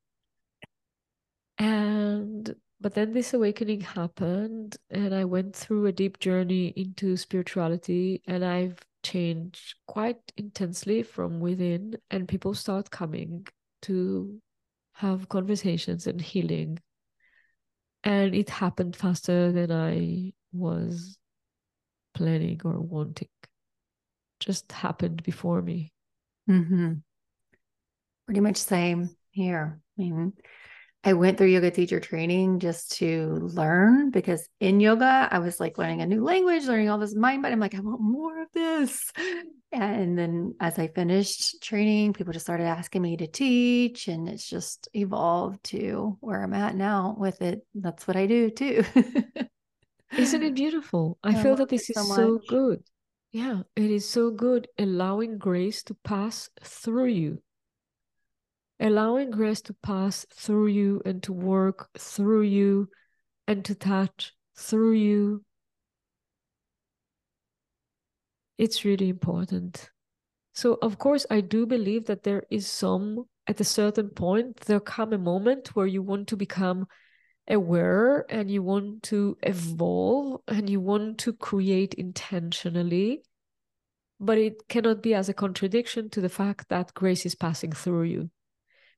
And 1.59 2.55
but 2.81 2.95
then 2.95 3.13
this 3.13 3.35
awakening 3.35 3.81
happened 3.81 4.77
and 4.89 5.13
I 5.13 5.25
went 5.25 5.57
through 5.57 5.87
a 5.87 5.93
deep 5.93 6.21
journey 6.21 6.69
into 6.77 7.17
spirituality 7.17 8.23
and 8.29 8.45
I've 8.45 8.79
changed 9.03 9.75
quite 9.89 10.21
intensely 10.37 11.03
from 11.03 11.41
within 11.41 11.97
and 12.13 12.29
people 12.29 12.55
start 12.55 12.93
coming 12.93 13.49
to 13.83 14.41
have 14.97 15.29
conversations 15.29 16.07
and 16.07 16.21
healing. 16.21 16.79
And 18.05 18.35
it 18.35 18.49
happened 18.49 18.97
faster 18.97 19.53
than 19.53 19.71
I 19.73 20.33
was 20.53 21.19
planning 22.15 22.61
or 22.65 22.81
wanting. 22.81 23.29
Just 24.41 24.73
happened 24.73 25.23
before 25.23 25.61
me. 25.61 25.93
Mm-hmm. 26.49 26.95
Pretty 28.27 28.41
much 28.41 28.57
same 28.57 29.11
here. 29.31 29.81
I 29.99 30.03
mean, 30.03 30.33
I 31.07 31.13
went 31.13 31.39
through 31.39 31.47
yoga 31.47 31.71
teacher 31.71 32.01
training 32.01 32.59
just 32.59 32.97
to 32.97 33.39
learn 33.55 34.11
because 34.11 34.49
in 34.59 34.81
yoga, 34.81 35.29
I 35.31 35.39
was 35.39 35.61
like 35.61 35.79
learning 35.79 36.01
a 36.01 36.07
new 36.07 36.25
language, 36.25 36.65
learning 36.65 36.91
all 36.91 36.99
this 36.99 37.15
mind, 37.15 37.43
but 37.43 37.53
I'm 37.53 37.61
like, 37.61 37.77
I 37.77 37.81
want 37.81 38.01
more 38.01 38.43
of 38.43 38.49
this. 38.53 39.13
And 39.71 40.19
then 40.19 40.57
as 40.59 40.81
I 40.81 40.89
finished 40.89 41.63
training, 41.63 42.13
people 42.13 42.33
just 42.33 42.45
started 42.45 42.65
asking 42.65 43.03
me 43.03 43.17
to 43.19 43.29
teach, 43.29 44.09
and 44.09 44.29
it's 44.29 44.49
just 44.49 44.89
evolved 44.95 45.63
to 45.65 46.17
where 46.21 46.43
I'm 46.43 46.55
at 46.55 46.75
now 46.75 47.15
with 47.17 47.41
it. 47.41 47.65
That's 47.75 48.09
what 48.09 48.17
I 48.17 48.27
do 48.27 48.51
too. 48.51 48.83
Isn't 50.19 50.43
it 50.43 50.55
beautiful? 50.57 51.19
I, 51.23 51.39
I 51.39 51.43
feel 51.43 51.55
that 51.55 51.69
this 51.69 51.89
is 51.89 51.97
so, 51.97 52.15
so 52.17 52.41
good. 52.49 52.83
Yeah, 53.31 53.63
it 53.77 53.91
is 53.93 54.09
so 54.09 54.31
good 54.31 54.67
allowing 54.77 55.39
grace 55.39 55.85
to 55.85 55.95
pass 56.03 56.51
through 56.65 57.09
you 57.11 57.43
allowing 58.79 59.31
grace 59.31 59.61
to 59.63 59.75
pass 59.75 60.27
through 60.35 60.69
you 60.69 61.03
and 61.05 61.23
to 61.23 61.33
work 61.33 61.89
through 61.99 62.43
you 62.43 62.89
and 63.47 63.65
to 63.65 63.75
touch 63.75 64.33
through 64.57 64.93
you. 64.93 65.45
It's 68.59 68.85
really 68.85 69.09
important. 69.09 69.91
So, 70.55 70.79
of 70.81 70.99
course, 70.99 71.27
I 71.31 71.43
do 71.43 71.67
believe 71.67 72.07
that 72.07 72.23
there 72.23 72.45
is 72.51 72.67
some, 72.67 73.25
at 73.47 73.61
a 73.61 73.65
certain 73.65 74.09
point, 74.09 74.61
there 74.61 74.81
come 74.81 75.13
a 75.13 75.19
moment 75.19 75.77
where 75.77 75.87
you 75.87 76.03
want 76.03 76.29
to 76.29 76.37
become 76.37 76.87
aware 77.49 78.25
and 78.31 78.51
you 78.51 78.63
want 78.63 79.03
to 79.05 79.37
evolve 79.43 80.41
and 80.49 80.69
you 80.69 80.81
want 80.81 81.19
to 81.19 81.33
create 81.35 81.95
intentionally. 81.95 83.23
But 84.19 84.39
it 84.39 84.67
cannot 84.69 85.03
be 85.03 85.13
as 85.13 85.29
a 85.29 85.35
contradiction 85.35 86.09
to 86.11 86.23
the 86.23 86.31
fact 86.31 86.71
that 86.71 86.95
grace 86.95 87.27
is 87.27 87.35
passing 87.35 87.73
through 87.73 88.05
you. 88.05 88.31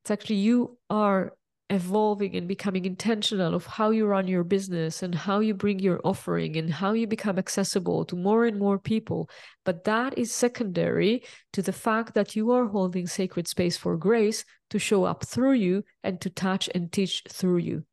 It's 0.03 0.11
actually 0.11 0.36
you 0.36 0.78
are 0.88 1.32
evolving 1.70 2.34
and 2.34 2.49
becoming 2.49 2.86
intentional 2.86 3.55
of 3.55 3.66
how 3.66 3.90
you 3.90 4.07
run 4.07 4.26
your 4.26 4.44
business 4.44 5.03
and 5.03 5.14
how 5.14 5.40
you 5.40 5.53
bring 5.53 5.78
your 5.78 6.01
offering 6.03 6.57
and 6.57 6.72
how 6.72 6.92
you 6.92 7.07
become 7.07 7.38
accessible 7.38 8.05
to 8.07 8.16
more 8.16 8.46
and 8.46 8.59
more 8.59 8.78
people. 8.78 9.28
But 9.64 9.84
that 9.84 10.16
is 10.16 10.32
secondary 10.32 11.24
to 11.53 11.62
the 11.62 11.72
fact 11.72 12.14
that 12.14 12.34
you 12.34 12.53
are 12.53 12.66
holding 12.66 13.07
sacred 13.07 13.46
space 13.46 13.76
for 13.76 13.96
grace 13.96 14.44
to 14.70 14.78
show 14.78 15.05
up 15.05 15.26
through 15.26 15.53
you 15.53 15.84
and 16.03 16.20
to 16.22 16.30
touch 16.30 16.70
and 16.74 16.90
teach 16.90 17.22
through 17.28 17.59
you. 17.59 17.84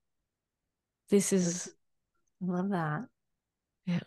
This 1.09 1.33
is. 1.33 1.69
I 2.41 2.51
love 2.51 2.69
that. 2.69 3.05
Yeah. 3.85 3.99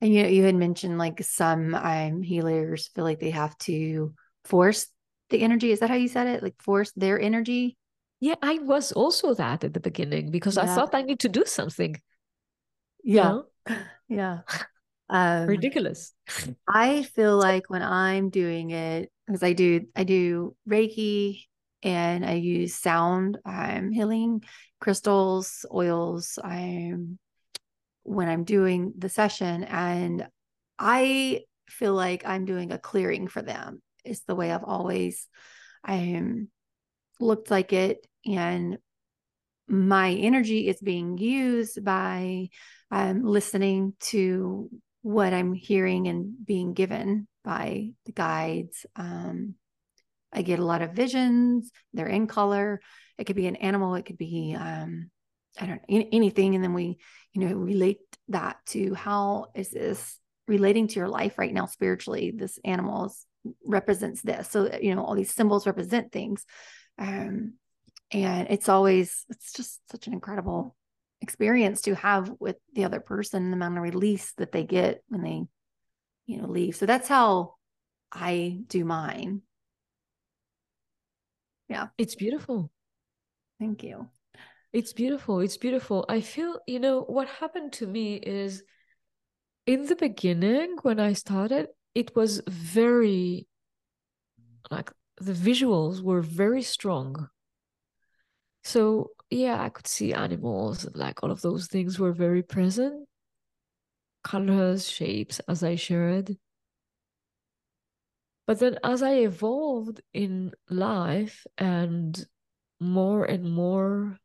And 0.00 0.14
you, 0.14 0.26
you 0.26 0.44
had 0.44 0.54
mentioned 0.54 0.98
like 0.98 1.22
some 1.22 1.74
um, 1.74 2.22
healers 2.22 2.88
feel 2.88 3.04
like 3.04 3.20
they 3.20 3.30
have 3.30 3.56
to 3.58 4.14
force 4.44 4.86
the 5.30 5.40
energy. 5.42 5.72
Is 5.72 5.80
that 5.80 5.90
how 5.90 5.96
you 5.96 6.08
said 6.08 6.26
it? 6.26 6.42
Like 6.42 6.60
force 6.62 6.92
their 6.92 7.20
energy 7.20 7.76
yeah, 8.24 8.36
I 8.42 8.58
was 8.58 8.90
also 8.92 9.34
that 9.34 9.64
at 9.64 9.74
the 9.74 9.80
beginning 9.80 10.30
because 10.30 10.56
yeah. 10.56 10.62
I 10.62 10.66
thought 10.74 10.94
I 10.94 11.02
need 11.02 11.20
to 11.20 11.28
do 11.28 11.44
something. 11.44 12.00
Yeah. 13.02 13.22
You 13.22 13.44
know? 13.68 13.76
Yeah. 14.08 14.38
Um, 15.10 15.46
Ridiculous. 15.46 16.14
I 16.68 17.02
feel 17.02 17.36
like 17.36 17.68
when 17.68 17.82
I'm 17.82 18.30
doing 18.30 18.70
it, 18.70 19.12
because 19.26 19.42
I 19.42 19.52
do, 19.52 19.82
I 19.94 20.02
do 20.04 20.56
Reiki 20.66 21.42
and 21.82 22.24
I 22.24 22.32
use 22.32 22.74
sound, 22.74 23.36
I'm 23.44 23.92
healing 23.92 24.42
crystals, 24.80 25.66
oils. 25.70 26.38
I'm 26.42 27.18
when 28.02 28.30
I'm 28.30 28.44
doing 28.44 28.94
the 28.96 29.10
session, 29.10 29.64
and 29.64 30.26
I 30.78 31.42
feel 31.68 31.92
like 31.92 32.24
I'm 32.24 32.46
doing 32.46 32.72
a 32.72 32.78
clearing 32.78 33.28
for 33.28 33.42
them. 33.42 33.82
It's 34.04 34.22
the 34.22 34.34
way 34.34 34.50
I've 34.50 34.64
always 34.64 35.26
um 35.86 36.48
looked 37.20 37.50
like 37.50 37.72
it 37.72 38.06
and 38.26 38.78
my 39.68 40.12
energy 40.12 40.68
is 40.68 40.80
being 40.80 41.16
used 41.16 41.84
by 41.84 42.48
um, 42.90 43.24
listening 43.24 43.94
to 44.00 44.70
what 45.02 45.32
I'm 45.32 45.52
hearing 45.52 46.06
and 46.06 46.34
being 46.44 46.74
given 46.74 47.26
by 47.44 47.90
the 48.04 48.12
guides. 48.12 48.86
Um, 48.96 49.54
I 50.32 50.42
get 50.42 50.58
a 50.58 50.64
lot 50.64 50.82
of 50.82 50.92
visions. 50.92 51.70
They're 51.92 52.06
in 52.06 52.26
color. 52.26 52.80
It 53.18 53.24
could 53.24 53.36
be 53.36 53.46
an 53.46 53.56
animal. 53.56 53.94
It 53.94 54.04
could 54.04 54.18
be 54.18 54.56
um, 54.58 55.10
I 55.58 55.66
don't 55.66 55.80
know 55.88 56.06
anything. 56.12 56.54
And 56.54 56.64
then 56.64 56.74
we, 56.74 56.98
you 57.32 57.46
know, 57.46 57.54
relate 57.54 58.00
that 58.28 58.56
to 58.66 58.94
how 58.94 59.46
is 59.54 59.70
this 59.70 60.18
relating 60.48 60.88
to 60.88 60.96
your 60.96 61.08
life 61.08 61.38
right 61.38 61.52
now 61.52 61.66
spiritually? 61.66 62.32
This 62.34 62.58
animal 62.64 63.14
represents 63.64 64.22
this. 64.22 64.48
So 64.50 64.70
you 64.80 64.94
know, 64.94 65.04
all 65.04 65.14
these 65.14 65.34
symbols 65.34 65.66
represent 65.66 66.12
things. 66.12 66.44
Um, 66.98 67.54
and 68.10 68.48
it's 68.50 68.68
always 68.68 69.24
it's 69.28 69.52
just 69.52 69.80
such 69.90 70.06
an 70.06 70.12
incredible 70.12 70.76
experience 71.20 71.82
to 71.82 71.94
have 71.94 72.32
with 72.38 72.56
the 72.74 72.84
other 72.84 73.00
person 73.00 73.50
the 73.50 73.56
amount 73.56 73.78
of 73.78 73.82
release 73.82 74.32
that 74.36 74.52
they 74.52 74.64
get 74.64 75.02
when 75.08 75.22
they 75.22 75.42
you 76.26 76.40
know 76.40 76.48
leave. 76.48 76.76
So 76.76 76.86
that's 76.86 77.08
how 77.08 77.54
i 78.12 78.58
do 78.68 78.84
mine. 78.84 79.42
Yeah. 81.68 81.88
It's 81.98 82.14
beautiful. 82.14 82.70
Thank 83.58 83.82
you. 83.82 84.08
It's 84.72 84.92
beautiful. 84.92 85.40
It's 85.40 85.56
beautiful. 85.56 86.04
I 86.08 86.20
feel 86.20 86.60
you 86.66 86.78
know 86.78 87.00
what 87.00 87.28
happened 87.28 87.72
to 87.74 87.86
me 87.86 88.14
is 88.14 88.62
in 89.66 89.86
the 89.86 89.96
beginning 89.96 90.76
when 90.82 91.00
i 91.00 91.14
started 91.14 91.68
it 91.94 92.14
was 92.16 92.42
very 92.48 93.46
like 94.70 94.90
the 95.18 95.32
visuals 95.32 96.02
were 96.02 96.22
very 96.22 96.62
strong 96.62 97.28
so 98.64 99.10
yeah, 99.28 99.62
I 99.62 99.68
could 99.68 99.86
see 99.86 100.14
animals, 100.14 100.88
like 100.94 101.22
all 101.22 101.30
of 101.30 101.42
those 101.42 101.66
things 101.66 101.98
were 101.98 102.12
very 102.12 102.42
present. 102.42 103.06
Colors, 104.22 104.88
shapes, 104.88 105.38
as 105.40 105.62
I 105.62 105.74
shared. 105.76 106.36
But 108.46 108.60
then 108.60 108.78
as 108.82 109.02
I 109.02 109.16
evolved 109.16 110.00
in 110.14 110.52
life 110.70 111.46
and 111.58 112.26
more 112.80 113.24
and 113.24 113.52
more 113.54 114.18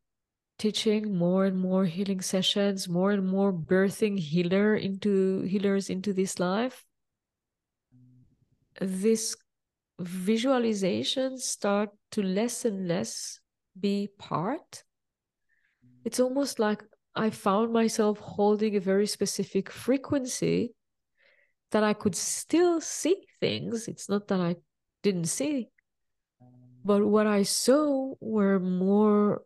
teaching, 0.58 1.18
more 1.18 1.46
and 1.46 1.58
more 1.58 1.86
healing 1.86 2.22
sessions, 2.22 2.88
more 2.88 3.12
and 3.12 3.28
more 3.28 3.52
birthing 3.52 4.20
healer 4.20 4.76
into 4.76 5.42
healers 5.42 5.90
into 5.90 6.14
this 6.14 6.40
life, 6.40 6.86
this 8.80 9.36
visualization 10.00 11.38
start 11.38 11.90
to 12.12 12.24
less 12.24 12.66
and 12.66 12.88
less 12.88 13.40
be 13.80 14.10
part. 14.18 14.84
It's 16.06 16.20
almost 16.20 16.60
like 16.60 16.84
I 17.16 17.30
found 17.30 17.74
myself 17.74 18.20
holding 18.20 18.76
a 18.76 18.80
very 18.80 19.08
specific 19.08 19.70
frequency 19.70 20.74
that 21.72 21.84
I 21.84 21.94
could 21.94 22.16
still 22.16 22.82
see 22.82 23.28
things. 23.40 23.88
It's 23.88 24.10
not 24.10 24.28
that 24.30 24.40
I 24.40 24.56
didn't 25.04 25.26
see, 25.26 25.70
but 26.84 27.06
what 27.06 27.28
I 27.28 27.44
saw 27.44 28.16
were 28.20 28.60
more 28.60 29.44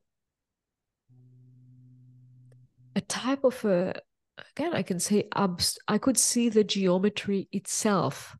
a 2.95 3.01
type 3.01 3.43
of 3.43 3.65
a 3.65 3.93
again 4.51 4.73
I 4.73 4.84
can 4.84 4.99
say 4.99 5.27
abs- 5.36 5.79
I 5.88 5.97
could 5.97 6.17
see 6.17 6.49
the 6.49 6.63
geometry 6.63 7.47
itself. 7.51 8.38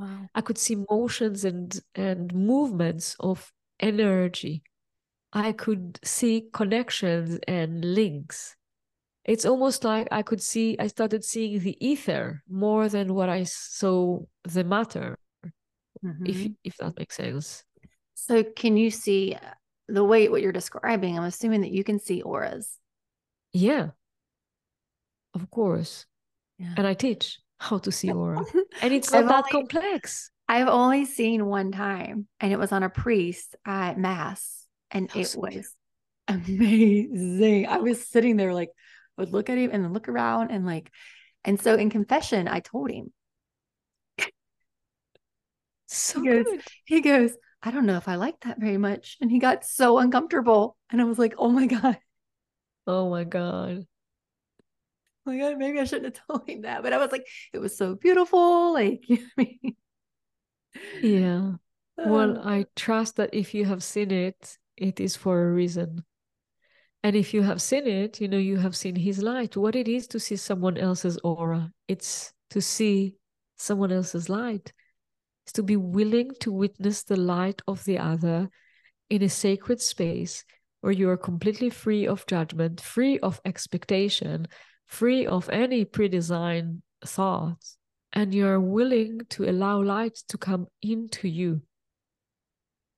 Wow. 0.00 0.28
I 0.34 0.40
could 0.40 0.58
see 0.58 0.76
motions 0.88 1.44
and 1.44 1.78
and 1.94 2.34
movements 2.34 3.16
of 3.20 3.52
energy 3.78 4.62
I 5.32 5.52
could 5.52 6.00
see 6.02 6.48
connections 6.52 7.38
and 7.46 7.84
links. 7.84 8.56
It's 9.24 9.44
almost 9.44 9.84
like 9.84 10.08
I 10.10 10.22
could 10.22 10.42
see, 10.42 10.76
I 10.78 10.88
started 10.88 11.24
seeing 11.24 11.60
the 11.60 11.76
ether 11.84 12.42
more 12.48 12.88
than 12.88 13.14
what 13.14 13.28
I 13.28 13.44
saw 13.44 14.20
the 14.44 14.64
matter, 14.64 15.18
mm-hmm. 16.04 16.26
if, 16.26 16.48
if 16.64 16.76
that 16.78 16.98
makes 16.98 17.16
sense. 17.16 17.62
So, 18.14 18.42
can 18.42 18.76
you 18.76 18.90
see 18.90 19.34
uh, 19.34 19.50
the 19.88 20.04
way 20.04 20.28
what 20.28 20.42
you're 20.42 20.52
describing? 20.52 21.16
I'm 21.16 21.24
assuming 21.24 21.60
that 21.60 21.70
you 21.70 21.84
can 21.84 22.00
see 22.00 22.22
auras. 22.22 22.78
Yeah, 23.52 23.90
of 25.34 25.50
course. 25.50 26.06
Yeah. 26.58 26.74
And 26.76 26.86
I 26.86 26.94
teach 26.94 27.38
how 27.60 27.78
to 27.78 27.92
see 27.92 28.10
aura. 28.10 28.44
and 28.82 28.92
it's 28.92 29.12
not 29.12 29.22
I've 29.22 29.28
that 29.28 29.44
only, 29.44 29.50
complex. 29.50 30.30
I've 30.48 30.68
only 30.68 31.04
seen 31.04 31.46
one 31.46 31.70
time, 31.70 32.26
and 32.40 32.52
it 32.52 32.58
was 32.58 32.72
on 32.72 32.82
a 32.82 32.90
priest 32.90 33.54
at 33.64 33.98
Mass 33.98 34.60
and 34.90 35.10
it 35.14 35.34
was 35.36 35.74
amazing. 36.26 37.66
I 37.66 37.78
was 37.78 38.06
sitting 38.06 38.36
there 38.36 38.54
like, 38.54 38.70
I 39.18 39.22
would 39.22 39.32
look 39.32 39.50
at 39.50 39.58
him 39.58 39.70
and 39.72 39.84
then 39.84 39.92
look 39.92 40.08
around 40.08 40.50
and 40.50 40.66
like, 40.66 40.90
and 41.44 41.60
so 41.60 41.74
in 41.74 41.90
confession, 41.90 42.48
I 42.48 42.60
told 42.60 42.90
him. 42.90 43.12
So 45.86 46.20
he 46.20 46.28
goes, 46.28 46.44
good. 46.44 46.62
he 46.84 47.00
goes, 47.00 47.32
I 47.62 47.70
don't 47.70 47.86
know 47.86 47.96
if 47.96 48.08
I 48.08 48.14
like 48.14 48.40
that 48.40 48.60
very 48.60 48.78
much. 48.78 49.16
And 49.20 49.30
he 49.30 49.38
got 49.38 49.64
so 49.64 49.98
uncomfortable. 49.98 50.76
And 50.90 51.00
I 51.00 51.04
was 51.04 51.18
like, 51.18 51.34
oh 51.36 51.48
my 51.48 51.66
God. 51.66 51.98
Oh 52.86 53.10
my 53.10 53.24
God. 53.24 53.86
Oh 55.26 55.30
my 55.32 55.38
God, 55.38 55.58
maybe 55.58 55.78
I 55.78 55.84
shouldn't 55.84 56.16
have 56.16 56.26
told 56.26 56.48
him 56.48 56.62
that. 56.62 56.82
But 56.82 56.92
I 56.92 56.98
was 56.98 57.12
like, 57.12 57.26
it 57.52 57.58
was 57.58 57.76
so 57.76 57.94
beautiful. 57.94 58.72
Like, 58.72 59.02
you 59.08 59.16
know 59.18 59.28
I 59.38 59.42
mean? 59.62 59.76
Yeah. 61.00 61.52
Well, 62.02 62.38
uh. 62.38 62.42
I 62.44 62.66
trust 62.76 63.16
that 63.16 63.30
if 63.32 63.54
you 63.54 63.64
have 63.66 63.82
seen 63.82 64.10
it, 64.10 64.58
it 64.76 65.00
is 65.00 65.16
for 65.16 65.42
a 65.42 65.52
reason. 65.52 66.04
And 67.02 67.16
if 67.16 67.32
you 67.32 67.42
have 67.42 67.62
seen 67.62 67.86
it, 67.86 68.20
you 68.20 68.28
know, 68.28 68.38
you 68.38 68.58
have 68.58 68.76
seen 68.76 68.96
his 68.96 69.22
light. 69.22 69.56
What 69.56 69.74
it 69.74 69.88
is 69.88 70.06
to 70.08 70.20
see 70.20 70.36
someone 70.36 70.76
else's 70.76 71.18
aura, 71.24 71.72
it's 71.88 72.32
to 72.50 72.60
see 72.60 73.16
someone 73.56 73.92
else's 73.92 74.28
light. 74.28 74.72
It's 75.44 75.52
to 75.52 75.62
be 75.62 75.76
willing 75.76 76.30
to 76.40 76.52
witness 76.52 77.02
the 77.02 77.16
light 77.16 77.62
of 77.66 77.84
the 77.84 77.98
other 77.98 78.50
in 79.08 79.22
a 79.22 79.28
sacred 79.28 79.80
space 79.80 80.44
where 80.82 80.92
you 80.92 81.08
are 81.08 81.16
completely 81.16 81.70
free 81.70 82.06
of 82.06 82.26
judgment, 82.26 82.80
free 82.80 83.18
of 83.20 83.40
expectation, 83.44 84.46
free 84.90 85.24
of 85.26 85.48
any 85.48 85.84
pre-designed 85.84 86.82
thoughts, 87.04 87.78
and 88.12 88.34
you 88.34 88.46
are 88.46 88.60
willing 88.60 89.20
to 89.30 89.48
allow 89.48 89.80
light 89.80 90.16
to 90.28 90.36
come 90.36 90.66
into 90.82 91.28
you. 91.28 91.62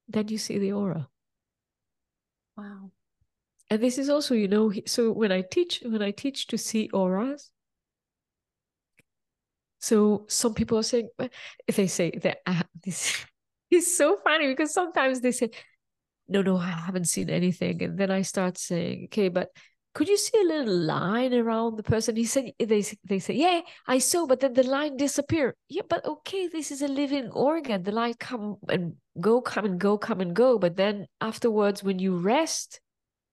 Then 0.09 0.28
you 0.28 0.38
see 0.38 0.59
the 0.59 0.72
aura. 0.72 1.09
Wow. 2.57 2.90
And 3.70 3.82
this 3.82 3.99
is 3.99 4.09
also, 4.09 4.34
you 4.34 4.49
know, 4.49 4.72
so 4.86 5.12
when 5.12 5.30
I 5.30 5.43
teach, 5.43 5.82
when 5.84 6.03
I 6.03 6.11
teach 6.11 6.47
to 6.49 6.59
see 6.59 6.88
auras, 6.93 7.53
So 9.82 10.26
some 10.28 10.55
people 10.55 10.78
are 10.78 10.84
saying, 10.84 11.09
if 11.66 11.74
they 11.74 11.88
say 11.88 12.12
that 12.22 12.38
uh, 12.47 12.62
this 12.84 13.26
is 13.70 13.97
so 13.97 14.16
funny 14.22 14.47
because 14.47 14.72
sometimes 14.72 15.20
they 15.20 15.32
say, 15.32 15.51
no, 16.28 16.40
no, 16.40 16.57
I 16.57 16.68
haven't 16.68 17.09
seen 17.09 17.28
anything. 17.28 17.82
And 17.82 17.99
then 17.99 18.09
I 18.09 18.22
start 18.22 18.59
saying, 18.59 19.07
okay, 19.07 19.28
but 19.28 19.49
could 19.95 20.09
you 20.09 20.16
see 20.16 20.38
a 20.40 20.47
little 20.47 20.74
line 20.74 21.34
around 21.34 21.76
the 21.76 21.82
person? 21.82 22.16
He 22.16 22.24
said, 22.24 22.53
they, 22.59 22.84
they 23.05 23.18
say, 23.18 23.34
yeah, 23.34 23.61
I 23.86 23.99
saw, 23.99 24.26
but 24.26 24.40
then 24.40 24.55
the 24.55 24.62
line 24.62 24.97
disappeared. 24.97 25.55
Yeah, 25.68 25.82
but 25.88 26.05
okay, 26.05 26.49
this 26.49 26.70
is 26.70 26.80
a 26.80 26.88
living 26.88 27.30
organ. 27.30 27.82
The 27.82 27.93
line 27.93 28.14
come 28.18 28.57
and 28.68 28.95
go, 29.20 29.43
come 29.43 29.66
and 29.66 29.78
go, 29.78 29.99
come 29.99 30.20
and 30.20 30.34
go. 30.34 30.59
But 30.59 30.76
then 30.76 31.07
afterwards, 31.20 31.82
when 31.82 31.99
you 31.99 32.16
rest 32.16 32.80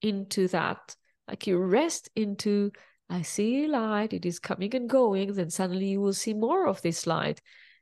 into 0.02 0.50
that, 0.50 0.96
like 1.28 1.48
you 1.48 1.58
rest 1.58 2.10
into, 2.16 2.72
I 3.10 3.22
see 3.22 3.68
light, 3.68 4.14
it 4.14 4.26
is 4.26 4.40
coming 4.40 4.76
and 4.76 4.90
going, 4.90 5.34
then 5.34 5.50
suddenly 5.50 5.88
you 5.88 6.02
will 6.02 6.14
see 6.14 6.34
more 6.34 6.68
of 6.68 6.82
this 6.82 7.08
light 7.08 7.42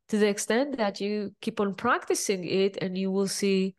to 0.09 0.17
the 0.17 0.28
extent 0.28 0.78
that 0.78 1.01
you 1.01 1.34
keep 1.41 1.59
on 1.59 1.73
practicing 1.73 2.43
it 2.45 2.78
and 2.82 2.97
you 2.97 3.11
will 3.11 3.28
see 3.28 3.75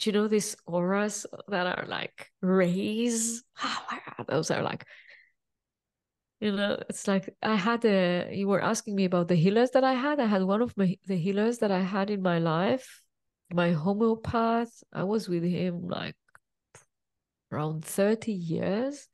do 0.00 0.08
you 0.08 0.14
know 0.14 0.28
these 0.28 0.56
auras 0.66 1.26
that 1.48 1.66
are 1.66 1.86
like 1.86 2.30
rays? 2.40 3.42
Oh 3.62 3.86
my 3.90 3.98
god, 4.06 4.26
those 4.26 4.50
are 4.50 4.62
like 4.62 4.86
you 6.40 6.52
know, 6.52 6.82
it's 6.88 7.06
like 7.06 7.28
I 7.42 7.54
had 7.54 7.84
a 7.84 8.30
you 8.32 8.48
were 8.48 8.62
asking 8.62 8.96
me 8.96 9.04
about 9.04 9.28
the 9.28 9.34
healers 9.34 9.72
that 9.72 9.84
I 9.84 9.92
had. 9.92 10.18
I 10.18 10.24
had 10.24 10.42
one 10.42 10.62
of 10.62 10.74
my 10.76 10.96
the 11.06 11.16
healers 11.16 11.58
that 11.58 11.70
I 11.70 11.80
had 11.80 12.08
in 12.08 12.22
my 12.22 12.38
life, 12.38 13.02
my 13.52 13.72
homeopath. 13.72 14.82
I 14.90 15.04
was 15.04 15.28
with 15.28 15.44
him 15.44 15.86
like 15.86 16.16
around 17.52 17.84
30 17.84 18.32
years. 18.32 19.06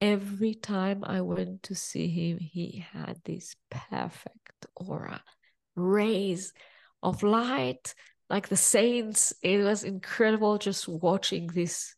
Every 0.00 0.54
time 0.54 1.04
I 1.04 1.20
went 1.20 1.62
to 1.64 1.74
see 1.74 2.08
him, 2.08 2.38
he 2.38 2.84
had 2.92 3.20
this 3.24 3.54
perfect 3.70 4.66
aura, 4.76 5.22
rays 5.74 6.54
of 7.02 7.22
light 7.22 7.94
like 8.28 8.48
the 8.48 8.56
saints 8.56 9.32
it 9.42 9.62
was 9.62 9.84
incredible 9.84 10.58
just 10.58 10.88
watching 10.88 11.46
this 11.48 11.94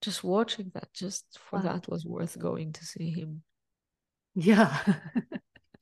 just 0.00 0.24
watching 0.24 0.70
that 0.74 0.92
just 0.94 1.26
for 1.38 1.58
wow. 1.58 1.62
that 1.62 1.88
was 1.88 2.06
worth 2.06 2.38
going 2.38 2.72
to 2.72 2.84
see 2.84 3.10
him. 3.10 3.42
Yeah. 4.34 4.76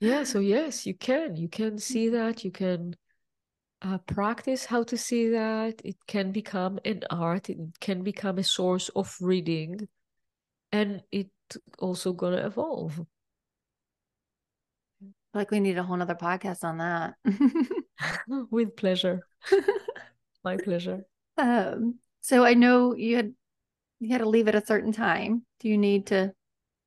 Yeah 0.01 0.23
so 0.23 0.39
yes 0.39 0.87
you 0.87 0.95
can 0.95 1.35
you 1.35 1.49
can 1.49 1.77
see 1.77 2.11
that 2.11 2.45
you 2.45 2.53
can 2.53 2.95
uh, 3.83 3.99
practice 3.99 4.64
how 4.64 4.85
to 4.85 4.97
see 4.97 5.31
that. 5.31 5.83
It 5.85 5.97
can 6.07 6.31
become 6.31 6.79
an 6.85 7.03
art 7.11 7.51
it 7.51 7.59
can 7.81 8.05
become 8.05 8.39
a 8.39 8.45
source 8.45 8.91
of 8.91 9.16
reading 9.21 9.89
and 10.71 11.03
it 11.11 11.31
also 11.81 12.12
gonna 12.12 12.47
evolve 12.47 13.05
like 15.39 15.51
we 15.51 15.61
need 15.61 15.78
a 15.78 15.82
whole 15.82 15.97
nother 15.97 16.14
podcast 16.14 16.64
on 16.64 16.78
that 16.78 17.14
with 18.51 18.76
pleasure 18.76 19.20
my 20.45 20.57
pleasure 20.57 21.03
um 21.36 21.95
so 22.20 22.45
i 22.45 22.55
know 22.55 22.95
you 22.95 23.16
had 23.16 23.32
you 24.01 24.11
had 24.11 24.18
to 24.18 24.28
leave 24.28 24.49
at 24.49 24.55
a 24.55 24.66
certain 24.66 24.93
time 24.93 25.45
do 25.61 25.68
you 25.68 25.78
need 25.78 26.07
to 26.07 26.32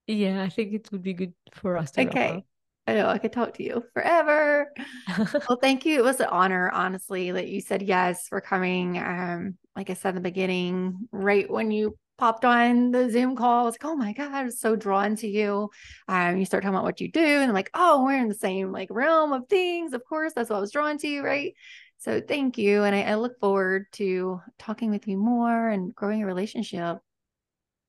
yeah 0.07 0.43
i 0.43 0.49
think 0.49 0.73
it 0.73 0.91
would 0.91 1.03
be 1.03 1.13
good 1.13 1.33
for 1.53 1.77
us 1.77 1.91
to 1.91 2.01
okay 2.01 2.43
I 2.87 2.95
know 2.95 3.07
I 3.07 3.19
could 3.19 3.31
talk 3.31 3.53
to 3.53 3.63
you 3.63 3.83
forever. 3.93 4.73
well, 5.47 5.59
thank 5.61 5.85
you. 5.85 5.99
It 5.99 6.03
was 6.03 6.19
an 6.19 6.29
honor, 6.29 6.69
honestly, 6.71 7.31
that 7.31 7.47
you 7.47 7.61
said 7.61 7.83
yes 7.83 8.27
for 8.27 8.41
coming. 8.41 8.97
Um, 8.97 9.57
like 9.75 9.91
I 9.91 9.93
said 9.93 10.09
in 10.09 10.15
the 10.15 10.21
beginning, 10.21 11.07
right 11.11 11.49
when 11.49 11.69
you 11.69 11.95
popped 12.21 12.45
on 12.45 12.91
the 12.91 13.09
Zoom 13.09 13.35
call. 13.35 13.63
I 13.63 13.63
was 13.63 13.73
like, 13.73 13.85
oh 13.85 13.95
my 13.95 14.13
God, 14.13 14.31
I 14.31 14.43
was 14.43 14.59
so 14.59 14.75
drawn 14.75 15.15
to 15.15 15.27
you. 15.27 15.71
Um, 16.07 16.37
you 16.37 16.45
start 16.45 16.61
talking 16.61 16.75
about 16.75 16.83
what 16.83 17.01
you 17.01 17.11
do, 17.11 17.19
and 17.19 17.45
I'm 17.45 17.53
like, 17.53 17.71
oh, 17.73 18.05
we're 18.05 18.19
in 18.19 18.27
the 18.27 18.35
same 18.35 18.71
like 18.71 18.89
realm 18.91 19.33
of 19.33 19.47
things. 19.47 19.93
Of 19.93 20.05
course, 20.05 20.31
that's 20.35 20.51
what 20.51 20.57
I 20.57 20.59
was 20.59 20.71
drawn 20.71 20.99
to, 20.99 21.07
you. 21.07 21.23
right? 21.23 21.55
So 21.97 22.21
thank 22.21 22.59
you. 22.59 22.83
And 22.83 22.95
I, 22.95 23.01
I 23.01 23.15
look 23.15 23.39
forward 23.39 23.87
to 23.93 24.39
talking 24.59 24.91
with 24.91 25.07
you 25.07 25.17
more 25.17 25.69
and 25.69 25.95
growing 25.95 26.21
a 26.21 26.27
relationship. 26.27 26.99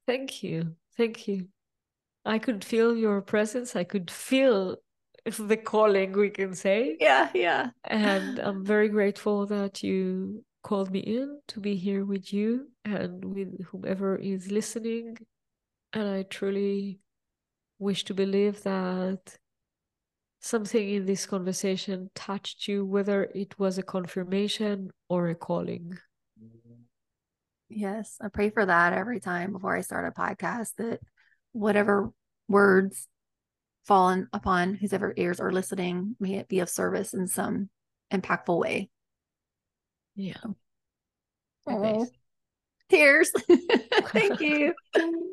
Thank 0.07 0.43
you. 0.43 0.77
Thank 0.97 1.29
you. 1.29 1.49
I 2.25 2.39
could 2.39 2.65
feel 2.65 2.97
your 2.97 3.21
presence. 3.21 3.77
I 3.77 3.85
could 3.85 4.11
feel 4.11 4.77
the 5.27 5.59
calling, 5.59 6.13
we 6.13 6.31
can 6.31 6.55
say. 6.55 6.97
Yeah, 6.99 7.29
yeah. 7.35 7.71
And 7.85 8.39
I'm 8.39 8.65
very 8.65 8.89
grateful 8.89 9.45
that 9.49 9.83
you 9.83 10.43
called 10.63 10.91
me 10.91 11.01
in 11.01 11.41
to 11.49 11.61
be 11.61 11.77
here 11.77 12.05
with 12.05 12.33
you 12.33 12.69
and 12.85 13.25
with 13.25 13.65
whomever 13.67 14.17
is 14.17 14.51
listening. 14.51 15.19
And 15.93 16.09
I 16.09 16.23
truly 16.23 17.01
wish 17.79 18.05
to 18.05 18.15
believe 18.15 18.63
that 18.63 19.37
something 20.41 20.89
in 20.89 21.07
this 21.07 21.27
conversation 21.27 22.11
touched 22.15 22.67
you, 22.69 22.85
whether 22.85 23.25
it 23.25 23.59
was 23.59 23.79
a 23.79 23.83
confirmation 23.83 24.91
or 25.09 25.29
a 25.29 25.35
calling. 25.35 25.99
Yes, 27.69 28.17
I 28.21 28.29
pray 28.29 28.51
for 28.51 28.67
that 28.67 28.93
every 28.93 29.21
time 29.21 29.53
before 29.53 29.77
I 29.77 29.81
start 29.81 30.07
a 30.07 30.21
podcast 30.21 30.75
that 30.77 31.01
whatever 31.53 32.11
words 32.49 33.09
fallen 33.85 34.29
upon 34.33 34.75
whoever 34.75 35.15
ears 35.17 35.41
are 35.41 35.53
listening, 35.53 36.17
may 36.21 36.35
it 36.35 36.49
be 36.49 36.61
of 36.61 36.69
service 36.69 37.15
in 37.15 37.27
some 37.27 37.71
impactful 38.13 38.59
way. 38.59 38.91
Yeah. 40.15 40.37
Oh, 41.67 42.07
tears. 42.91 43.33
Thank 44.13 44.41
you. 44.41 44.75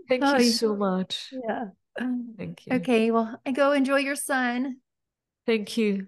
Thank 0.08 0.24
oh, 0.24 0.38
you 0.38 0.52
so 0.52 0.76
much. 0.76 1.34
Yeah. 1.46 1.66
Thank 2.38 2.66
you. 2.66 2.74
Okay. 2.76 3.12
Well, 3.12 3.40
I 3.46 3.52
go 3.52 3.74
enjoy 3.74 3.98
your 3.98 4.16
son. 4.16 4.78
Thank 5.46 5.78
you. 5.78 6.08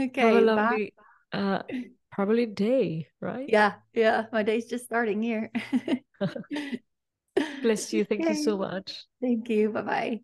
Okay. 0.00 0.20
Have 0.20 0.36
a 0.36 0.40
lovely, 0.40 0.94
uh, 1.32 1.62
probably 2.12 2.46
day, 2.46 3.08
right? 3.20 3.48
Yeah. 3.48 3.74
Yeah. 3.92 4.26
My 4.32 4.42
day's 4.42 4.66
just 4.66 4.84
starting 4.84 5.22
here. 5.22 5.50
Bless 7.62 7.92
you. 7.92 8.04
Thank 8.04 8.22
okay. 8.22 8.30
you 8.30 8.42
so 8.42 8.56
much. 8.56 9.04
Thank 9.20 9.48
you. 9.50 9.70
Bye 9.70 9.82
bye. 9.82 10.20